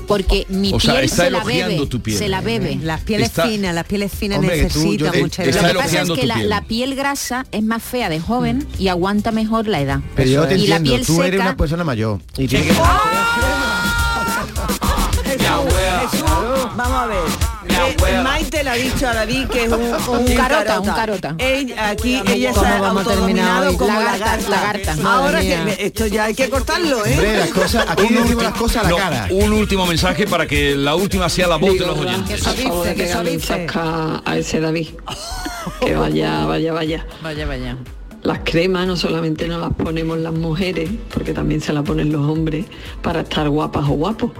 porque 0.09 0.45
mi 0.49 0.73
O 0.75 0.81
sea, 0.81 0.95
piel 0.95 1.05
está 1.05 1.25
se 1.27 1.31
la 1.31 1.45
bebe. 1.45 1.87
tu 1.87 2.03
piel. 2.03 2.19
Se 2.19 2.29
la 2.29 2.41
bebe. 2.41 2.81
Las 2.83 3.03
pieles 3.03 3.29
Está- 3.29 3.47
finas, 3.47 3.73
las 3.77 3.87
pieles 3.87 4.11
finas 4.13 4.39
Hombre, 4.41 4.57
tú, 4.57 4.81
necesitan 4.81 5.13
yo- 5.15 5.21
mucha 5.21 5.45
está 5.45 5.63
Lo 5.63 5.69
que 5.69 5.75
pasa 5.79 6.03
es 6.03 6.11
que 6.11 6.27
la, 6.27 6.35
piel. 6.35 6.49
la 6.49 6.63
piel 6.65 6.97
grasa 6.97 7.47
es 7.53 7.63
más 7.63 7.81
fea 7.81 8.09
de 8.09 8.19
joven 8.19 8.67
y 8.77 8.89
aguanta 8.89 9.31
mejor 9.31 9.69
la 9.69 9.81
edad. 9.81 10.01
Pero 10.17 10.29
yo 10.31 10.49
te 10.49 10.57
y 10.59 10.67
la 10.67 10.79
entiendo, 10.79 10.97
piel 11.05 11.07
tú 11.07 11.23
eres 11.23 11.33
seca, 11.39 11.45
una 11.45 11.57
persona 11.57 11.85
mayor. 11.85 12.19
Y 12.39 12.49
tiene 12.49 12.67
que... 12.67 12.73
Jesús, 16.11 16.27
vamos 16.77 16.99
a 17.03 17.07
ver. 17.07 17.50
Eh, 17.69 18.21
Maite 18.23 18.65
le 18.65 18.71
ha 18.71 18.75
dicho 18.75 19.07
a 19.07 19.15
David 19.15 19.47
que 19.49 19.65
es 19.65 19.71
un, 19.73 19.81
un 19.83 20.35
carota, 20.35 20.81
un 20.81 20.87
carota. 20.87 21.35
Ella, 21.39 21.91
aquí 21.91 22.21
ella 22.27 22.53
se 22.55 22.59
¿Cómo 22.61 22.85
ha 22.85 22.89
autodominado 22.91 23.77
como 23.77 23.93
Lagarta, 24.01 24.49
lagarta. 24.49 24.97
Ahora 25.05 25.41
que 25.41 25.77
esto 25.79 26.07
ya 26.07 26.25
hay 26.25 26.35
que 26.35 26.49
cortarlo, 26.49 27.05
¿eh? 27.05 27.13
Hombre, 27.15 27.37
las 27.39 27.49
cosas, 27.51 27.87
aquí 27.89 28.03
Un 28.05 28.25
ulti- 28.25 28.43
las 28.43 28.55
cosas 28.55 28.77
a 28.79 28.83
la 28.85 28.89
no, 28.91 28.97
cara. 28.97 29.29
Un 29.31 29.53
último 29.53 29.87
mensaje 29.87 30.27
para 30.27 30.47
que 30.47 30.75
la 30.75 30.95
última 30.95 31.29
sea 31.29 31.49
la 31.49 31.57
voz 31.57 31.75
de 31.79 31.87
los 31.87 31.99
oyentes. 31.99 32.43
Dice, 32.57 32.95
que 32.95 33.05
eso 33.05 33.23
dice. 33.23 33.67
a 33.75 34.37
ese 34.37 34.61
David. 34.61 34.89
Que 35.81 35.95
vaya, 35.95 36.47
vaya, 36.47 36.73
vaya. 36.73 37.07
Vaya, 37.23 37.47
vaya. 37.47 37.77
Las 38.23 38.41
cremas 38.45 38.87
no 38.87 38.97
solamente 38.97 39.47
nos 39.49 39.61
las 39.61 39.73
ponemos 39.75 40.19
las 40.19 40.33
mujeres, 40.33 40.91
porque 41.13 41.33
también 41.33 41.61
se 41.61 41.73
las 41.73 41.85
ponen 41.85 42.13
los 42.13 42.23
hombres 42.29 42.67
para 43.03 43.21
estar 43.21 43.49
guapas 43.49 43.85
o 43.85 43.93
guapos. 43.93 44.31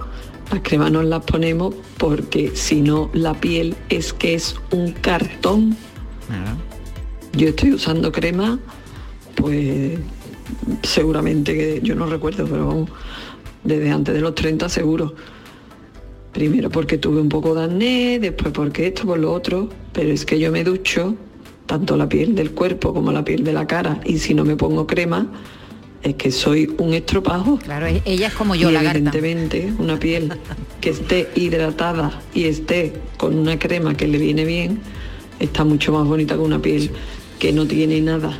Las 0.51 0.61
cremas 0.63 0.91
nos 0.91 1.05
las 1.05 1.23
ponemos 1.23 1.73
porque 1.97 2.51
si 2.55 2.81
no 2.81 3.09
la 3.13 3.33
piel 3.33 3.73
es 3.87 4.11
que 4.11 4.33
es 4.33 4.55
un 4.71 4.91
cartón. 4.91 5.77
Yo 7.37 7.47
estoy 7.47 7.73
usando 7.73 8.11
crema, 8.11 8.59
pues 9.35 9.97
seguramente 10.83 11.55
que 11.55 11.79
yo 11.81 11.95
no 11.95 12.05
recuerdo, 12.05 12.45
pero 12.45 12.67
vamos, 12.67 12.89
desde 13.63 13.91
antes 13.91 14.13
de 14.13 14.19
los 14.19 14.35
30 14.35 14.67
seguro. 14.67 15.15
Primero 16.33 16.69
porque 16.69 16.97
tuve 16.97 17.21
un 17.21 17.29
poco 17.29 17.55
de 17.55 17.63
acné, 17.63 18.19
después 18.19 18.51
porque 18.51 18.87
esto, 18.87 19.05
por 19.05 19.19
lo 19.19 19.31
otro, 19.31 19.69
pero 19.93 20.09
es 20.11 20.25
que 20.25 20.37
yo 20.37 20.51
me 20.51 20.65
ducho 20.65 21.15
tanto 21.65 21.95
la 21.95 22.09
piel 22.09 22.35
del 22.35 22.51
cuerpo 22.51 22.93
como 22.93 23.13
la 23.13 23.23
piel 23.23 23.45
de 23.45 23.53
la 23.53 23.67
cara 23.67 24.01
y 24.03 24.17
si 24.17 24.33
no 24.33 24.43
me 24.43 24.57
pongo 24.57 24.85
crema 24.85 25.27
es 26.03 26.15
que 26.15 26.31
soy 26.31 26.73
un 26.77 26.93
estropajo. 26.93 27.57
Claro, 27.59 27.87
e- 27.87 28.01
ella 28.05 28.27
es 28.27 28.33
como 28.33 28.55
yo, 28.55 28.69
y 28.69 28.73
lagarta. 28.73 28.97
evidentemente 28.97 29.73
una 29.77 29.97
piel 29.99 30.33
que 30.79 30.89
esté 30.91 31.29
hidratada 31.35 32.19
y 32.33 32.45
esté 32.45 32.93
con 33.17 33.37
una 33.37 33.57
crema 33.59 33.95
que 33.95 34.07
le 34.07 34.17
viene 34.17 34.45
bien 34.45 34.81
está 35.39 35.63
mucho 35.63 35.91
más 35.91 36.05
bonita 36.07 36.35
que 36.35 36.41
una 36.41 36.59
piel 36.59 36.91
que 37.39 37.51
no 37.51 37.65
tiene 37.65 37.99
nada. 38.01 38.37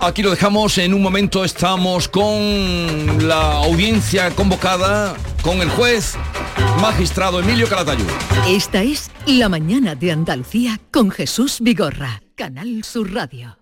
Aquí 0.00 0.20
lo 0.22 0.30
dejamos, 0.30 0.78
en 0.78 0.94
un 0.94 1.00
momento 1.02 1.44
estamos 1.44 2.08
con 2.08 3.28
la 3.28 3.52
audiencia 3.58 4.30
convocada, 4.30 5.14
con 5.42 5.60
el 5.62 5.70
juez 5.70 6.14
magistrado 6.80 7.38
Emilio 7.38 7.68
Calatayud. 7.68 8.06
Esta 8.48 8.82
es 8.82 9.10
La 9.26 9.48
Mañana 9.48 9.94
de 9.94 10.10
Andalucía 10.10 10.80
con 10.90 11.12
Jesús 11.12 11.58
Vigorra, 11.60 12.20
Canal 12.34 12.82
Sur 12.82 13.12
Radio. 13.12 13.61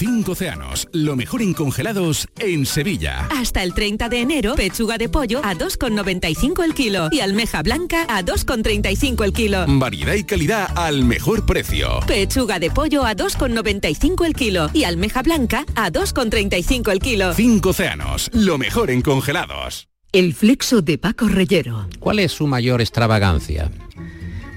Cinco 0.00 0.32
océanos, 0.32 0.88
lo 0.94 1.14
mejor 1.14 1.42
en 1.42 1.52
congelados 1.52 2.26
en 2.38 2.64
Sevilla. 2.64 3.28
Hasta 3.38 3.62
el 3.62 3.74
30 3.74 4.08
de 4.08 4.22
enero, 4.22 4.54
pechuga 4.54 4.96
de 4.96 5.10
pollo 5.10 5.42
a 5.44 5.54
2,95 5.54 6.64
el 6.64 6.72
kilo 6.72 7.08
y 7.12 7.20
almeja 7.20 7.62
blanca 7.62 8.06
a 8.08 8.22
2,35 8.22 9.22
el 9.22 9.34
kilo. 9.34 9.66
Variedad 9.68 10.14
y 10.14 10.24
calidad 10.24 10.70
al 10.74 11.04
mejor 11.04 11.44
precio. 11.44 12.00
Pechuga 12.06 12.58
de 12.58 12.70
pollo 12.70 13.04
a 13.04 13.14
2,95 13.14 14.24
el 14.24 14.32
kilo 14.32 14.70
y 14.72 14.84
almeja 14.84 15.20
blanca 15.20 15.66
a 15.74 15.92
2,35 15.92 16.92
el 16.92 17.00
kilo. 17.00 17.34
Cinco 17.34 17.68
océanos, 17.68 18.30
lo 18.32 18.56
mejor 18.56 18.90
en 18.90 19.02
congelados. 19.02 19.90
El 20.12 20.32
flexo 20.32 20.80
de 20.80 20.96
Paco 20.96 21.28
Reyero. 21.28 21.88
¿Cuál 21.98 22.20
es 22.20 22.32
su 22.32 22.46
mayor 22.46 22.80
extravagancia? 22.80 23.70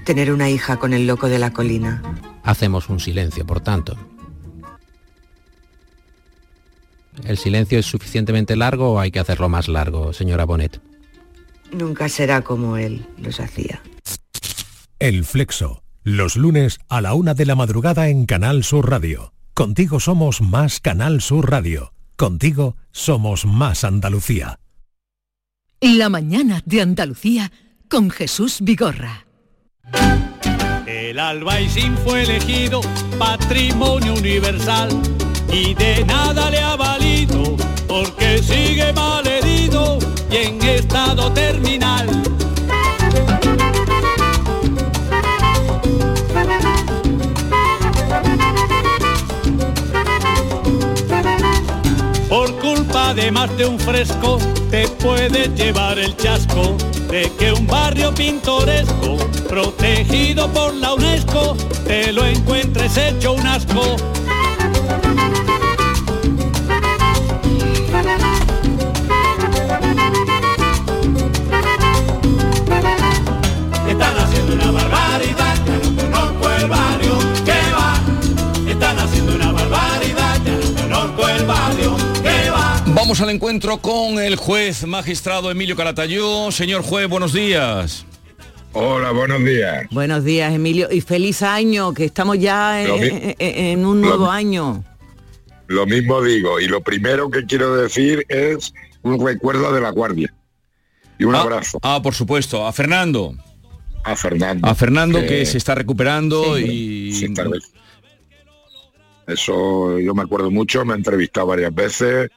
Tener 0.06 0.32
una 0.32 0.48
hija 0.48 0.78
con 0.78 0.94
el 0.94 1.06
loco 1.06 1.28
de 1.28 1.38
la 1.38 1.52
colina. 1.52 2.02
Hacemos 2.44 2.88
un 2.88 2.98
silencio, 2.98 3.44
por 3.44 3.60
tanto. 3.60 4.13
¿El 7.22 7.38
silencio 7.38 7.78
es 7.78 7.86
suficientemente 7.86 8.56
largo 8.56 8.92
o 8.92 9.00
hay 9.00 9.10
que 9.10 9.20
hacerlo 9.20 9.48
más 9.48 9.68
largo, 9.68 10.12
señora 10.12 10.44
Bonet? 10.44 10.80
Nunca 11.72 12.08
será 12.08 12.42
como 12.42 12.76
él 12.76 13.06
los 13.18 13.40
hacía. 13.40 13.80
El 14.98 15.24
Flexo, 15.24 15.82
los 16.02 16.36
lunes 16.36 16.78
a 16.88 17.00
la 17.00 17.14
una 17.14 17.34
de 17.34 17.46
la 17.46 17.54
madrugada 17.54 18.08
en 18.08 18.26
Canal 18.26 18.64
Sur 18.64 18.90
Radio. 18.90 19.32
Contigo 19.54 20.00
somos 20.00 20.40
más 20.40 20.80
Canal 20.80 21.20
Sur 21.20 21.50
Radio. 21.50 21.92
Contigo 22.16 22.76
somos 22.90 23.44
más 23.44 23.84
Andalucía. 23.84 24.58
La 25.80 26.08
mañana 26.08 26.62
de 26.64 26.80
Andalucía 26.80 27.52
con 27.88 28.10
Jesús 28.10 28.58
Vigorra. 28.60 29.26
El 30.86 31.18
albaicín 31.18 31.96
fue 31.98 32.22
elegido 32.22 32.80
patrimonio 33.18 34.14
universal 34.14 34.88
y 35.52 35.74
de 35.74 36.04
nada 36.04 36.50
le 36.50 36.58
ha 36.60 36.76
valido 36.76 37.56
porque 37.86 38.42
sigue 38.42 38.92
mal 38.92 39.26
herido 39.26 39.98
y 40.30 40.36
en 40.36 40.62
estado 40.62 41.32
terminal. 41.32 42.06
Por 52.28 52.58
culpa 52.58 53.14
de 53.14 53.30
más 53.30 53.56
de 53.56 53.66
un 53.66 53.78
fresco 53.78 54.38
te 54.70 54.88
puedes 54.88 55.54
llevar 55.54 55.98
el 55.98 56.16
chasco 56.16 56.76
de 57.08 57.30
que 57.38 57.52
un 57.52 57.66
barrio 57.66 58.12
pintoresco 58.12 59.16
protegido 59.48 60.50
por 60.52 60.74
la 60.74 60.94
UNESCO 60.94 61.56
te 61.86 62.12
lo 62.12 62.26
encuentres 62.26 62.96
hecho 62.96 63.34
un 63.34 63.46
asco. 63.46 63.96
Vamos 83.04 83.20
al 83.20 83.28
encuentro 83.28 83.76
con 83.82 84.18
el 84.18 84.36
juez 84.36 84.86
magistrado 84.86 85.50
Emilio 85.50 85.76
Calatayud. 85.76 86.50
Señor 86.52 86.80
juez, 86.80 87.06
buenos 87.06 87.34
días. 87.34 88.06
Hola, 88.72 89.10
buenos 89.10 89.44
días. 89.44 89.86
Buenos 89.90 90.24
días, 90.24 90.54
Emilio, 90.54 90.88
y 90.90 91.02
feliz 91.02 91.42
año, 91.42 91.92
que 91.92 92.06
estamos 92.06 92.38
ya 92.38 92.82
en, 92.82 93.84
un 93.84 94.00
nuevo 94.00 94.30
año. 94.30 94.82
Lo 95.66 95.84
mismo 95.84 96.22
digo, 96.22 96.58
y 96.60 96.66
lo 96.66 96.80
primero 96.80 97.28
que 97.28 97.44
quiero 97.44 97.76
decir 97.76 98.24
es 98.30 98.72
un 99.02 99.22
recuerdo 99.22 99.74
de 99.74 99.82
la 99.82 99.90
guardia. 99.90 100.32
Y 101.18 101.24
un 101.24 101.34
abrazo. 101.34 101.78
Ah, 101.82 102.00
por 102.02 102.14
supuesto. 102.14 102.66
A 102.66 102.72
Fernando. 102.72 103.34
A 104.02 104.16
Fernando. 104.16 104.66
A 104.66 104.74
Fernando 104.74 105.20
que, 105.20 105.26
que 105.26 105.44
se 105.44 105.58
está 105.58 105.74
recuperando 105.74 106.56
Sí, 106.56 106.64
y... 106.64 107.12
sí, 107.12 107.34
tal 107.34 107.50
vez. 107.50 107.70
Eso 109.26 109.98
yo 109.98 110.14
me 110.14 110.22
acuerdo 110.22 110.50
mucho, 110.50 110.84
me 110.86 110.94
he 110.94 110.96
entrevistado 110.96 111.48
varias 111.48 111.74
veces, 111.74 112.30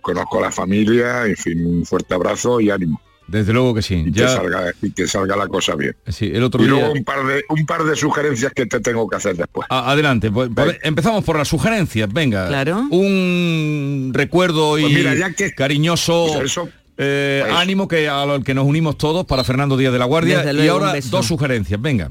conozco 0.00 0.38
a 0.38 0.42
la 0.42 0.52
familia, 0.52 1.26
en 1.26 1.36
fin, 1.36 1.64
un 1.66 1.86
fuerte 1.86 2.14
abrazo 2.14 2.60
y 2.60 2.70
ánimo. 2.70 3.00
Desde 3.28 3.52
luego 3.52 3.74
que 3.74 3.82
sí. 3.82 3.94
Y, 4.06 4.10
Ya- 4.10 4.26
que, 4.26 4.32
salga, 4.32 4.72
y 4.82 4.90
que 4.92 5.06
salga 5.06 5.36
la 5.36 5.46
cosa 5.46 5.76
bien. 5.76 5.94
Sí, 6.08 6.30
el 6.34 6.42
otro 6.42 6.60
y 6.62 6.64
día... 6.66 6.72
luego 6.74 6.92
un 6.92 7.04
par, 7.04 7.24
de, 7.24 7.44
un 7.48 7.64
par 7.64 7.84
de 7.84 7.94
sugerencias 7.94 8.52
que 8.52 8.66
te 8.66 8.80
tengo 8.80 9.08
que 9.08 9.16
hacer 9.16 9.36
después. 9.36 9.68
A- 9.70 9.92
Adelante, 9.92 10.32
pues, 10.32 10.50
pues, 10.52 10.78
empezamos 10.82 11.22
por 11.22 11.36
las 11.38 11.46
sugerencias, 11.46 12.12
venga. 12.12 12.48
Claro. 12.48 12.88
Un 12.90 14.10
recuerdo 14.12 14.78
y 14.78 14.82
Pues 14.82 14.94
mira, 14.94 15.14
ya 15.14 15.32
que- 15.32 15.52
cariñoso 15.54 16.26
Pues 16.34 16.44
eso- 16.50 16.68
eh, 16.98 17.44
ánimo 17.54 17.86
que 17.86 18.08
a 18.08 18.26
lo 18.26 18.40
que 18.42 18.52
nos 18.52 18.66
unimos 18.66 18.98
todos 18.98 19.24
para 19.26 19.44
Fernando 19.44 19.76
Díaz 19.76 19.92
de 19.92 19.98
la 20.00 20.06
Guardia. 20.06 20.52
Y 20.52 20.66
ahora 20.66 20.92
dos 21.10 21.26
sugerencias, 21.26 21.80
venga. 21.80 22.10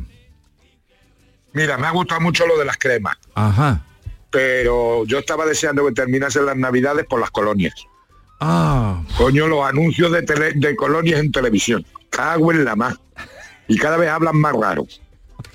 Mira, 1.51 1.77
me 1.77 1.87
ha 1.87 1.91
gustado 1.91 2.21
mucho 2.21 2.45
lo 2.47 2.57
de 2.57 2.65
las 2.65 2.77
cremas, 2.77 3.15
Ajá. 3.35 3.83
Pero 4.29 5.05
yo 5.05 5.19
estaba 5.19 5.45
deseando 5.45 5.85
que 5.85 5.91
terminasen 5.93 6.45
las 6.45 6.57
navidades 6.57 7.05
por 7.05 7.19
las 7.19 7.31
colonias. 7.31 7.73
Ah. 8.39 9.03
Coño, 9.17 9.47
los 9.47 9.65
anuncios 9.65 10.11
de, 10.11 10.23
tele- 10.25 10.53
de 10.55 10.75
colonias 10.75 11.19
en 11.19 11.31
televisión. 11.31 11.85
Cago 12.09 12.51
en 12.51 12.63
la 12.65 12.75
más. 12.75 12.95
Y 13.67 13.77
cada 13.77 13.97
vez 13.97 14.09
hablan 14.09 14.37
más 14.37 14.53
raro. 14.55 14.85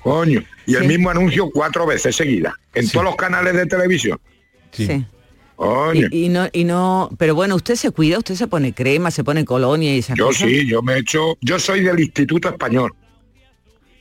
Coño. 0.01 0.43
Y 0.67 0.75
el 0.75 0.87
mismo 0.87 1.09
anuncio 1.09 1.49
cuatro 1.51 1.85
veces 1.85 2.15
seguidas. 2.15 2.53
En 2.73 2.89
todos 2.89 3.05
los 3.05 3.15
canales 3.15 3.53
de 3.55 3.65
televisión. 3.65 4.19
Sí. 4.71 5.05
Coño. 5.55 6.07
Y, 6.11 6.25
y 6.25 6.29
no, 6.29 6.47
y 6.51 6.63
no, 6.65 7.09
pero 7.17 7.33
bueno, 7.33 7.55
usted 7.55 7.75
se 7.75 7.91
cuida, 7.91 8.17
usted 8.17 8.35
se 8.35 8.47
pone 8.47 8.73
crema, 8.73 9.09
se 9.09 9.23
pone 9.23 9.45
colonia 9.45 9.95
y 9.95 9.99
esas 9.99 10.17
Yo 10.17 10.27
cosas. 10.27 10.47
sí, 10.49 10.67
yo 10.67 10.81
me 10.81 10.95
he 10.95 10.99
hecho, 10.99 11.37
yo 11.41 11.57
soy 11.59 11.81
del 11.81 11.99
Instituto 11.99 12.49
Español. 12.49 12.91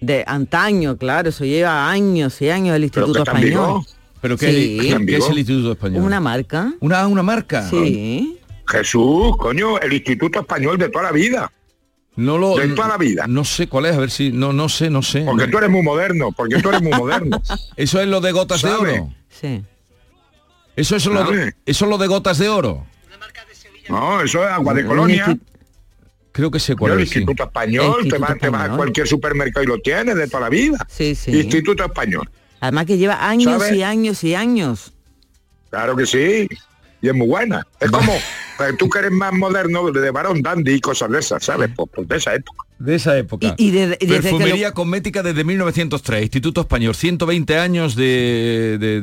De 0.00 0.24
antaño, 0.26 0.96
claro, 0.98 1.28
eso 1.30 1.44
lleva 1.44 1.88
años 1.90 2.42
y 2.42 2.50
años 2.50 2.74
el 2.76 2.90
Pero 2.90 3.06
que 3.06 3.10
Instituto 3.12 3.22
Español. 3.38 3.82
¿Pero 4.24 4.38
qué, 4.38 4.50
Sí. 4.50 4.78
qué- 4.80 5.04
qué 5.04 5.16
es 5.18 5.28
el 5.28 5.36
Instituto 5.38 5.72
Español? 5.72 6.02
Una 6.02 6.18
marca. 6.18 6.72
¿Una, 6.80 7.06
una 7.06 7.22
marca? 7.22 7.68
Sí. 7.68 8.38
Jesús, 8.66 9.36
coño, 9.36 9.78
el 9.80 9.92
Instituto 9.92 10.40
Español 10.40 10.78
de 10.78 10.88
toda 10.88 11.04
la 11.04 11.12
vida. 11.12 11.52
No 12.16 12.38
lo, 12.38 12.56
De 12.56 12.68
toda 12.68 12.88
la 12.88 12.96
vida. 12.96 13.26
No 13.26 13.44
sé 13.44 13.66
cuál 13.68 13.84
es, 13.84 13.94
a 13.94 13.98
ver 13.98 14.10
si... 14.10 14.32
No, 14.32 14.54
no 14.54 14.70
sé, 14.70 14.88
no 14.88 15.02
sé. 15.02 15.24
Porque 15.26 15.46
tú 15.48 15.58
eres 15.58 15.68
muy 15.68 15.82
moderno, 15.82 16.32
porque 16.32 16.56
tú 16.62 16.70
eres 16.70 16.80
muy 16.80 16.92
moderno. 16.92 17.42
Eso 17.76 18.00
es 18.00 18.08
lo 18.08 18.22
de 18.22 18.32
gotas 18.32 18.62
de 18.62 18.70
oro. 18.70 19.12
Sí. 19.28 19.62
Eso 20.74 20.96
es 20.96 21.04
lo 21.04 21.22
de, 21.30 21.52
eso 21.66 21.84
es 21.84 21.90
lo 21.90 21.98
de 21.98 22.06
gotas 22.06 22.38
de 22.38 22.48
oro. 22.48 22.86
No, 23.90 24.22
eso 24.22 24.42
es 24.42 24.50
agua 24.50 24.72
de 24.72 24.86
colonia. 24.86 25.36
Creo 26.32 26.50
que 26.50 26.58
sé 26.58 26.72
Yo, 26.72 26.78
cuál 26.78 26.92
el 26.92 27.00
es. 27.00 27.10
sí. 27.10 27.18
Instituto 27.18 27.44
Español, 27.44 27.96
te 27.96 28.02
Instituto 28.04 28.20
vas, 28.22 28.38
te 28.40 28.48
vas 28.48 28.60
a 28.60 28.64
Español. 28.64 28.76
cualquier 28.78 29.06
supermercado 29.06 29.64
y 29.64 29.66
lo 29.66 29.78
tienes 29.80 30.16
de 30.16 30.26
toda 30.28 30.40
la 30.44 30.48
vida. 30.48 30.78
Sí, 30.88 31.14
sí. 31.14 31.30
Instituto 31.32 31.84
Español. 31.84 32.26
Además 32.64 32.86
que 32.86 32.96
lleva 32.98 33.28
años 33.28 33.62
¿Sabe? 33.62 33.76
y 33.76 33.82
años 33.82 34.24
y 34.24 34.34
años. 34.34 34.92
Claro 35.70 35.96
que 35.96 36.06
sí. 36.06 36.48
Y 37.02 37.08
es 37.08 37.14
muy 37.14 37.26
buena. 37.26 37.66
Es 37.80 37.90
como 37.90 38.12
eh, 38.14 38.72
tú 38.78 38.88
que 38.88 39.00
eres 39.00 39.10
más 39.10 39.32
moderno 39.34 39.90
de 39.90 40.10
varón 40.10 40.40
dandy 40.40 40.72
y 40.74 40.80
cosas 40.80 41.10
de 41.10 41.18
esas, 41.18 41.44
¿sabes? 41.44 41.70
Pues, 41.76 41.90
pues 41.94 42.08
de 42.08 42.16
esa 42.16 42.34
época. 42.34 42.64
De 42.78 42.94
esa 42.94 43.18
época. 43.18 43.54
Y- 43.58 43.66
y 43.68 43.70
de- 43.70 43.98
y 44.00 44.06
Perfumería 44.06 44.68
lo- 44.68 44.74
cosmética 44.74 45.22
desde 45.22 45.44
1903, 45.44 46.22
Instituto 46.22 46.62
Español, 46.62 46.94
120 46.94 47.58
años 47.58 47.94
de, 47.94 48.78
de, 48.80 49.00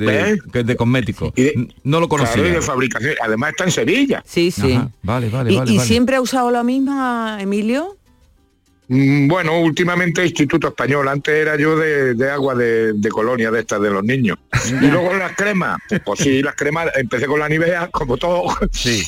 de, 0.64 0.76
cosmético. 0.76 1.32
Y 1.36 1.44
de- 1.44 1.68
no 1.84 2.00
lo 2.00 2.10
conocía. 2.10 2.34
Claro, 2.34 2.50
y 2.50 2.52
de 2.54 2.62
fabricación. 2.62 3.14
Además 3.22 3.52
está 3.52 3.64
en 3.66 3.72
Sevilla. 3.72 4.24
Sí, 4.26 4.50
sí. 4.50 4.74
Ajá, 4.74 4.90
Vale, 5.04 5.30
vale, 5.30 5.54
¿Y, 5.54 5.58
vale. 5.58 5.72
y 5.72 5.78
vale. 5.78 5.88
siempre 5.88 6.16
ha 6.16 6.22
usado 6.22 6.50
lo 6.50 6.64
mismo, 6.64 7.38
Emilio? 7.40 7.98
Mm, 8.94 9.28
Bueno, 9.30 9.58
últimamente 9.62 10.26
Instituto 10.26 10.68
Español. 10.68 11.08
Antes 11.08 11.34
era 11.34 11.56
yo 11.58 11.78
de, 11.78 12.14
de 12.14 12.30
agua 12.30 12.56
de, 12.56 12.92
de 12.94 13.10
colonia 13.10 13.50
de 13.50 13.62
estas 13.62 13.82
de 13.82 13.90
los 13.90 14.04
niños. 14.04 14.38
Y 14.70 14.88
luego 14.88 15.14
las 15.14 15.34
cremas. 15.36 15.80
Pues 16.04 16.20
sí, 16.20 16.42
las 16.42 16.56
cremas. 16.56 16.90
Empecé 16.98 17.26
con 17.26 17.40
la 17.40 17.48
Nivea, 17.48 17.88
como 17.88 18.18
todo. 18.18 18.44
Sí. 18.72 19.02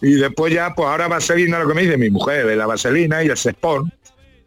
Y 0.00 0.12
después 0.12 0.54
ya, 0.54 0.74
pues 0.74 0.88
ahora 0.88 1.08
vaselina, 1.08 1.58
lo 1.58 1.68
que 1.68 1.74
me 1.74 1.82
dice 1.82 1.98
mi 1.98 2.08
mujer, 2.08 2.46
de 2.46 2.56
la 2.56 2.66
vaselina 2.66 3.22
y 3.22 3.26
el 3.28 3.36
Sespon. 3.36 3.92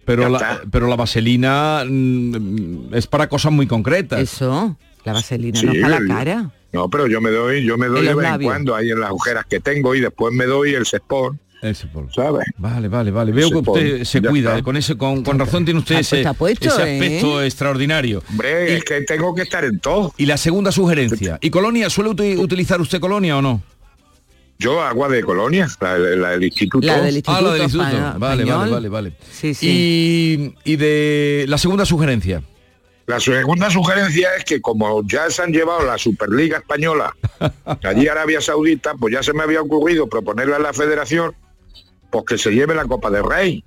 Pero 0.06 0.28
la, 0.30 0.38
está. 0.38 0.62
pero 0.72 0.88
la 0.88 0.96
vaselina 0.96 1.84
mm, 1.88 2.94
es 2.96 3.06
para 3.06 3.30
cosas 3.30 3.52
muy 3.52 3.68
concretas. 3.68 4.20
Eso, 4.20 4.78
la 5.04 5.14
vaselina, 5.14 5.60
Sí, 5.60 5.68
no 5.68 5.74
para 5.82 6.00
la 6.00 6.08
cara. 6.16 6.52
No, 6.74 6.90
pero 6.90 7.06
yo 7.06 7.20
me 7.22 7.30
doy, 7.30 7.64
yo 7.66 7.78
me 7.78 7.88
doy 7.88 8.08
de 8.08 8.16
vez 8.16 8.28
en 8.34 8.42
cuando 8.42 8.74
ahí 8.76 8.90
en 8.90 9.00
las 9.02 9.10
agujeras 9.10 9.46
que 9.46 9.60
tengo 9.60 9.94
y 9.94 10.00
después 10.00 10.34
me 10.34 10.46
doy 10.46 10.74
el 10.74 10.86
Sespon, 10.86 11.38
Ese 11.62 11.86
polvo. 11.88 12.10
¿sabes? 12.12 12.46
Vale, 12.58 12.88
vale, 12.88 13.12
vale. 13.12 13.32
Veo 13.32 13.50
que 13.52 13.58
usted 13.58 14.04
se 14.04 14.20
ya 14.20 14.30
cuida, 14.30 14.50
está. 14.52 14.64
con 14.64 14.78
ese, 14.78 14.98
con, 14.98 15.24
con 15.24 15.38
razón 15.38 15.64
tiene 15.64 15.80
usted 15.80 16.00
Está- 16.00 16.18
ese, 16.20 16.34
puesto, 16.34 16.68
ese 16.68 16.82
¿eh? 16.82 16.94
aspecto 17.00 17.44
extraordinario. 17.44 18.24
Hombre, 18.30 18.78
es 18.78 18.84
que 18.84 19.02
tengo 19.02 19.36
que 19.36 19.44
estar 19.44 19.64
en 19.64 19.80
todo. 19.80 20.12
Y 20.18 20.26
la 20.26 20.38
segunda 20.38 20.72
sugerencia. 20.72 21.38
¿Y 21.40 21.50
colonia? 21.52 21.90
¿Suele 21.90 22.10
uti- 22.12 22.38
utilizar 22.38 22.82
usted 22.82 23.00
colonia 23.00 23.38
o 23.38 23.42
no? 23.42 23.62
Yo 24.58 24.82
agua 24.82 25.10
de 25.10 25.24
colonia, 25.24 25.68
la, 25.80 25.98
la 25.98 26.30
del 26.32 26.44
instituto. 26.44 26.86
La 26.86 27.02
del 27.02 27.24
Ah, 27.26 27.42
la 27.42 27.54
del 27.54 27.62
Instituto 27.64 28.20
Vale, 28.20 28.44
vale, 28.46 28.70
vale, 28.70 28.90
vale. 28.90 29.14
Sí, 29.32 29.54
sí. 29.56 30.54
Y, 30.66 30.72
y 30.74 30.76
de 30.78 31.46
la 31.48 31.58
segunda 31.58 31.86
sugerencia. 31.86 32.44
La 33.08 33.20
segunda 33.20 33.70
sugerencia 33.72 34.30
es 34.38 34.46
que 34.46 34.62
como 34.62 35.02
ya 35.08 35.30
se 35.32 35.42
han 35.42 35.52
llevado 35.52 35.84
la 35.84 35.98
Superliga 35.98 36.60
Española 36.60 37.16
allí 37.84 38.08
a 38.08 38.12
Arabia 38.12 38.40
Saudita, 38.40 38.94
pues 38.94 39.14
ya 39.14 39.24
se 39.24 39.34
me 39.34 39.42
había 39.44 39.62
ocurrido 39.62 40.08
proponerle 40.08 40.56
a 40.56 40.60
la 40.60 40.72
federación 40.74 41.34
pues 42.12 42.26
que 42.26 42.38
se 42.38 42.52
lleve 42.52 42.76
la 42.76 42.86
Copa 42.86 43.10
del 43.10 43.24
Rey. 43.24 43.64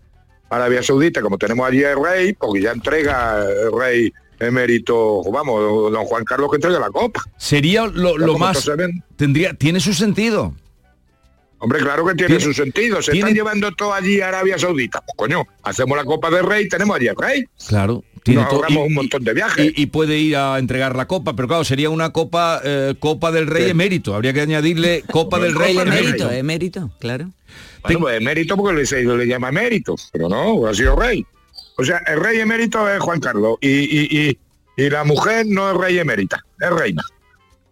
Arabia 0.51 0.82
Saudita, 0.82 1.20
como 1.20 1.38
tenemos 1.38 1.66
allí 1.66 1.82
el 1.82 2.01
rey, 2.01 2.32
porque 2.34 2.61
ya 2.62 2.70
entrega 2.72 3.45
el 3.45 3.72
rey 3.76 4.12
emérito, 4.38 5.22
vamos, 5.32 5.90
don 5.90 6.05
Juan 6.05 6.24
Carlos 6.24 6.51
que 6.51 6.57
entrega 6.57 6.78
la 6.78 6.90
copa. 6.90 7.22
Sería 7.38 7.86
lo, 7.86 8.38
más... 8.38 8.70
Tendría, 9.16 9.55
tiene 9.55 9.80
su 9.80 9.95
sentido. 9.95 10.55
Hombre, 11.59 11.80
claro 11.80 12.05
que 12.07 12.14
tiene, 12.14 12.36
Tiene- 12.36 12.45
su 12.45 12.53
sentido. 12.53 13.01
Se 13.01 13.12
tiene- 13.12 13.30
están 13.30 13.34
llevando 13.34 13.72
todo 13.72 13.95
allí 13.95 14.20
a 14.20 14.28
Arabia 14.28 14.59
Saudita. 14.59 15.01
Pues 15.01 15.14
coño, 15.16 15.47
hacemos 15.62 15.97
la 15.97 16.05
Copa 16.05 16.30
del 16.30 16.45
Rey, 16.45 16.68
tenemos 16.68 16.95
allí 16.97 17.09
al 17.09 17.16
rey. 17.16 17.45
Claro. 17.66 18.05
Tiene 18.25 18.41
Nos 18.41 18.49
todo- 18.51 18.62
ahorramos 18.64 18.87
un 18.89 18.95
montón 18.95 19.22
de 19.22 19.35
viajes. 19.35 19.72
Y, 19.77 19.83
y 19.83 19.87
puede 19.87 20.18
ir 20.18 20.37
a 20.37 20.59
entregar 20.59 20.97
la 20.97 21.07
copa, 21.07 21.37
pero 21.37 21.47
claro, 21.47 21.62
sería 21.62 21.91
una 21.91 22.11
copa 22.11 22.61
eh, 22.64 22.95
Copa 22.99 23.31
del 23.31 23.47
Rey 23.47 23.70
emérito. 23.70 24.14
Habría 24.14 24.33
que 24.33 24.41
añadirle 24.41 25.05
Copa 25.12 25.39
del 25.39 25.55
Rey 25.55 25.75
Copa 25.75 25.85
del 25.85 25.93
Rey. 25.93 26.03
emérito. 26.07 26.31
Emérito, 26.33 26.81
emérito, 26.81 26.91
claro. 27.01 27.31
Bueno, 27.83 28.01
pues 28.01 28.16
emérito 28.20 28.57
porque 28.57 28.72
le, 28.79 28.87
se 28.87 29.03
le 29.05 29.27
llama 29.27 29.51
emérito, 29.51 29.95
pero 30.11 30.29
no, 30.29 30.66
ha 30.66 30.72
sido 30.75 30.97
rey. 30.97 31.25
O 31.77 31.85
sea, 31.85 31.99
el 32.07 32.18
rey 32.18 32.41
emérito 32.41 32.89
es 32.89 32.99
Juan 33.01 33.20
Carlos 33.20 33.59
y, 33.61 33.68
y, 33.68 34.09
y, 34.31 34.39
y 34.83 34.89
la 34.91 35.05
mujer 35.05 35.45
no 35.47 35.70
es 35.70 35.77
rey 35.77 35.99
emérita, 35.99 36.43
es 36.61 36.70
reina. 36.70 37.03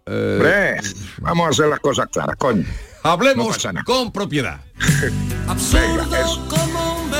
Eh, 0.05 0.75
vamos 1.19 1.47
a 1.47 1.49
hacer 1.49 1.67
las 1.67 1.79
cosas 1.79 2.07
claras, 2.11 2.35
coño. 2.37 2.63
Hablemos 3.01 3.57
con 3.85 4.11
propiedad. 4.11 4.61
Venga, 5.73 6.19
eso. 6.21 6.45
como 6.49 7.01
un 7.03 7.11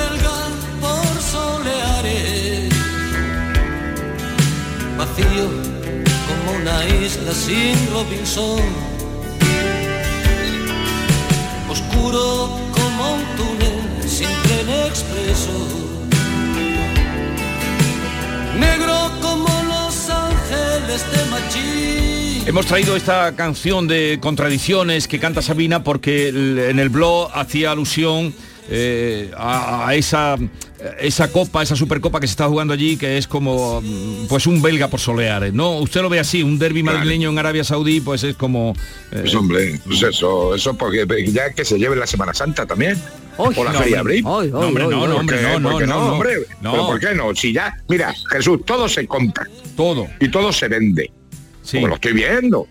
vacío 5.16 5.50
como 6.28 6.58
una 6.60 6.86
isla 7.04 7.32
sin 7.34 7.76
Robinson, 7.92 8.60
oscuro 11.70 12.50
como 12.72 13.14
un 13.16 13.24
túnel 13.38 14.10
sin 14.10 14.28
tren 14.28 14.70
expreso, 14.88 15.68
negro 18.60 19.12
como 19.22 19.48
los 19.64 20.10
ángeles 20.10 21.06
de 21.12 21.26
Machín. 21.30 22.48
Hemos 22.48 22.66
traído 22.66 22.96
esta 22.96 23.36
canción 23.36 23.88
de 23.88 24.18
contradicciones 24.20 25.08
que 25.08 25.20
canta 25.20 25.42
Sabina 25.42 25.84
porque 25.84 26.30
en 26.30 26.80
el 26.80 26.90
blog 26.90 27.30
hacía 27.34 27.72
alusión 27.72 28.34
eh, 28.70 29.32
a, 29.36 29.88
a 29.90 29.96
esa 29.96 30.38
esa 31.00 31.32
copa, 31.32 31.64
esa 31.64 31.78
supercopa 31.78 32.20
que 32.20 32.28
se 32.28 32.32
está 32.32 32.48
jugando 32.50 32.74
allí, 32.74 32.98
que 32.98 33.18
es 33.18 33.26
como 33.26 33.80
mm, 33.82 34.28
pues 34.28 34.48
un 34.48 34.62
belga 34.62 34.90
por 34.90 35.00
soleares, 35.00 35.54
¿no? 35.54 35.78
Usted 35.80 36.02
lo 36.02 36.10
ve 36.10 36.20
así, 36.20 36.44
un 36.44 36.60
derby 36.60 36.82
Claro. 36.84 36.98
madrileño 36.98 37.30
en 37.30 37.40
Arabia 37.40 37.64
Saudí, 37.64 38.02
pues 38.02 38.24
es 38.24 38.36
como 38.36 38.74
eh, 39.12 39.20
Pues 39.22 39.34
hombre, 39.36 39.80
pues 39.86 40.04
eso, 40.04 40.54
eso 40.54 40.74
porque 40.78 41.06
ya 41.32 41.52
que 41.54 41.64
se 41.64 41.78
lleve 41.80 41.96
la 41.96 42.06
Semana 42.06 42.34
Santa 42.34 42.66
también. 42.66 42.98
Uy, 43.38 43.54
o 43.58 43.64
la 43.64 43.72
no, 43.72 43.80
Feria. 43.80 44.00
Abril. 44.02 44.24
No, 44.24 44.36
hombre, 44.40 44.84
no, 44.84 44.90
no, 44.90 45.00
¿Por 45.00 45.12
hombre, 45.12 45.42
no, 45.42 45.60
no, 45.60 45.70
¿Por 45.72 45.82
qué 45.82 45.88
no, 45.88 45.96
no. 46.00 46.14
hombre? 46.14 46.34
No. 46.62 46.72
¿Pero 46.74 46.86
por 46.88 47.00
qué 47.00 47.16
no? 47.16 47.34
Si 47.36 47.54
ya, 47.54 47.78
mira, 47.88 48.14
Jesús, 48.32 48.60
todo 48.66 48.90
se 48.90 49.08
compra 49.08 49.48
todo. 49.78 50.08
y 50.20 50.28
todo 50.30 50.52
se 50.52 50.68
vende. 50.68 51.10
Sí. 51.62 51.78
Como 51.78 51.88
lo 51.88 51.96
estoy 51.96 52.12
viendo. 52.14 52.68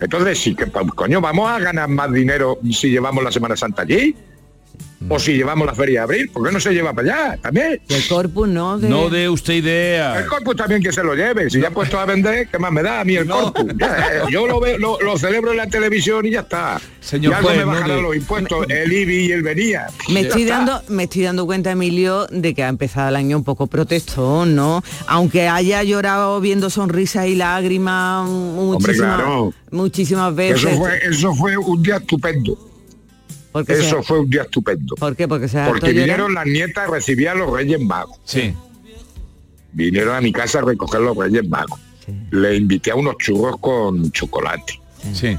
Entonces 0.00 0.38
sí 0.38 0.54
que, 0.54 0.66
pa- 0.66 0.82
coño, 0.84 1.20
vamos 1.20 1.48
a 1.50 1.58
ganar 1.58 1.88
más 1.88 2.10
dinero 2.12 2.58
si 2.72 2.88
llevamos 2.88 3.22
la 3.22 3.30
Semana 3.32 3.54
Santa 3.56 3.82
allí. 3.82 4.14
O 5.08 5.18
si 5.18 5.32
llevamos 5.32 5.66
la 5.66 5.74
Feria 5.74 6.00
de 6.00 6.04
Abril. 6.04 6.30
¿Por 6.30 6.46
qué 6.46 6.52
no 6.52 6.60
se 6.60 6.72
lleva 6.72 6.92
para 6.92 7.26
allá 7.30 7.38
también? 7.40 7.80
El 7.88 8.06
corpus 8.06 8.46
no 8.48 8.78
de... 8.78 8.88
No 8.88 9.08
de 9.08 9.28
usted 9.30 9.54
idea. 9.54 10.18
El 10.18 10.26
corpus 10.26 10.56
también 10.56 10.82
que 10.82 10.92
se 10.92 11.02
lo 11.02 11.14
lleve. 11.14 11.48
Si 11.48 11.58
ya 11.60 11.68
ha 11.68 11.70
puesto 11.70 11.98
a 11.98 12.04
vender, 12.04 12.48
¿qué 12.48 12.58
más 12.58 12.70
me 12.70 12.82
da 12.82 13.00
a 13.00 13.04
mí 13.04 13.16
el 13.16 13.26
No. 13.26 13.52
corpus? 13.52 13.72
Ya, 13.78 13.96
eh, 13.96 14.20
yo 14.30 14.46
lo 14.46 14.60
veo, 14.60 14.76
lo, 14.78 15.00
lo 15.00 15.16
celebro 15.18 15.52
en 15.52 15.56
la 15.56 15.66
televisión 15.68 16.26
y 16.26 16.32
ya 16.32 16.40
está. 16.40 16.80
Señor 17.00 17.32
y 17.32 17.34
algo 17.36 17.48
juez, 17.48 17.58
me 17.60 17.64
no 17.64 17.70
bajarán 17.72 17.96
de- 17.96 18.02
los 18.02 18.16
impuestos, 18.16 18.66
el 18.68 18.92
IBI 18.92 19.26
y 19.26 19.32
el 19.32 19.42
venía. 19.42 19.86
Me 20.10 20.20
estoy 20.20 20.42
está. 20.42 20.56
dando, 20.58 20.82
me 20.88 21.04
estoy 21.04 21.22
dando 21.22 21.46
cuenta, 21.46 21.70
Emilio, 21.70 22.26
de 22.26 22.54
que 22.54 22.62
ha 22.62 22.68
empezado 22.68 23.08
el 23.08 23.16
año 23.16 23.38
un 23.38 23.44
poco 23.44 23.66
protestón, 23.68 24.54
¿no? 24.54 24.82
Aunque 25.06 25.48
haya 25.48 25.82
llorado 25.82 26.40
viendo 26.42 26.68
sonrisas 26.68 27.26
y 27.26 27.36
lágrimas 27.36 28.28
muchísimas, 28.28 29.16
claro. 29.16 29.54
muchísimas 29.70 30.34
veces. 30.34 30.64
Eso 30.64 30.76
fue, 30.78 30.98
eso 31.08 31.34
fue 31.34 31.56
un 31.56 31.82
día 31.82 31.96
estupendo. 31.96 32.69
Porque 33.52 33.72
Eso 33.72 34.02
fue 34.02 34.20
un 34.20 34.30
día 34.30 34.42
estupendo. 34.42 34.94
¿Por 34.94 35.16
qué? 35.16 35.26
Porque 35.26 35.48
se 35.48 35.58
Porque 35.64 35.88
llorar. 35.88 35.94
vinieron 35.94 36.34
las 36.34 36.46
nietas 36.46 36.88
a 36.88 36.92
recibir 36.92 37.28
a 37.28 37.34
los 37.34 37.52
Reyes 37.52 37.80
Magos. 37.80 38.18
Sí. 38.24 38.54
Vinieron 39.72 40.14
a 40.16 40.20
mi 40.20 40.32
casa 40.32 40.58
a 40.58 40.62
recoger 40.62 41.00
los 41.00 41.16
Reyes 41.16 41.48
Magos. 41.48 41.78
Le 42.30 42.56
invité 42.56 42.90
a 42.90 42.96
unos 42.96 43.16
churros 43.18 43.56
con 43.60 44.10
chocolate. 44.12 44.80
Sí. 45.12 45.36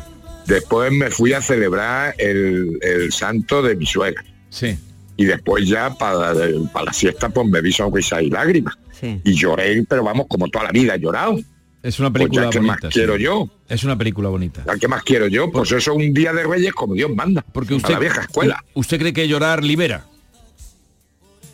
Después 0.47 0.91
me 0.91 1.09
fui 1.09 1.33
a 1.33 1.41
celebrar 1.41 2.15
el, 2.17 2.79
el 2.81 3.11
santo 3.11 3.61
de 3.61 3.75
mi 3.75 3.85
suegra. 3.85 4.23
Sí. 4.49 4.77
Y 5.17 5.25
después 5.25 5.67
ya 5.67 5.93
para, 5.93 6.33
para 6.73 6.85
la 6.85 6.93
siesta 6.93 7.29
pues 7.29 7.47
me 7.47 7.61
vi 7.61 7.71
sonrisas 7.71 8.21
y 8.23 8.29
lágrimas. 8.29 8.75
Sí. 8.99 9.19
Y 9.23 9.33
lloré, 9.33 9.83
pero 9.87 10.03
vamos, 10.03 10.27
como 10.27 10.47
toda 10.47 10.65
la 10.65 10.71
vida 10.71 10.95
he 10.95 10.99
llorado. 10.99 11.37
Es 11.83 11.99
una 11.99 12.11
Pues 12.11 12.21
película 12.23 12.43
ya, 12.43 12.49
¿qué 12.51 12.57
bonita. 12.59 12.73
más 12.73 12.93
sí. 12.93 12.99
quiero 12.99 13.17
yo? 13.17 13.49
Es 13.67 13.83
una 13.83 13.97
película 13.97 14.29
bonita. 14.29 14.63
¿Ya 14.67 14.75
¿Qué 14.77 14.87
más 14.87 15.03
quiero 15.03 15.27
yo? 15.27 15.51
Pues 15.51 15.71
eso 15.71 15.91
es 15.91 15.97
un 15.97 16.13
día 16.13 16.31
de 16.31 16.43
Reyes 16.43 16.73
como 16.73 16.93
Dios 16.93 17.09
manda. 17.15 17.43
Porque 17.51 17.73
a 17.73 17.77
usted 17.77 17.93
la 17.93 17.99
vieja 17.99 18.21
escuela. 18.21 18.63
¿Usted 18.75 18.99
cree 18.99 19.13
que 19.13 19.27
llorar 19.27 19.63
libera? 19.63 20.05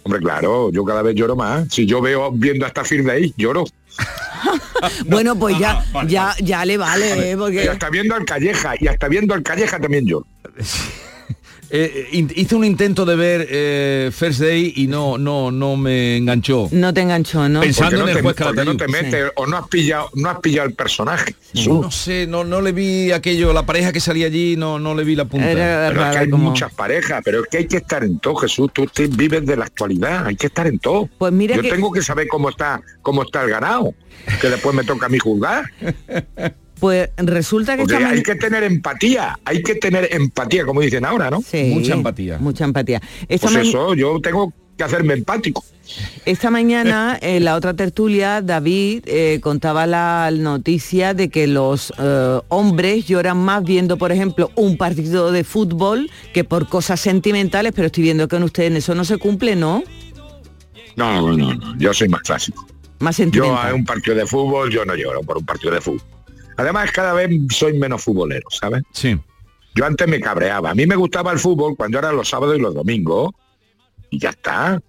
Hombre, 0.03 0.19
claro, 0.21 0.71
yo 0.71 0.83
cada 0.85 1.01
vez 1.01 1.15
lloro 1.15 1.35
más. 1.35 1.67
Si 1.69 1.85
yo 1.85 2.01
veo 2.01 2.31
viendo 2.31 2.65
hasta 2.65 2.83
Firme 2.83 3.11
ahí, 3.11 3.33
lloro. 3.37 3.65
bueno, 5.05 5.37
pues 5.37 5.57
ya, 5.59 5.83
ya, 6.07 6.33
ya 6.41 6.63
le 6.65 6.77
vale, 6.77 7.29
¿eh? 7.29 7.33
Y 7.33 7.35
porque 7.35 7.69
hasta 7.69 7.89
viendo 7.89 8.15
al 8.15 8.23
Calleja, 8.25 8.73
y 8.79 8.87
hasta 8.87 9.07
viendo 9.07 9.33
al 9.33 9.43
Calleja 9.43 9.79
también 9.79 10.05
yo. 10.05 10.23
Eh, 11.69 12.07
in- 12.13 12.31
hice 12.33 12.55
un 12.55 12.63
intento 12.63 13.05
de 13.05 13.15
ver 13.17 13.47
eh, 13.49 14.09
First 14.13 14.39
Day 14.39 14.71
y 14.77 14.87
no, 14.87 15.17
no, 15.17 15.51
no 15.51 15.75
me 15.75 16.15
enganchó. 16.17 16.69
no 16.71 16.93
te 16.93 17.01
enganchó, 17.01 17.49
¿no? 17.49 17.59
Pensando 17.59 17.97
¿Por 17.97 18.05
qué 18.05 18.11
en 18.11 18.17
el 18.17 18.23
no 18.23 18.29
juez 18.29 18.55
te, 18.55 18.65
no 18.65 18.77
te 18.77 18.87
metes 18.87 19.31
o 19.35 19.45
no 19.47 19.57
has 19.57 19.67
pillado, 19.67 20.09
no 20.13 20.29
has 20.29 20.39
pillado 20.39 20.67
el 20.69 20.73
personaje? 20.75 21.35
No 21.67 21.91
sé, 21.91 22.25
no, 22.27 22.43
no 22.45 22.61
le 22.61 22.71
vi 22.71 23.11
aquello, 23.11 23.51
la 23.51 23.65
pareja 23.65 23.91
que 23.91 23.99
salía 23.99 24.27
allí, 24.27 24.55
no, 24.55 24.79
no 24.79 24.95
le 24.95 25.03
vi 25.03 25.15
la 25.15 25.25
punta. 25.25 25.47
Pero 25.47 26.03
es 26.05 26.11
que 26.11 26.17
hay 26.19 26.27
muchas 26.29 26.73
parejas, 26.73 27.21
pero 27.25 27.41
es 27.43 27.47
que 27.49 27.57
hay 27.57 27.67
que 27.67 27.77
estar 27.77 28.03
en 28.03 28.19
todo, 28.19 28.35
Jesús. 28.35 28.69
Tú 28.73 28.85
te 28.87 29.07
vives 29.07 29.45
de 29.45 29.57
la 29.57 29.65
actualidad, 29.65 30.25
hay 30.27 30.35
que 30.35 30.47
estar 30.47 30.67
en 30.67 30.79
todo. 30.79 31.09
Pues 31.17 31.33
mira 31.33 31.55
Yo 31.55 31.61
que- 31.63 31.69
tengo 31.69 31.91
que 31.91 32.01
saber 32.01 32.27
cómo 32.27 32.49
está, 32.49 32.81
cómo 33.01 33.23
está 33.23 33.43
el 33.43 33.49
ganado, 33.49 33.93
que 34.39 34.49
después 34.49 34.73
me 34.75 34.83
toca 34.83 35.07
a 35.07 35.09
mí 35.09 35.19
juzgar. 35.19 35.65
Pues 36.79 37.09
resulta 37.17 37.75
que 37.75 37.83
esta 37.83 38.09
hay 38.09 38.21
que 38.21 38.35
tener 38.35 38.63
empatía, 38.63 39.39
hay 39.45 39.63
que 39.63 39.75
tener 39.75 40.07
empatía, 40.11 40.65
como 40.65 40.81
dicen 40.81 41.05
ahora, 41.05 41.29
¿no? 41.29 41.41
Sí, 41.41 41.71
Mucha 42.39 42.65
empatía. 42.65 43.01
Esta 43.27 43.47
Pues 43.47 43.67
eso, 43.67 43.95
yo 43.95 44.19
tengo 44.21 44.53
que 44.77 44.83
hacerme 44.83 45.15
empático. 45.15 45.65
Esta 46.25 46.51
mañana, 46.51 47.17
en 47.21 47.45
la 47.45 47.55
otra 47.55 47.73
tertulia, 47.73 48.41
David 48.41 49.03
eh, 49.05 49.39
contaba 49.41 49.87
la 49.87 50.29
noticia 50.31 51.13
de 51.13 51.29
que 51.29 51.47
los 51.47 51.93
eh, 51.97 52.39
hombres 52.49 53.07
lloran 53.07 53.37
más 53.37 53.63
viendo, 53.63 53.97
por 53.97 54.11
ejemplo, 54.11 54.51
un 54.55 54.77
partido 54.77 55.31
de 55.31 55.43
fútbol 55.43 56.11
que 56.33 56.43
por 56.43 56.67
cosas 56.67 56.99
sentimentales, 56.99 57.73
pero 57.75 57.87
estoy 57.87 58.03
viendo 58.03 58.27
que 58.27 58.35
en 58.35 58.43
usted 58.43 58.63
en 58.63 58.77
eso 58.77 58.93
no 58.93 59.05
se 59.05 59.17
cumple, 59.17 59.55
¿no? 59.55 59.83
No, 60.95 61.35
no, 61.35 61.53
no, 61.53 61.77
yo 61.77 61.93
soy 61.93 62.09
más 62.09 62.21
clásico. 62.21 62.67
Más 62.99 63.15
Yo 63.17 63.23
sentimental. 63.23 63.71
a 63.71 63.75
un 63.75 63.85
partido 63.85 64.15
de 64.17 64.25
fútbol, 64.25 64.71
yo 64.71 64.83
no 64.83 64.95
lloro 64.95 65.21
por 65.21 65.37
un 65.37 65.45
partido 65.45 65.71
de 65.71 65.81
fútbol. 65.81 66.01
Además, 66.57 66.91
cada 66.91 67.13
vez 67.13 67.29
soy 67.49 67.77
menos 67.77 68.03
futbolero, 68.03 68.49
¿sabes? 68.49 68.83
Sí. 68.91 69.17
Yo 69.75 69.85
antes 69.85 70.07
me 70.07 70.19
cabreaba. 70.19 70.71
A 70.71 70.75
mí 70.75 70.85
me 70.87 70.95
gustaba 70.95 71.31
el 71.31 71.39
fútbol 71.39 71.75
cuando 71.77 71.99
eran 71.99 72.15
los 72.15 72.27
sábados 72.29 72.57
y 72.57 72.59
los 72.61 72.73
domingos. 72.73 73.31
Y 74.09 74.19
ya 74.19 74.29
está. 74.31 74.81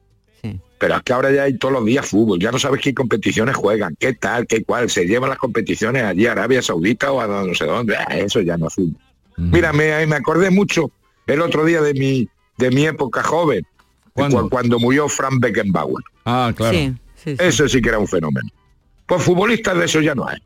Pero 0.79 0.95
es 0.97 1.03
que 1.03 1.13
ahora 1.13 1.31
ya 1.33 1.43
hay 1.43 1.59
todos 1.59 1.75
los 1.75 1.85
días 1.85 2.07
fútbol. 2.07 2.39
Ya 2.39 2.53
no 2.53 2.59
sabes 2.59 2.81
qué 2.81 2.95
competiciones 2.95 3.57
juegan, 3.57 3.97
qué 3.99 4.15
tal, 4.15 4.47
qué 4.47 4.63
cual. 4.63 4.89
Se 4.89 5.07
llevan 5.07 5.29
las 5.29 5.39
competiciones 5.39 6.05
allí 6.05 6.27
a 6.27 6.33
Arabia 6.33 6.63
Saudita 6.63 7.11
o 7.13 7.21
a 7.21 7.27
no 7.27 7.53
sé 7.55 7.65
dónde. 7.67 7.97
Ah, 7.97 8.17
Eso 8.17 8.41
ya 8.41 8.57
no 8.57 8.69
es 8.69 8.75
fútbol. 8.75 8.97
Mira, 9.37 9.73
me, 9.73 10.07
me 10.07 10.17
acordé 10.17 10.51
mucho 10.51 10.91
el 11.27 11.41
otro 11.43 11.65
día 11.65 11.83
de 11.83 11.95
mi, 11.95 12.29
de 12.59 12.71
mi 12.71 12.87
época 12.87 13.23
joven. 13.25 13.63
cu- 14.43 14.49
Cuando 14.51 14.79
murió 14.79 15.09
Frank 15.09 15.41
Beckenbauer. 15.41 16.03
Ah, 16.25 16.53
claro. 16.57 16.73
Sí, 16.77 16.95
sí, 17.17 17.31
sí. 17.33 17.37
Ese 17.41 17.69
sí 17.69 17.83
que 17.83 17.89
era 17.91 17.99
un 17.99 18.09
fenómeno. 18.09 18.49
Pues 19.07 19.23
futbolistas 19.23 19.77
de 19.79 19.85
eso 19.85 20.01
ya 20.01 20.15
no 20.15 20.27
hay. 20.29 20.39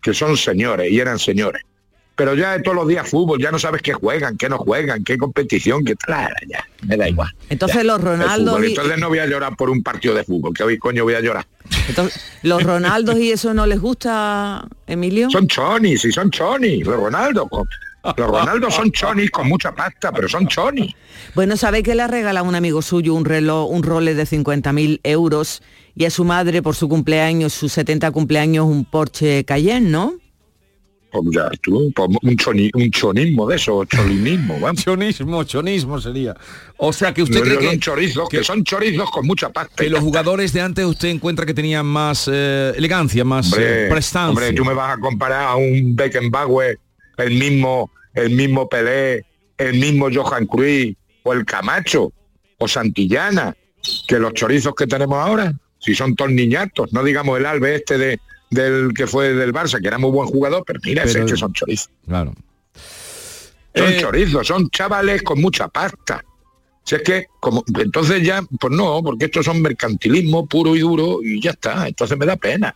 Que 0.00 0.14
son 0.14 0.36
señores 0.36 0.90
y 0.90 1.00
eran 1.00 1.18
señores. 1.18 1.62
Pero 2.14 2.34
ya 2.34 2.56
de 2.56 2.62
todos 2.64 2.76
los 2.76 2.88
días 2.88 3.08
fútbol, 3.08 3.40
ya 3.40 3.52
no 3.52 3.60
sabes 3.60 3.80
qué 3.80 3.92
juegan, 3.92 4.36
qué 4.36 4.48
no 4.48 4.58
juegan, 4.58 5.04
qué 5.04 5.16
competición, 5.16 5.84
qué 5.84 5.94
tal, 5.94 6.32
ya, 6.48 6.64
me 6.82 6.96
da 6.96 7.08
igual. 7.08 7.28
Entonces 7.48 7.76
Ya. 7.76 7.84
los 7.84 8.00
fútbol. 8.00 8.64
y- 8.64 8.68
Entonces 8.70 8.98
no 8.98 9.08
voy 9.08 9.18
a 9.20 9.26
llorar 9.26 9.54
por 9.56 9.70
un 9.70 9.84
partido 9.84 10.14
de 10.14 10.24
fútbol, 10.24 10.52
que 10.52 10.64
hoy 10.64 10.78
coño 10.78 11.04
voy 11.04 11.14
a 11.14 11.20
llorar. 11.20 11.46
Entonces, 11.88 12.20
¿los 12.42 12.62
Ronaldos 12.64 13.18
y 13.20 13.30
eso 13.30 13.54
no 13.54 13.66
les 13.66 13.80
gusta, 13.80 14.66
Emilio? 14.88 15.30
Son 15.30 15.46
chonis, 15.46 16.04
y 16.06 16.10
son 16.10 16.30
chonis, 16.32 16.84
los 16.84 16.96
Ronaldos. 16.96 17.46
Los 18.16 18.28
Ronaldos 18.28 18.74
son 18.74 18.90
chonis 18.92 19.30
con 19.30 19.48
mucha 19.48 19.72
pasta, 19.74 20.12
pero 20.12 20.28
son 20.28 20.46
chonis. 20.46 20.94
Bueno, 21.34 21.56
sabe 21.56 21.82
que 21.82 21.94
le 21.94 22.02
ha 22.02 22.06
regalado 22.08 22.46
a 22.46 22.48
un 22.48 22.54
amigo 22.54 22.82
suyo 22.82 23.14
un 23.14 23.24
reloj, 23.24 23.70
un 23.70 23.82
Rolex 23.82 24.16
de 24.16 24.24
50.000 24.26 25.00
euros 25.04 25.62
y 25.94 26.04
a 26.04 26.10
su 26.10 26.24
madre 26.24 26.62
por 26.62 26.74
su 26.74 26.88
cumpleaños, 26.88 27.52
su 27.52 27.68
70 27.68 28.10
cumpleaños, 28.12 28.66
un 28.66 28.84
Porsche 28.84 29.44
Cayenne, 29.44 29.90
¿no? 29.90 30.14
Pues 31.10 31.24
ya 31.32 31.48
tú, 31.62 31.90
pues 31.96 32.08
un, 32.22 32.36
choni- 32.36 32.70
un 32.74 32.90
chonismo 32.90 33.46
de 33.48 33.56
eso, 33.56 33.82
cholinismo, 33.86 34.60
vamos. 34.60 34.84
Chonismo, 34.84 35.42
chonismo 35.44 35.98
sería. 35.98 36.36
O 36.76 36.92
sea, 36.92 37.14
que 37.14 37.22
usted 37.22 37.38
No, 37.38 37.44
cree 37.44 37.54
no 37.54 37.60
que, 37.60 37.66
son 37.68 37.80
chorizos, 37.80 38.28
que, 38.28 38.44
son 38.44 38.62
chorizos 38.62 39.10
con 39.10 39.26
mucha 39.26 39.48
pasta. 39.48 39.74
que 39.82 39.88
los 39.88 40.00
jugadores 40.00 40.52
de 40.52 40.60
antes 40.60 40.84
usted 40.84 41.08
encuentra 41.08 41.46
que 41.46 41.54
tenían 41.54 41.86
más 41.86 42.28
eh, 42.30 42.74
elegancia, 42.76 43.24
más 43.24 43.50
eh, 43.58 43.86
prestancia. 43.90 44.28
hombre, 44.28 44.52
tú 44.52 44.66
me 44.66 44.74
vas 44.74 44.98
a 44.98 45.00
comparar 45.00 45.48
a 45.48 45.56
un 45.56 45.96
Beckenbauer, 45.96 46.78
el 47.16 47.30
mismo, 47.38 47.90
el 48.14 48.30
mismo 48.30 48.68
Pelé, 48.68 49.24
el 49.56 49.78
mismo 49.78 50.08
Johan 50.12 50.46
Cruyff, 50.46 50.96
o 51.22 51.32
el 51.32 51.44
Camacho, 51.44 52.12
o 52.58 52.68
Santillana, 52.68 53.56
que 54.06 54.18
los 54.18 54.32
chorizos 54.34 54.74
que 54.74 54.86
tenemos 54.86 55.18
ahora, 55.18 55.52
si 55.78 55.94
son 55.94 56.14
todos 56.16 56.30
niñatos, 56.32 56.92
no 56.92 57.02
digamos 57.04 57.38
el 57.38 57.46
Albe 57.46 57.76
este 57.76 57.98
de, 57.98 58.20
del 58.50 58.92
que 58.94 59.06
fue 59.06 59.32
del 59.34 59.52
Barça, 59.52 59.80
que 59.80 59.88
era 59.88 59.98
muy 59.98 60.10
buen 60.10 60.28
jugador, 60.28 60.64
pero 60.66 60.80
mira, 60.84 61.04
ese 61.04 61.14
Pero- 61.14 61.26
es 61.26 61.32
que 61.32 61.38
son 61.38 61.52
chorizos. 61.52 61.90
Claro. 62.06 62.34
Son 63.74 63.88
Eh, 63.92 63.98
chorizos, 64.00 64.46
son 64.46 64.68
chavales 64.70 65.22
con 65.22 65.40
mucha 65.40 65.68
pasta. 65.68 66.24
Si 66.84 66.94
es 66.94 67.02
que, 67.02 67.26
como, 67.38 67.62
entonces 67.80 68.22
ya, 68.22 68.42
pues 68.58 68.72
no, 68.74 69.02
porque 69.02 69.26
estos 69.26 69.44
son 69.44 69.60
mercantilismo 69.60 70.46
puro 70.46 70.74
y 70.74 70.80
duro 70.80 71.18
y 71.22 71.40
ya 71.40 71.50
está. 71.50 71.86
Entonces 71.86 72.16
me 72.18 72.24
da 72.26 72.36
pena. 72.36 72.74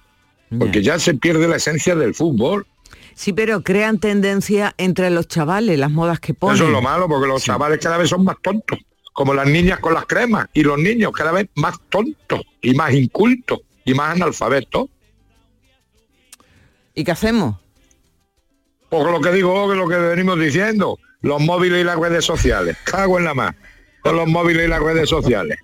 Porque 0.59 0.83
ya 0.83 0.99
se 0.99 1.14
pierde 1.14 1.49
la 1.49 1.57
esencia 1.57 1.95
del 1.97 2.14
fútbol. 2.14 2.66
Sí, 3.14 3.32
pero 3.32 3.62
crean 3.62 3.98
tendencia 3.98 4.74
entre 4.78 5.10
los 5.10 5.28
chavales, 5.28 5.78
las 5.78 5.90
modas 5.90 6.20
que 6.20 6.34
ponen. 6.34 6.56
Eso 6.56 6.66
es 6.66 6.70
lo 6.70 6.82
malo, 6.82 7.08
porque 7.08 7.28
los 7.28 7.42
chavales 7.42 7.78
cada 7.78 7.98
vez 7.98 8.08
son 8.08 8.24
más 8.24 8.36
tontos. 8.42 8.78
Como 9.12 9.34
las 9.34 9.46
niñas 9.46 9.78
con 9.78 9.94
las 9.94 10.06
cremas. 10.06 10.48
Y 10.54 10.62
los 10.62 10.78
niños 10.78 11.12
cada 11.12 11.32
vez 11.32 11.48
más 11.54 11.76
tontos 11.90 12.40
y 12.62 12.74
más 12.74 12.92
incultos 12.94 13.60
y 13.84 13.94
más 13.94 14.14
analfabetos. 14.14 14.86
¿Y 16.94 17.04
qué 17.04 17.10
hacemos? 17.12 17.56
Pues 18.88 19.04
lo 19.04 19.20
que 19.20 19.32
digo, 19.32 19.68
que 19.70 19.76
lo 19.76 19.88
que 19.88 19.96
venimos 19.96 20.38
diciendo. 20.38 20.98
Los 21.20 21.40
móviles 21.40 21.82
y 21.82 21.84
las 21.84 21.98
redes 21.98 22.24
sociales. 22.24 22.76
Cago 22.84 23.18
en 23.18 23.24
la 23.24 23.34
más. 23.34 23.54
Con 24.02 24.16
los 24.16 24.26
móviles 24.26 24.66
y 24.66 24.68
las 24.68 24.82
redes 24.82 25.08
sociales. 25.08 25.58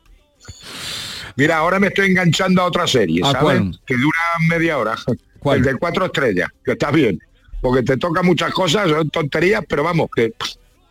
Mira, 1.36 1.58
ahora 1.58 1.78
me 1.78 1.88
estoy 1.88 2.10
enganchando 2.10 2.62
a 2.62 2.66
otra 2.66 2.86
serie, 2.86 3.22
¿A 3.22 3.26
¿sabes? 3.26 3.42
cuál? 3.42 3.80
Que 3.86 3.94
dura 3.94 4.18
media 4.48 4.76
hora. 4.78 4.96
El 5.44 5.62
de 5.62 5.76
cuatro 5.76 6.06
estrellas, 6.06 6.48
que 6.64 6.72
está 6.72 6.90
bien. 6.90 7.18
Porque 7.60 7.82
te 7.82 7.96
toca 7.96 8.22
muchas 8.22 8.52
cosas, 8.52 8.88
son 8.88 9.10
tonterías, 9.10 9.64
pero 9.68 9.82
vamos, 9.82 10.08
que... 10.14 10.32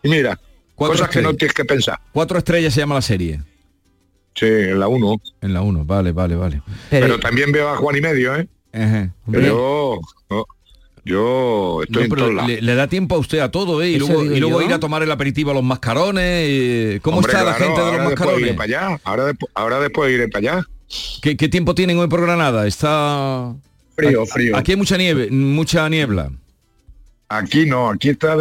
Y 0.03 0.09
mira, 0.09 0.39
cosas 0.75 1.09
que 1.09 1.21
no 1.21 1.29
estrellas. 1.31 1.37
tienes 1.37 1.53
que 1.53 1.65
pensar. 1.65 1.99
Cuatro 2.13 2.37
estrellas 2.37 2.73
se 2.73 2.81
llama 2.81 2.95
la 2.95 3.01
serie. 3.01 3.41
Sí, 4.35 4.45
en 4.45 4.79
la 4.79 4.87
1. 4.87 5.21
En 5.41 5.53
la 5.53 5.61
1, 5.61 5.85
vale, 5.85 6.11
vale, 6.11 6.35
vale. 6.35 6.61
Pero, 6.89 7.19
también 7.19 7.51
veo 7.51 7.69
a 7.69 7.77
Juan 7.77 7.95
y 7.97 8.01
medio, 8.01 8.35
¿eh? 8.35 8.47
Ajá. 8.73 9.09
Pero 9.31 9.99
yo, 10.29 10.45
yo 11.05 11.81
estoy 11.83 11.95
No, 11.95 12.03
en 12.03 12.09
pero 12.09 12.21
todos 12.23 12.33
lados. 12.35 12.49
le, 12.51 12.61
le 12.61 12.75
da 12.75 12.87
tiempo 12.87 13.15
a 13.15 13.17
usted 13.17 13.39
a 13.39 13.49
todo, 13.49 13.81
¿eh? 13.81 13.89
Y 13.91 13.97
luego, 13.97 14.23
y 14.23 14.39
luego 14.39 14.61
ir 14.61 14.73
a 14.73 14.79
tomar 14.79 15.01
el 15.03 15.09
aperitivo 15.11 15.51
a 15.51 15.53
los 15.55 15.63
mascarones. 15.63 16.23
eh, 16.25 16.99
¿Cómo 17.01 17.17
Hombre, 17.17 17.31
está 17.31 17.43
la 17.45 17.55
claro, 17.55 17.75
gente 17.75 17.81
de 17.91 17.97
los 17.97 18.09
después 18.09 18.27
iré 18.39 18.51
mascarones? 18.51 18.53
para 18.55 18.87
allá. 18.89 19.01
Ahora, 19.05 19.25
después, 19.25 19.51
ahora 19.55 19.79
después 19.79 20.11
iré 20.13 20.27
para 20.27 20.51
allá. 20.53 20.65
¿Qué, 21.21 21.35
qué 21.37 21.49
tiempo 21.49 21.73
tienen 21.73 21.97
hoy 21.97 22.07
por 22.07 22.21
Granada? 22.21 22.67
Está... 22.67 23.55
Frío, 23.95 24.25
frío. 24.27 24.55
Aquí 24.55 24.73
hay 24.73 24.77
mucha 24.77 24.97
nieve, 24.97 25.29
mucha 25.31 25.89
niebla. 25.89 26.29
Aquí 27.29 27.65
no, 27.65 27.89
aquí 27.89 28.09
está, 28.09 28.35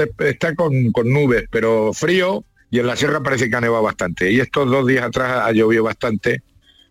con 0.54 0.92
nubes, 1.04 1.44
pero 1.50 1.92
frío 1.92 2.44
y 2.70 2.78
en 2.78 2.86
la 2.86 2.96
sierra 2.96 3.22
parece 3.22 3.48
que 3.48 3.56
ha 3.56 3.60
nevado 3.60 3.82
bastante. 3.82 4.30
Y 4.30 4.40
estos 4.40 4.70
dos 4.70 4.86
días 4.86 5.04
atrás 5.04 5.42
ha 5.44 5.52
llovido 5.52 5.84
bastante, 5.84 6.42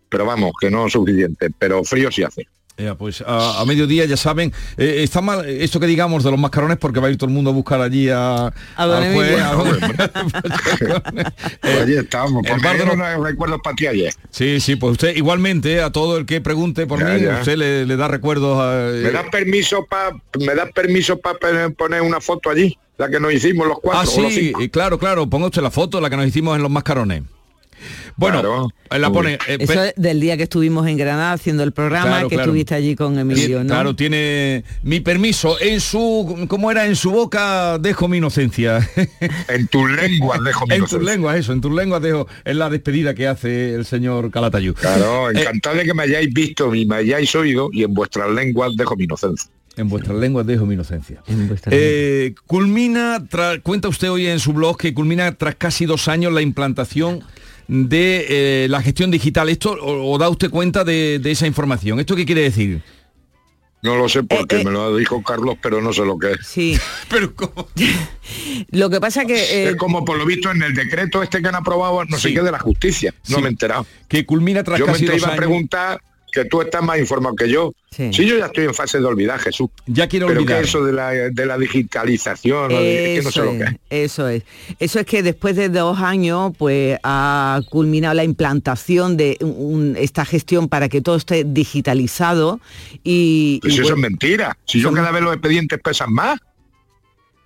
pero 0.09 0.25
vamos, 0.25 0.53
que 0.59 0.69
no 0.69 0.87
es 0.87 0.93
suficiente, 0.93 1.49
pero 1.57 1.83
frío 1.83 2.11
sí 2.11 2.23
hace. 2.23 2.47
Ya, 2.77 2.93
pues 2.95 3.21
a, 3.25 3.61
a 3.61 3.65
mediodía 3.65 4.03
ya 4.03 4.17
saben, 4.17 4.51
eh, 4.77 4.99
está 5.01 5.21
mal 5.21 5.45
esto 5.47 5.79
que 5.79 5.87
digamos 5.87 6.25
de 6.25 6.31
los 6.31 6.37
mascarones 6.39 6.77
porque 6.77 6.99
va 6.99 7.07
a 7.07 7.09
ir 7.09 7.17
todo 7.17 7.29
el 7.29 7.33
mundo 7.33 7.51
a 7.51 7.53
buscar 7.53 7.79
allí 7.79 8.09
a, 8.09 8.47
A 8.75 8.85
don 8.85 9.01
al 9.01 9.13
juez, 9.13 9.29
Emilio. 9.31 9.45
a 9.45 9.53
don- 9.53 9.79
Pues 11.61 11.81
allí 11.81 11.93
estamos, 11.95 12.43
el 12.45 12.49
porque 12.51 12.65
bar 12.65 12.73
de 12.77 12.79
yo 12.79 12.85
los- 12.87 12.97
no 12.97 13.23
recuerdos 13.23 13.59
para 13.63 13.75
ti 13.77 13.87
ayer. 13.87 14.13
Sí, 14.29 14.59
sí, 14.59 14.75
pues 14.75 14.91
usted 14.91 15.15
igualmente, 15.15 15.73
eh, 15.75 15.81
a 15.81 15.89
todo 15.91 16.17
el 16.17 16.25
que 16.25 16.41
pregunte 16.41 16.85
por 16.85 16.99
Ya, 16.99 17.05
mí, 17.13 17.21
ya. 17.21 17.39
usted 17.39 17.55
le, 17.57 17.85
le 17.85 17.95
da 17.95 18.09
recuerdos 18.09 18.57
a... 18.59 18.91
¿Me 18.93 19.11
das 19.11 19.29
permiso 19.31 19.85
para 19.89 20.11
me 20.39 20.53
das 20.53 20.69
permiso 20.73 21.17
para 21.17 21.69
poner 21.69 22.01
una 22.01 22.19
foto 22.19 22.49
allí? 22.49 22.77
La 22.97 23.09
que 23.09 23.19
nos 23.21 23.33
hicimos 23.33 23.67
los 23.67 23.79
cuatro. 23.81 24.01
Ah, 24.01 24.13
o 24.17 24.21
los 24.21 24.33
sí, 24.33 24.47
cinco? 24.47 24.61
y 24.61 24.69
claro, 24.69 24.97
claro, 24.99 25.29
ponga 25.29 25.47
usted 25.47 25.61
la 25.61 25.71
foto, 25.71 25.99
la 26.01 26.09
que 26.09 26.17
nos 26.17 26.27
hicimos 26.27 26.55
en 26.55 26.61
los 26.61 26.71
mascarones. 26.71 27.23
Bueno, 28.17 28.69
la 28.89 29.11
pone... 29.11 29.33
eh, 29.47 29.57
Eso 29.59 29.73
pe- 29.73 29.87
es 29.89 29.93
del 29.97 30.19
día 30.21 30.37
que 30.37 30.43
estuvimos 30.43 30.87
en 30.87 30.95
Granada 30.97 31.33
haciendo 31.33 31.63
el 31.63 31.73
programa, 31.73 32.07
Claro, 32.11 32.29
que 32.29 32.35
claro. 32.35 32.49
estuviste 32.51 32.73
allí 32.75 32.95
con 32.95 33.19
Emilio, 33.19 33.59
¿no? 33.63 33.67
Claro, 33.67 33.95
tiene 33.95 34.63
mi 34.83 35.01
permiso. 35.01 35.59
En 35.59 35.81
su, 35.81 36.45
¿cómo 36.47 36.71
era? 36.71 36.85
En 36.85 36.95
su 36.95 37.11
boca 37.11 37.77
dejo 37.77 38.07
mi 38.07 38.17
inocencia. 38.17 38.79
En 39.49 39.67
tus 39.67 39.89
lenguas 39.91 40.39
dejo 40.43 40.65
mi 40.65 40.75
En 40.75 40.81
tus 40.81 40.91
inocencia. 40.93 41.11
lenguas, 41.13 41.37
eso, 41.37 41.51
en 41.53 41.61
tus 41.61 41.73
lenguas 41.73 42.01
dejo. 42.01 42.27
Es 42.45 42.55
la 42.55 42.69
despedida 42.69 43.13
que 43.13 43.27
hace 43.27 43.75
el 43.75 43.85
señor 43.85 44.31
Calatayud. 44.31 44.75
Claro, 44.75 45.29
Eh, 45.31 45.41
encantado 45.41 45.75
de 45.75 45.83
que 45.83 45.93
me 45.93 46.03
hayáis 46.03 46.33
visto 46.33 46.73
y 46.73 46.85
me 46.85 46.95
hayáis 46.95 47.35
oído 47.35 47.69
y 47.73 47.83
en 47.83 47.93
vuestras 47.93 48.29
lenguas 48.31 48.71
dejo 48.77 48.95
mi 48.95 49.03
inocencia. 49.03 49.49
En 49.77 49.89
vuestras 49.89 50.17
lenguas 50.17 50.45
dejo 50.47 50.65
mi 50.65 50.75
inocencia. 50.75 51.21
Eh, 51.69 52.33
culmina, 52.45 53.19
tra- 53.27 53.61
cuenta 53.61 53.89
usted 53.89 54.09
hoy 54.09 54.27
en 54.27 54.39
su 54.39 54.53
blog 54.53 54.77
que 54.77 54.93
culmina 54.93 55.33
tras 55.33 55.55
casi 55.55 55.85
dos 55.85 56.07
años 56.07 56.31
la 56.31 56.41
implantación 56.41 57.21
de 57.67 58.25
eh, 58.29 58.67
la 58.69 58.81
gestión 58.81 59.11
digital. 59.11 59.49
¿Esto 59.49 59.71
o, 59.73 60.11
o 60.13 60.17
da 60.17 60.29
usted 60.29 60.49
cuenta 60.49 60.83
de, 60.83 61.19
de 61.19 61.31
esa 61.31 61.47
información? 61.47 61.99
¿Esto 61.99 62.15
qué 62.15 62.25
quiere 62.25 62.41
decir? 62.41 62.81
No 63.81 63.95
lo 63.97 64.09
sé 64.09 64.23
porque 64.23 64.63
me 64.63 64.71
lo 64.71 64.95
dijo 64.97 65.21
Carlos, 65.21 65.57
pero 65.61 65.79
no 65.79 65.93
sé 65.93 66.03
lo 66.05 66.17
que 66.17 66.31
es. 66.31 66.39
Sí. 66.47 66.75
pero 67.09 67.35
¿cómo? 67.35 67.67
Lo 68.71 68.89
que 68.89 68.99
pasa 68.99 69.25
que... 69.25 69.35
eh, 69.35 69.69
Es 69.69 69.75
como 69.75 70.03
por 70.03 70.17
lo 70.17 70.25
visto 70.25 70.49
en 70.51 70.63
el 70.63 70.73
decreto 70.73 71.21
este 71.21 71.39
que 71.41 71.47
han 71.49 71.55
aprobado, 71.55 72.03
no 72.05 72.17
sé 72.17 72.33
qué, 72.33 72.41
de 72.41 72.51
la 72.51 72.57
justicia. 72.59 73.13
No 73.27 73.35
Sí. 73.35 73.41
me 73.43 73.47
he 73.47 73.51
enterado. 73.51 73.85
Que 74.07 74.25
culmina 74.25 74.63
tras 74.63 74.79
Yo 74.79 74.87
me 74.87 74.93
casi 74.93 75.05
te 75.05 75.11
dos 75.11 75.21
iba 75.21 75.33
a 75.33 75.35
preguntar 75.35 76.01
que 76.35 76.45
tú 76.45 76.61
estás 76.61 76.83
más 76.83 76.99
informado 76.99 77.33
que 77.35 77.49
yo. 77.49 77.73
Sí. 77.91 78.09
Sí, 78.13 78.25
yo 78.25 78.37
ya 78.37 78.47
estoy 78.47 78.65
en 78.65 78.73
fase 78.73 78.99
de 78.99 79.05
olvidar, 79.05 79.39
Jesús. 79.39 79.69
Ya 79.87 80.07
quiero 80.07 80.27
Pero 80.27 80.41
olvidar. 80.41 80.59
que 80.61 80.67
eso 80.67 80.83
de 80.83 80.91
la, 80.93 81.11
de 81.11 81.45
la 81.45 81.57
digitalización, 81.57 82.65
o 82.73 82.77
de- 82.77 83.15
es 83.15 83.19
que 83.19 83.23
no 83.25 83.31
sé 83.31 83.39
Eso 83.39 83.45
lo 83.45 83.57
que 83.57 83.63
es, 83.63 83.69
es. 83.71 84.11
eso 84.11 84.27
es. 84.27 84.43
Eso 84.79 84.99
es 84.99 85.05
que 85.05 85.23
después 85.23 85.55
de 85.55 85.69
dos 85.69 85.99
años, 85.99 86.51
pues 86.57 86.99
ha 87.03 87.61
culminado 87.71 88.13
la 88.13 88.25
implantación 88.25 89.15
de 89.17 89.37
un- 89.39 89.95
esta 89.97 90.25
gestión 90.25 90.67
para 90.67 90.89
que 90.89 90.99
todo 91.01 91.15
esté 91.15 91.45
digitalizado 91.45 92.59
y, 93.03 93.59
Pues 93.61 93.77
y 93.77 93.81
eso 93.81 93.93
es 93.93 93.97
mentira. 93.99 94.57
Si 94.65 94.81
yo 94.81 94.91
cada 94.91 95.11
vez 95.11 95.21
los 95.23 95.33
expedientes 95.33 95.79
pesan 95.81 96.11
más. 96.13 96.37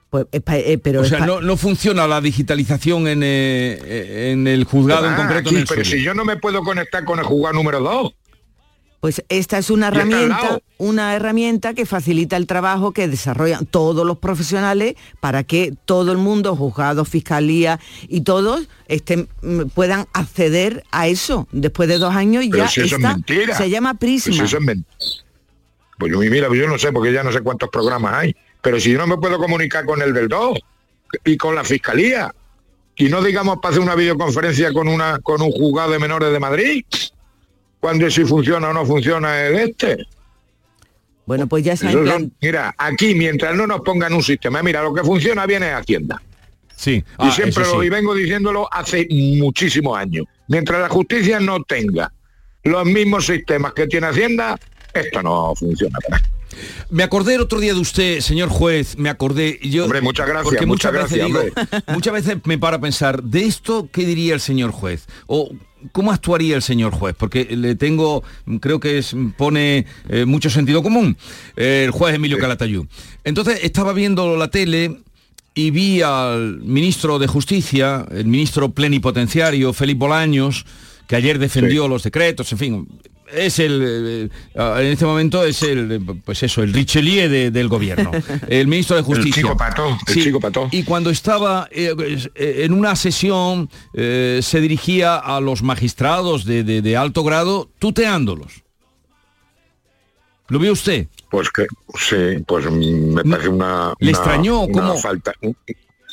pues, 0.10 0.26
eh, 0.32 0.80
pero 0.82 1.02
o 1.02 1.06
sea, 1.06 1.20
no, 1.24 1.40
no 1.42 1.56
funciona 1.56 2.08
la 2.08 2.20
digitalización 2.20 3.08
en, 3.08 3.22
eh, 3.24 4.32
en 4.32 4.48
el 4.48 4.64
juzgado 4.64 5.06
en 5.06 5.14
Ah, 5.14 5.18
concreto 5.18 5.50
aquí, 5.50 5.56
en 5.56 5.62
el 5.62 5.68
pero 5.68 5.86
suyo. 5.86 5.98
si 5.98 6.04
yo 6.04 6.16
no 6.16 6.26
me 6.26 6.36
puedo 6.38 6.64
conectar 6.64 7.04
con 7.06 7.20
el 7.20 7.26
juzgado 7.26 7.54
número 7.54 7.80
2. 7.82 8.14
Pues 9.00 9.24
esta 9.30 9.58
es 9.58 9.70
una 9.70 9.88
herramienta, 9.88 10.60
una 10.78 11.16
herramienta 11.16 11.74
que 11.74 11.86
facilita 11.86 12.36
el 12.36 12.47
trabajo 12.47 12.91
que 12.91 13.08
desarrollan 13.08 13.66
todos 13.66 14.06
los 14.06 14.18
profesionales 14.18 14.95
para 15.22 15.43
que 15.43 15.74
todo 15.86 16.12
el 16.12 16.18
mundo, 16.18 16.56
juzgados, 16.56 17.08
fiscalía 17.08 17.80
y 18.10 18.22
todos 18.22 18.68
estén, 18.88 19.30
mm, 19.41 19.68
puedan 19.74 20.06
acceder 20.12 20.84
a 20.91 21.08
eso. 21.08 21.47
Después 21.54 21.88
de 21.88 21.97
dos 21.97 22.14
años 22.14 22.43
Pero 22.52 22.66
ya 22.66 22.70
si 22.70 22.82
eso 22.82 22.97
es 22.97 23.02
mentira. 23.02 23.56
Se 23.56 23.70
llama 23.70 23.93
Prisma. 23.93 24.36
Pues 24.36 24.54
eso 24.54 24.58
es. 24.58 25.24
Pues 25.97 26.12
yo, 26.12 26.20
mira, 26.20 26.47
yo 26.54 26.68
no 26.68 26.78
sé, 26.78 26.91
porque 26.91 27.14
ya 27.14 27.24
no 27.24 27.32
sé 27.32 27.41
cuántos 27.41 27.70
programas 27.70 28.14
hay. 28.16 28.36
Pero 28.62 28.80
si 28.80 28.91
yo 28.91 28.97
no 28.97 29.08
me 29.08 29.18
puedo 29.18 29.38
comunicar 29.38 29.86
con 29.86 30.02
el 30.02 30.14
del 30.14 30.28
2 30.28 30.60
y 31.24 31.38
con 31.38 31.56
la 31.56 31.64
fiscalía, 31.64 32.34
y 32.97 33.08
no 33.08 33.22
digamos 33.22 33.60
para 33.62 33.72
hacer 33.72 33.82
una 33.82 33.95
videoconferencia 33.95 34.74
con 34.74 34.89
una 34.89 35.20
con 35.20 35.41
un 35.41 35.52
juzgado 35.52 35.91
de 35.91 36.00
menores 36.00 36.32
de 36.32 36.39
Madrid, 36.39 36.84
cuando 37.80 38.09
si 38.09 38.25
funciona 38.25 38.69
o 38.69 38.73
no 38.73 38.86
funciona 38.86 39.45
el 39.45 39.55
este. 39.55 40.05
Bueno, 41.25 41.47
pues 41.47 41.63
ya 41.63 41.77
se 41.77 41.88
mira, 42.41 42.73
aquí 42.77 43.13
mientras 43.13 43.55
no 43.55 43.67
nos 43.67 43.82
pongan 43.82 44.13
un 44.13 44.23
sistema, 44.23 44.63
mira, 44.63 44.82
lo 44.82 44.93
que 44.93 45.03
funciona 45.03 45.45
bien 45.45 45.61
es 45.63 45.73
Hacienda. 45.73 46.21
Sí. 46.75 46.91
y 46.93 47.03
Ah, 47.17 47.32
siempre 47.32 47.65
lo 47.65 47.84
y 47.84 47.89
vengo 47.89 48.15
diciéndolo 48.15 48.67
hace 48.73 49.05
muchísimos 49.11 49.97
años. 49.97 50.25
Mientras 50.47 50.82
la 50.82 50.89
justicia 50.89 51.39
no 51.39 51.61
tenga 51.63 52.11
los 52.63 52.86
mismos 52.86 53.27
sistemas 53.27 53.73
que 53.73 53.86
tiene 53.86 54.07
Hacienda, 54.07 54.57
esto 54.93 55.21
no 55.21 55.53
funciona. 55.55 55.99
Me 56.89 57.03
acordé 57.03 57.36
el 57.36 57.41
otro 57.41 57.59
día 57.59 57.73
de 57.73 57.80
usted, 57.80 58.21
señor 58.21 58.49
juez, 58.49 58.97
me 58.97 59.09
acordé. 59.09 59.59
Yo, 59.61 59.84
Hombre, 59.84 60.01
muchas 60.01 60.27
gracias, 60.27 60.45
Porque 60.45 60.65
muchas 60.65 60.91
muchas 60.91 61.11
veces 61.11 61.30
gracias, 61.30 61.67
digo, 61.67 61.93
muchas 61.93 62.13
veces 62.13 62.38
me 62.45 62.57
para 62.57 62.77
a 62.77 62.82
pensar, 62.82 63.21
¿de 63.23 63.45
esto 63.45 63.88
qué 63.91 64.05
diría 64.05 64.34
el 64.34 64.41
señor 64.41 64.71
juez? 64.71 65.05
O 65.27 65.51
¿cómo 65.91 66.11
actuaría 66.11 66.55
el 66.55 66.61
señor 66.61 66.93
juez? 66.93 67.15
Porque 67.17 67.45
le 67.55 67.75
tengo, 67.75 68.23
creo 68.59 68.80
que 68.80 68.97
es, 68.97 69.15
pone 69.38 69.86
eh, 70.09 70.25
mucho 70.25 70.49
sentido 70.49 70.84
común, 70.84 71.17
eh, 71.55 71.84
el 71.86 71.91
juez 71.91 72.15
Emilio 72.15 72.38
Calatayud. 72.38 72.86
Entonces 73.23 73.59
estaba 73.63 73.93
viendo 73.93 74.38
la 74.38 74.49
tele 74.49 75.01
y 75.55 75.71
vi 75.71 76.01
al 76.01 76.59
ministro 76.61 77.19
de 77.19 77.27
Justicia, 77.27 78.05
el 78.11 78.25
ministro 78.25 78.71
plenipotenciario, 78.71 79.73
Felipe 79.73 79.99
Bolaños, 79.99 80.65
que 81.07 81.15
ayer 81.15 81.39
defendió 81.39 81.88
los 81.88 82.03
decretos, 82.03 82.51
en 82.51 82.57
fin, 82.57 82.88
es 83.34 83.59
el 83.59 83.82
eh, 83.84 84.30
eh, 84.55 84.73
en 84.80 84.86
este 84.88 85.05
momento 85.05 85.43
es 85.43 85.61
el 85.63 86.01
pues 86.25 86.43
eso 86.43 86.63
el 86.63 86.73
Richelieu 86.73 87.30
de- 87.30 87.51
del 87.51 87.67
gobierno 87.67 88.11
el 88.47 88.67
ministro 88.67 88.95
de 88.95 89.01
justicia 89.03 89.41
chico 89.43 89.57
el 90.07 90.13
chico 90.23 90.39
pató. 90.39 90.67
y 90.71 90.84
cuando 90.84 91.09
estaba 91.09 91.67
eh, 91.71 91.93
en 92.36 92.73
una 92.73 92.95
sesión 92.95 93.69
eh, 93.93 94.39
se 94.41 94.61
dirigía 94.61 95.15
a 95.17 95.39
los 95.41 95.61
magistrados 95.63 96.45
de, 96.45 96.63
de- 96.63 96.82
de 96.82 96.97
alto 96.97 97.23
grado 97.23 97.69
tuteándolos 97.80 98.63
lo 100.47 100.59
vio 100.59 100.71
usted 100.73 101.07
Pues 101.30 101.49
que 101.51 101.67
sí, 101.97 102.43
pues 102.47 102.69
me 102.71 103.23
parece 103.23 103.49
una, 103.49 103.93
¿Le 103.99 104.09
una- 104.09 104.17
extrañó? 104.17 104.61
una 104.61 104.73
¿Cómo? 104.73 104.97
falta 104.97 105.34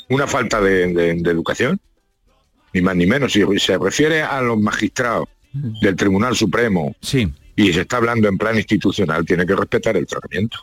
una 0.08 0.26
falta 0.26 0.60
de 0.60 1.10
educación 1.10 1.80
ni 2.72 2.82
más 2.82 2.94
ni 2.96 3.06
menos 3.06 3.32
si 3.32 3.42
se 3.58 3.78
refiere 3.78 4.22
a 4.22 4.40
los 4.42 4.58
magistrados 4.58 5.28
del 5.80 5.96
Tribunal 5.96 6.36
Supremo. 6.36 6.94
Sí. 7.00 7.32
Y 7.54 7.72
se 7.72 7.82
está 7.82 7.96
hablando 7.98 8.28
en 8.28 8.36
plan 8.38 8.57
institucional 8.57 9.24
tiene 9.24 9.46
que 9.46 9.54
respetar 9.57 9.96
el 9.96 10.07
tratamiento. 10.07 10.59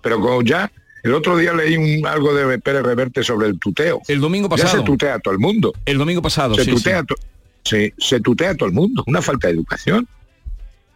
Pero 0.00 0.20
como 0.20 0.42
ya 0.42 0.70
el 1.04 1.14
otro 1.14 1.36
día 1.36 1.52
leí 1.52 1.76
un, 1.76 2.06
algo 2.06 2.34
de 2.34 2.58
Pérez 2.58 2.82
Reverte 2.82 3.22
sobre 3.22 3.48
el 3.48 3.58
tuteo. 3.58 4.00
El 4.08 4.20
domingo 4.20 4.48
ya 4.48 4.64
pasado. 4.64 4.78
se 4.78 4.84
tutea 4.84 5.14
a 5.14 5.18
todo 5.20 5.34
el 5.34 5.40
mundo. 5.40 5.72
El 5.84 5.98
domingo 5.98 6.22
pasado 6.22 6.54
se 6.54 6.64
sí, 6.64 6.70
tutea 6.72 7.00
sí. 7.00 7.06
to- 7.06 7.94
se 7.98 8.20
tutea 8.20 8.50
a 8.50 8.54
todo 8.56 8.68
el 8.68 8.74
mundo. 8.74 9.04
Una 9.06 9.22
falta 9.22 9.48
de 9.48 9.54
educación. 9.54 10.08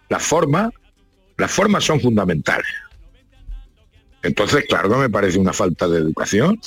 Las 0.09 0.23
formas 0.23 0.71
las 1.37 1.51
formas 1.51 1.85
son 1.85 2.01
fundamentales. 2.01 2.67
Entonces 4.23 4.65
claro 4.69 4.97
me 4.99 5.11
parece 5.11 5.39
una 5.39 5.53
falta 5.53 5.87
de 5.89 5.99
educación. 5.99 6.59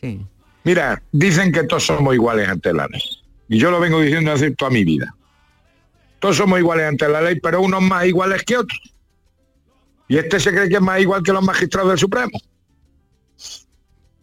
Sí. 0.00 0.20
mira 0.64 1.02
dicen 1.12 1.52
que 1.52 1.64
todos 1.64 1.84
somos 1.84 2.14
iguales 2.14 2.48
ante 2.48 2.72
la 2.72 2.86
ley 2.86 3.02
y 3.50 3.58
yo 3.58 3.70
lo 3.70 3.78
vengo 3.78 4.00
diciendo 4.00 4.32
hace 4.32 4.52
toda 4.52 4.70
mi 4.70 4.84
vida 4.84 5.14
todos 6.20 6.36
somos 6.36 6.58
iguales 6.58 6.86
ante 6.86 7.06
la 7.06 7.20
ley 7.20 7.38
pero 7.38 7.60
unos 7.60 7.82
más 7.82 8.06
iguales 8.06 8.42
que 8.44 8.56
otros 8.56 8.80
y 10.08 10.16
este 10.16 10.40
se 10.40 10.50
cree 10.50 10.70
que 10.70 10.76
es 10.76 10.80
más 10.80 11.00
igual 11.00 11.22
que 11.22 11.34
los 11.34 11.44
magistrados 11.44 11.90
del 11.90 11.98
Supremo 11.98 12.40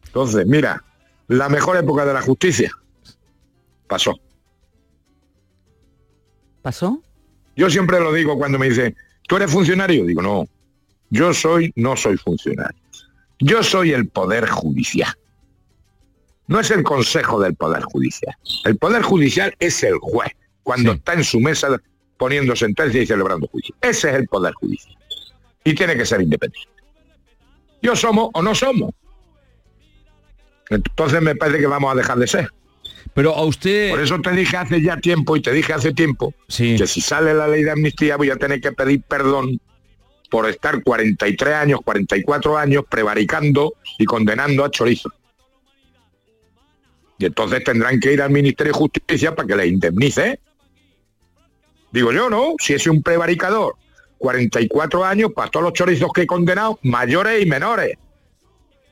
entonces 0.07 0.47
mira 0.47 0.83
la 1.27 1.47
mejor 1.49 1.77
época 1.77 2.05
de 2.05 2.13
la 2.13 2.21
justicia 2.21 2.71
pasó 3.87 4.19
¿Pasó? 6.67 7.01
Yo 7.55 7.69
siempre 7.69 7.97
lo 8.01 8.11
digo 8.11 8.37
cuando 8.37 8.59
me 8.59 8.67
dicen, 8.67 8.93
¿tú 9.25 9.37
eres 9.37 9.49
funcionario? 9.49 10.05
Digo, 10.05 10.21
no, 10.21 10.45
yo 11.09 11.33
soy, 11.33 11.71
no 11.77 11.95
soy 11.95 12.17
funcionario. 12.17 12.77
Yo 13.39 13.63
soy 13.63 13.93
el 13.93 14.09
Poder 14.09 14.49
Judicial. 14.49 15.15
No 16.47 16.59
es 16.59 16.71
el 16.71 16.83
Consejo 16.83 17.39
del 17.41 17.55
Poder 17.55 17.83
Judicial. 17.83 18.35
El 18.63 18.77
Poder 18.77 19.01
Judicial 19.01 19.53
es 19.59 19.83
el 19.83 19.97
juez, 19.99 20.31
cuando 20.63 20.93
está 20.93 21.13
en 21.13 21.23
su 21.23 21.39
mesa 21.39 21.79
poniendo 22.17 22.55
sentencia 22.55 23.01
y 23.01 23.05
celebrando 23.05 23.47
juicio. 23.47 23.75
Ese 23.81 24.09
es 24.09 24.15
el 24.15 24.27
Poder 24.27 24.53
Judicial. 24.53 24.95
Y 25.63 25.75
tiene 25.75 25.95
que 25.95 26.05
ser 26.05 26.21
independiente. 26.21 26.71
Yo 27.81 27.95
somos 27.95 28.29
o 28.33 28.41
no 28.41 28.55
somos. 28.55 28.91
Entonces 30.69 31.21
me 31.21 31.35
parece 31.35 31.59
que 31.59 31.67
vamos 31.67 31.91
a 31.91 31.95
dejar 31.95 32.17
de 32.17 32.27
ser. 32.27 32.49
Pero 33.13 33.35
a 33.35 33.43
usted... 33.43 33.91
Por 33.91 34.01
eso 34.01 34.19
te 34.19 34.31
dije 34.31 34.57
hace 34.57 34.81
ya 34.81 34.97
tiempo 34.97 35.35
y 35.35 35.41
te 35.41 35.51
dije 35.51 35.73
hace 35.73 35.93
tiempo 35.93 36.33
que 36.47 36.87
si 36.87 37.01
sale 37.01 37.33
la 37.33 37.47
ley 37.47 37.63
de 37.63 37.71
amnistía 37.71 38.17
voy 38.17 38.29
a 38.29 38.35
tener 38.35 38.61
que 38.61 38.71
pedir 38.71 39.01
perdón 39.03 39.59
por 40.29 40.47
estar 40.49 40.83
43 40.83 41.53
años, 41.53 41.79
44 41.83 42.57
años 42.57 42.83
prevaricando 42.89 43.73
y 43.97 44.05
condenando 44.05 44.65
a 44.65 44.71
chorizo. 44.71 45.09
Y 47.17 47.25
entonces 47.25 47.63
tendrán 47.63 47.99
que 47.99 48.13
ir 48.13 48.21
al 48.21 48.29
Ministerio 48.29 48.73
de 48.73 48.79
Justicia 48.79 49.35
para 49.35 49.47
que 49.47 49.55
les 49.55 49.67
indemnice. 49.67 50.39
Digo 51.91 52.11
yo, 52.11 52.29
¿no? 52.29 52.53
Si 52.59 52.73
es 52.73 52.85
un 52.87 53.01
prevaricador, 53.01 53.75
44 54.17 55.05
años 55.05 55.31
para 55.33 55.49
todos 55.49 55.63
los 55.63 55.73
chorizos 55.73 56.11
que 56.13 56.23
he 56.23 56.27
condenado, 56.27 56.79
mayores 56.83 57.41
y 57.41 57.45
menores. 57.45 57.97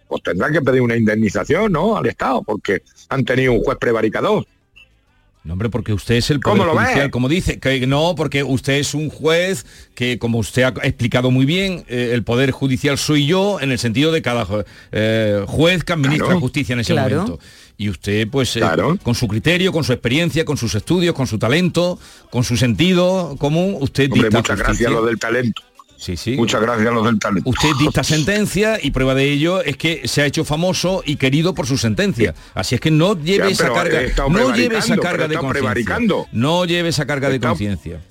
Pues 0.07 0.23
tendrán 0.23 0.53
que 0.53 0.61
pedir 0.61 0.81
una 0.81 0.95
indemnización, 0.95 1.71
¿no? 1.71 1.97
Al 1.97 2.05
Estado, 2.05 2.41
porque 2.43 2.83
han 3.09 3.25
tenido 3.25 3.53
un 3.53 3.63
juez 3.63 3.77
prevaricador. 3.77 4.45
No, 5.45 5.53
hombre, 5.53 5.69
porque 5.69 5.93
usted 5.93 6.15
es 6.15 6.31
el 6.31 6.39
¿Cómo 6.41 6.63
Poder 6.63 6.73
lo? 6.75 6.81
Judicial, 6.81 7.11
como 7.11 7.29
dice. 7.29 7.59
Que 7.59 7.85
no, 7.85 8.15
porque 8.15 8.43
usted 8.43 8.73
es 8.73 8.95
un 8.95 9.09
juez 9.11 9.65
que, 9.93 10.17
como 10.17 10.39
usted 10.39 10.63
ha 10.63 10.69
explicado 10.87 11.29
muy 11.29 11.45
bien, 11.45 11.85
eh, 11.87 12.09
el 12.13 12.23
Poder 12.23 12.49
Judicial 12.49 12.97
soy 12.97 13.27
yo 13.27 13.59
en 13.61 13.71
el 13.71 13.77
sentido 13.77 14.11
de 14.11 14.23
cada 14.23 14.47
eh, 14.91 15.43
juez 15.47 15.83
que 15.83 15.93
administra 15.93 16.25
Claro. 16.29 16.39
justicia 16.41 16.73
en 16.73 16.79
ese 16.79 16.93
Claro. 16.93 17.15
momento. 17.17 17.39
Y 17.77 17.89
usted, 17.89 18.27
pues, 18.29 18.55
eh, 18.57 18.61
con 19.03 19.13
su 19.13 19.27
criterio, 19.27 19.71
con 19.71 19.83
su 19.83 19.93
experiencia, 19.93 20.45
con 20.45 20.57
sus 20.57 20.73
estudios, 20.73 21.13
con 21.13 21.27
su 21.27 21.37
talento, 21.37 21.99
con 22.31 22.43
su 22.43 22.57
sentido 22.57 23.35
común, 23.37 23.77
usted 23.81 24.05
Hombre, 24.11 24.23
dicta 24.29 24.37
muchas 24.39 24.55
justicia. 24.61 24.65
gracias 24.67 24.91
a 24.91 24.93
los 24.95 25.05
del 25.05 25.19
talento. 25.19 25.61
Sí, 26.05 26.17
sí. 26.17 26.35
Muchas 26.35 26.61
gracias 26.61 26.87
a 26.87 26.91
los 26.91 27.03
del 27.03 27.17
talento. 27.17 27.49
Usted 27.49 27.69
dicta 27.79 28.03
sentencia 28.03 28.77
y 28.79 28.91
prueba 28.91 29.15
de 29.15 29.23
ello 29.23 29.63
es 29.63 29.75
que 29.75 30.07
se 30.07 30.21
ha 30.21 30.27
hecho 30.27 30.45
famoso 30.45 31.01
y 31.03 31.15
querido 31.15 31.55
por 31.55 31.65
su 31.65 31.79
sentencia. 31.79 32.35
Así 32.53 32.75
es 32.75 32.81
que 32.81 32.91
no 32.91 33.19
lleve 33.19 33.45
Ya, 33.45 33.47
esa 33.47 33.73
carga, 33.73 34.01
no 34.29 34.53
lleve 34.53 34.77
esa 34.77 34.97
carga 34.97 35.27
de 35.27 35.35
conciencia. 35.35 35.97
No 36.31 36.65
lleve 36.65 36.89
esa 36.89 37.07
carga 37.07 37.29
de 37.29 37.39
conciencia. 37.39 38.01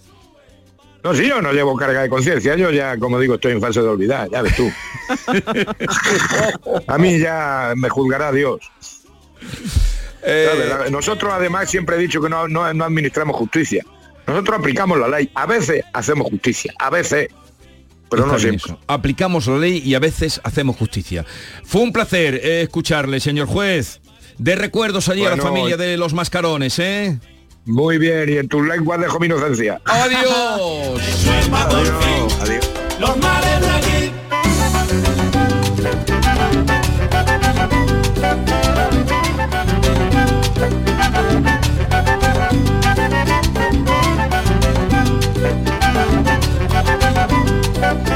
No, 1.05 1.14
sí, 1.14 1.28
yo 1.28 1.40
no 1.40 1.53
llevo 1.53 1.76
carga 1.76 2.03
de 2.03 2.09
conciencia, 2.09 2.57
yo 2.57 2.72
ya, 2.72 2.99
como 2.99 3.20
digo, 3.20 3.34
estoy 3.34 3.53
en 3.53 3.61
fase 3.61 3.80
de 3.80 3.86
olvidar, 3.86 4.28
ya 4.28 4.42
ves 4.42 4.57
tú. 4.57 4.72
A 6.88 6.99
mí 6.99 7.20
ya 7.20 7.74
me 7.76 7.88
juzgará 7.90 8.32
Dios. 8.32 8.59
Eh, 10.22 10.88
Nosotros 10.90 11.32
además 11.32 11.70
siempre 11.70 11.95
he 11.95 11.99
dicho 12.01 12.20
que 12.20 12.28
no, 12.28 12.49
no, 12.49 12.74
no 12.74 12.84
administramos 12.84 13.36
justicia. 13.36 13.84
Nosotros 14.26 14.59
aplicamos 14.59 14.99
la 14.99 15.07
ley. 15.07 15.30
A 15.34 15.47
veces 15.47 15.84
hacemos 15.92 16.28
justicia, 16.28 16.72
a 16.80 16.90
veces. 16.90 17.28
Pero 18.15 18.27
no 18.27 18.37
Está 18.37 18.49
bien 18.49 18.61
siempre. 18.61 18.81
eso. 18.83 18.93
Aplicamos 18.93 19.47
la 19.47 19.59
ley 19.59 19.83
y 19.85 19.95
a 19.95 19.99
veces 19.99 20.41
hacemos 20.45 20.77
justicia. 20.77 21.25
Fue 21.65 21.81
un 21.83 21.93
placer 21.93 22.35
eh, 22.43 22.62
escucharle, 22.62 23.21
señor 23.21 23.47
juez. 23.47 24.01
De 24.39 24.57
recuerdos 24.57 25.09
allí 25.09 25.25
a 25.25 25.31
la 25.31 25.43
familia 25.43 25.77
de 25.77 25.97
los 25.97 26.12
mascarones, 26.12 26.79
¿eh? 26.79 27.19
Muy 27.67 27.99
bien, 27.99 28.29
y 28.29 28.37
en 28.37 28.49
tus 28.49 28.67
lenguas 28.67 29.01
dejo 29.01 29.19
mi 29.21 29.27
inocencia. 29.27 29.81
Adiós. 29.85 31.01
Adiós. 31.53 32.37
Adiós. 32.41 32.71
Los 33.01 33.17
males 33.17 33.61
de 33.61 33.71
aquí. 33.71 35.24